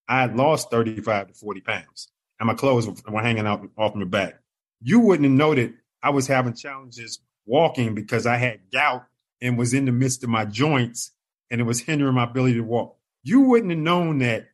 I 0.09 0.25
lost 0.25 0.69
35 0.69 1.29
to 1.29 1.34
40 1.34 1.61
pounds 1.61 2.09
and 2.39 2.47
my 2.47 2.53
clothes 2.53 2.88
were 2.88 3.21
hanging 3.21 3.47
out 3.47 3.67
off 3.77 3.95
my 3.95 4.05
back. 4.05 4.39
You 4.81 4.99
wouldn't 4.99 5.25
have 5.25 5.38
noted 5.38 5.73
I 6.03 6.09
was 6.09 6.27
having 6.27 6.53
challenges 6.53 7.19
walking 7.45 7.95
because 7.95 8.25
I 8.25 8.38
had 8.38 8.59
gout 8.71 9.05
and 9.41 9.57
was 9.57 9.73
in 9.73 9.85
the 9.85 9.91
midst 9.91 10.23
of 10.23 10.29
my 10.29 10.45
joints 10.45 11.11
and 11.49 11.61
it 11.61 11.65
was 11.65 11.81
hindering 11.81 12.15
my 12.15 12.23
ability 12.23 12.55
to 12.55 12.61
walk. 12.61 12.97
You 13.23 13.41
wouldn't 13.41 13.71
have 13.71 13.79
known 13.79 14.19
that 14.19 14.47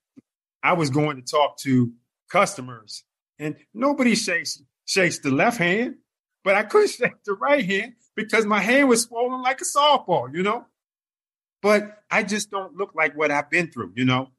I 0.61 0.73
was 0.73 0.89
going 0.89 1.17
to 1.17 1.21
talk 1.21 1.57
to 1.59 1.91
customers 2.29 3.03
and 3.39 3.55
nobody 3.73 4.15
shakes 4.15 4.61
shakes 4.85 5.19
the 5.19 5.31
left 5.31 5.57
hand. 5.57 5.95
but 6.43 6.55
I 6.55 6.63
couldn't 6.63 6.89
shake 6.99 7.23
the 7.25 7.33
right 7.33 7.65
hand 7.65 7.93
because 8.15 8.45
my 8.45 8.59
hand 8.59 8.89
was 8.89 9.03
swollen 9.03 9.41
like 9.41 9.61
a 9.61 9.65
softball, 9.65 10.33
you 10.33 10.43
know? 10.43 10.65
But 11.61 12.03
I 12.11 12.23
just 12.23 12.51
don't 12.51 12.75
look 12.75 12.93
like 12.93 13.17
what 13.17 13.31
I've 13.31 13.49
been 13.49 13.71
through, 13.71 13.93
you 13.95 14.05
know? 14.05 14.29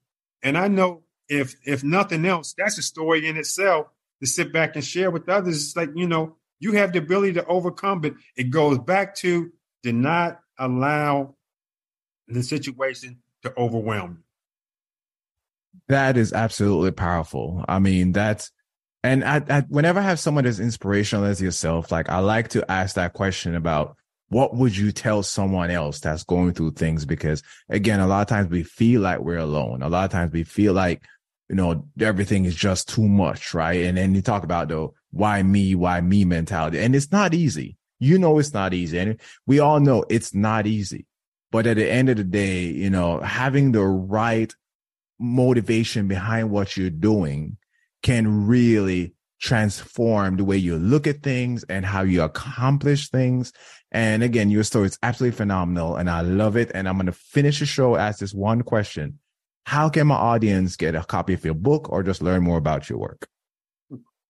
And 0.43 0.59
I 0.59 0.69
know 0.69 1.03
if 1.29 1.55
if 1.65 1.83
nothing 1.83 2.27
else, 2.27 2.55
that's 2.57 2.79
a 2.79 2.83
story 2.83 3.27
in 3.27 3.37
itself 3.37 3.87
to 4.21 4.27
sit 4.27 4.53
back 4.53 4.77
and 4.77 4.85
share 4.85 5.11
with 5.11 5.29
others. 5.29 5.57
It's 5.57 5.77
like, 5.77 5.91
you 5.95 6.07
know, 6.07 6.37
you 6.61 6.73
have 6.73 6.93
the 6.93 6.99
ability 6.99 7.35
to 7.35 7.47
overcome, 7.47 8.01
but 8.01 8.15
it 8.37 8.51
goes 8.51 8.79
back 8.79 9.15
to 9.17 9.51
do 9.85 9.93
not 9.93 10.41
allow 10.59 11.37
the 12.27 12.43
situation 12.43 13.19
to 13.43 13.53
overwhelm 13.57 14.19
you. 14.19 14.25
That 15.89 16.17
is 16.17 16.33
absolutely 16.33 16.93
powerful. 16.93 17.65
I 17.69 17.79
mean, 17.79 18.13
that's 18.13 18.51
and 19.03 19.23
I, 19.23 19.43
I, 19.51 19.61
whenever 19.69 20.01
I 20.01 20.05
have 20.05 20.19
someone 20.19 20.47
as 20.47 20.59
inspirational 20.59 21.27
as 21.27 21.43
yourself, 21.43 21.93
like 21.93 22.09
I 22.09 22.21
like 22.21 22.49
to 22.51 22.69
ask 22.71 22.95
that 22.95 23.13
question 23.13 23.55
about 23.55 23.97
what 24.31 24.57
would 24.57 24.75
you 24.75 24.91
tell 24.91 25.23
someone 25.23 25.71
else 25.71 26.01
that's 26.01 26.25
going 26.25 26.55
through 26.55 26.73
things? 26.73 27.05
Because 27.05 27.43
again, 27.69 28.01
a 28.01 28.07
lot 28.07 28.23
of 28.23 28.29
times 28.29 28.49
we 28.49 28.63
feel 28.63 29.03
like 29.03 29.21
we're 29.21 29.37
alone. 29.37 29.83
A 29.83 29.91
lot 29.91 30.07
of 30.07 30.11
times 30.11 30.33
we 30.33 30.45
feel 30.45 30.73
like, 30.73 31.03
you 31.51 31.57
know, 31.57 31.87
everything 32.01 32.47
is 32.47 32.55
just 32.55 32.89
too 32.89 33.07
much, 33.07 33.53
right? 33.53 33.85
And 33.85 33.99
then 33.99 34.15
you 34.15 34.23
talk 34.23 34.45
about 34.45 34.69
the 34.69 34.89
why 35.11 35.43
me, 35.43 35.75
why 35.75 36.01
me 36.01 36.25
mentality. 36.25 36.79
And 36.79 36.97
it's 36.97 37.13
not 37.13 37.35
easy. 37.35 37.77
You 38.05 38.19
know, 38.19 38.39
it's 38.39 38.53
not 38.53 38.75
easy. 38.75 38.99
And 38.99 39.21
we 39.47 39.61
all 39.61 39.81
know 39.81 40.05
it's 40.11 40.35
not 40.35 40.67
easy. 40.67 41.07
But 41.51 41.67
at 41.67 41.77
the 41.77 41.91
end 41.91 42.09
of 42.09 42.17
the 42.17 42.25
day, 42.25 42.65
you 42.65 42.91
know, 42.91 43.21
having 43.21 43.73
the 43.73 43.85
right 43.85 44.53
motivation 45.19 46.09
behind 46.09 46.51
what 46.51 46.77
you're 46.77 46.91
doing 46.91 47.57
can 48.03 48.47
really 48.47 49.15
transform 49.41 50.37
the 50.37 50.45
way 50.45 50.57
you 50.57 50.77
look 50.77 51.07
at 51.07 51.23
things 51.23 51.65
and 51.65 51.85
how 51.85 52.03
you 52.03 52.23
accomplish 52.23 53.09
things. 53.09 53.53
And 53.93 54.23
again, 54.23 54.51
your 54.51 54.65
story 54.65 54.87
is 54.87 54.99
absolutely 55.03 55.37
phenomenal 55.37 55.97
and 55.97 56.11
I 56.11 56.23
love 56.23 56.57
it. 56.57 56.71
And 56.75 56.89
I'm 56.89 56.97
going 56.97 57.07
to 57.07 57.13
finish 57.13 57.61
the 57.61 57.67
show 57.67 57.97
ask 57.97 58.19
this 58.19 58.35
one 58.35 58.63
question. 58.63 59.19
How 59.67 59.89
can 59.89 60.09
my 60.09 60.17
audience 60.17 60.77
get 60.77 60.95
a 60.95 61.05
copy 61.05 61.35
of 61.35 61.45
your 61.45 61.55
book 61.55 61.91
or 61.91 62.03
just 62.03 62.23
learn 62.23 62.43
more 62.43 62.59
about 62.59 62.91
your 62.91 62.99
work? 62.99 63.29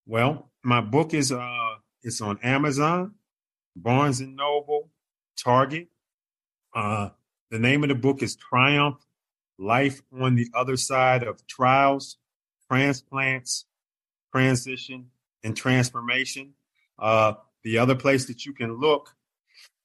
Well, 0.05 0.51
my 0.63 0.81
book 0.81 1.13
is 1.13 1.31
uh 1.31 1.75
it's 2.03 2.21
on 2.21 2.37
Amazon, 2.43 3.15
Barnes 3.75 4.19
and 4.19 4.35
Noble, 4.35 4.89
Target. 5.37 5.87
Uh 6.73 7.09
the 7.51 7.59
name 7.59 7.83
of 7.83 7.89
the 7.89 7.95
book 7.95 8.23
is 8.23 8.35
Triumph 8.35 8.97
Life 9.57 10.01
on 10.11 10.35
the 10.35 10.47
Other 10.53 10.77
Side 10.77 11.23
of 11.23 11.45
Trials, 11.47 12.17
Transplants, 12.69 13.65
Transition, 14.33 15.11
and 15.43 15.55
Transformation. 15.55 16.53
Uh, 16.97 17.35
the 17.63 17.77
other 17.77 17.95
place 17.95 18.25
that 18.25 18.45
you 18.45 18.53
can 18.53 18.79
look 18.79 19.11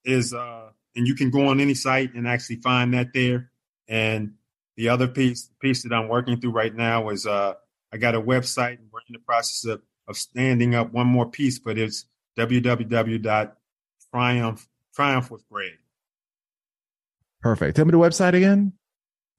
is, 0.04 0.32
uh, 0.32 0.70
and 0.96 1.06
you 1.06 1.14
can 1.14 1.30
go 1.30 1.48
on 1.48 1.60
any 1.60 1.74
site 1.74 2.14
and 2.14 2.26
actually 2.26 2.56
find 2.56 2.94
that 2.94 3.12
there. 3.12 3.50
And 3.86 4.34
the 4.76 4.88
other 4.88 5.06
piece, 5.06 5.50
piece 5.60 5.82
that 5.82 5.92
I'm 5.92 6.08
working 6.08 6.40
through 6.40 6.52
right 6.52 6.74
now 6.74 7.10
is 7.10 7.26
uh, 7.26 7.54
I 7.92 7.98
got 7.98 8.14
a 8.14 8.20
website 8.20 8.78
and 8.78 8.88
we're 8.90 9.00
in 9.08 9.12
the 9.12 9.18
process 9.20 9.64
of, 9.66 9.82
of 10.08 10.16
standing 10.16 10.74
up 10.74 10.92
one 10.92 11.06
more 11.06 11.30
piece, 11.30 11.58
but 11.58 11.78
it's 11.78 12.06
www.triumph, 12.38 13.50
triumph 14.12 14.66
Triumph 14.94 15.30
with 15.30 15.48
Greg. 15.48 15.78
Perfect. 17.40 17.76
Tell 17.76 17.86
me 17.86 17.92
the 17.92 17.98
website 17.98 18.34
again 18.34 18.72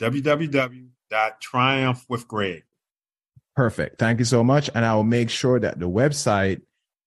www.triumphwithgreg. 0.02 2.64
Perfect. 3.56 4.00
Thank 4.00 4.20
you 4.20 4.26
so 4.26 4.44
much. 4.44 4.70
And 4.74 4.84
I 4.84 4.96
will 4.96 5.04
make 5.04 5.30
sure 5.30 5.60
that 5.60 5.80
the 5.80 5.88
website 5.88 6.62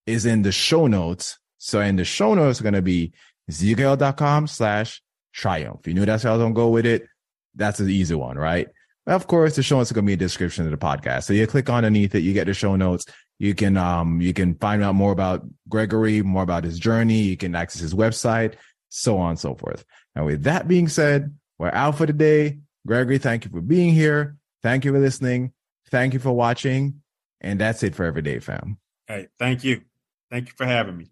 is 0.06 0.26
in 0.26 0.42
the 0.42 0.52
show 0.52 0.86
notes. 0.86 1.40
So 1.58 1.80
in 1.80 1.96
the 1.96 2.04
show 2.04 2.34
notes, 2.34 2.58
it's 2.58 2.62
going 2.62 2.74
to 2.74 2.82
be 2.82 3.12
zecohealth.com 3.50 4.46
slash 4.46 5.02
triumph. 5.32 5.84
You 5.86 5.94
knew 5.94 6.04
that's 6.04 6.22
how 6.22 6.30
I 6.30 6.34
was 6.34 6.42
going 6.42 6.54
to 6.54 6.56
go 6.56 6.68
with 6.68 6.86
it. 6.86 7.08
That's 7.56 7.80
an 7.80 7.90
easy 7.90 8.14
one, 8.14 8.38
right? 8.38 8.68
Of 9.06 9.26
course, 9.26 9.56
the 9.56 9.62
show 9.62 9.78
notes 9.78 9.90
are 9.90 9.94
going 9.94 10.04
to 10.04 10.10
be 10.10 10.14
a 10.14 10.16
description 10.16 10.64
of 10.64 10.70
the 10.70 10.76
podcast. 10.76 11.24
So 11.24 11.32
you 11.32 11.46
click 11.46 11.68
underneath 11.68 12.14
it, 12.14 12.20
you 12.20 12.32
get 12.32 12.46
the 12.46 12.54
show 12.54 12.76
notes. 12.76 13.04
You 13.38 13.54
can, 13.54 13.76
um, 13.76 14.20
you 14.20 14.32
can 14.32 14.54
find 14.54 14.82
out 14.82 14.94
more 14.94 15.12
about 15.12 15.44
Gregory, 15.68 16.22
more 16.22 16.42
about 16.42 16.64
his 16.64 16.78
journey. 16.78 17.22
You 17.22 17.36
can 17.36 17.54
access 17.54 17.80
his 17.80 17.94
website, 17.94 18.54
so 18.88 19.18
on 19.18 19.30
and 19.30 19.38
so 19.38 19.54
forth. 19.54 19.84
And 20.14 20.24
with 20.24 20.44
that 20.44 20.68
being 20.68 20.88
said, 20.88 21.34
we're 21.58 21.70
out 21.72 21.96
for 21.96 22.06
the 22.06 22.12
day. 22.12 22.58
Gregory, 22.86 23.18
thank 23.18 23.44
you 23.44 23.50
for 23.50 23.60
being 23.60 23.92
here. 23.92 24.36
Thank 24.62 24.84
you 24.84 24.92
for 24.92 24.98
listening. 24.98 25.52
Thank 25.90 26.14
you 26.14 26.20
for 26.20 26.32
watching. 26.32 27.02
And 27.40 27.60
that's 27.60 27.82
it 27.82 27.94
for 27.94 28.04
Everyday 28.04 28.38
Fam. 28.38 28.78
Hey, 29.06 29.28
thank 29.38 29.64
you. 29.64 29.82
Thank 30.30 30.48
you 30.48 30.54
for 30.56 30.66
having 30.66 30.96
me. 30.96 31.10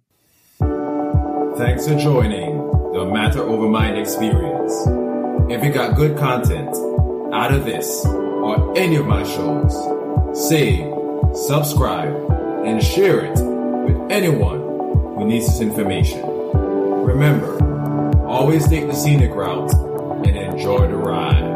Thanks 1.56 1.86
for 1.86 1.98
joining 1.98 2.56
the 2.92 3.04
Matter 3.04 3.42
Over 3.42 3.68
Mind 3.68 3.98
experience. 3.98 4.72
If 5.50 5.62
you 5.62 5.72
got 5.72 5.96
good 5.96 6.16
content 6.16 6.74
out 7.34 7.52
of 7.52 7.64
this 7.66 8.04
or 8.06 8.76
any 8.76 8.96
of 8.96 9.06
my 9.06 9.22
shows, 9.24 10.48
save, 10.48 10.86
subscribe, 11.34 12.14
and 12.64 12.82
share 12.82 13.24
it 13.24 13.38
with 13.38 14.10
anyone 14.10 14.60
who 14.60 15.26
needs 15.26 15.46
this 15.46 15.60
information. 15.60 16.22
Remember, 16.22 17.58
always 18.26 18.68
take 18.68 18.86
the 18.86 18.94
scenic 18.94 19.32
route 19.32 19.72
and 19.72 20.36
enjoy 20.36 20.86
the 20.86 20.96
ride. 20.96 21.51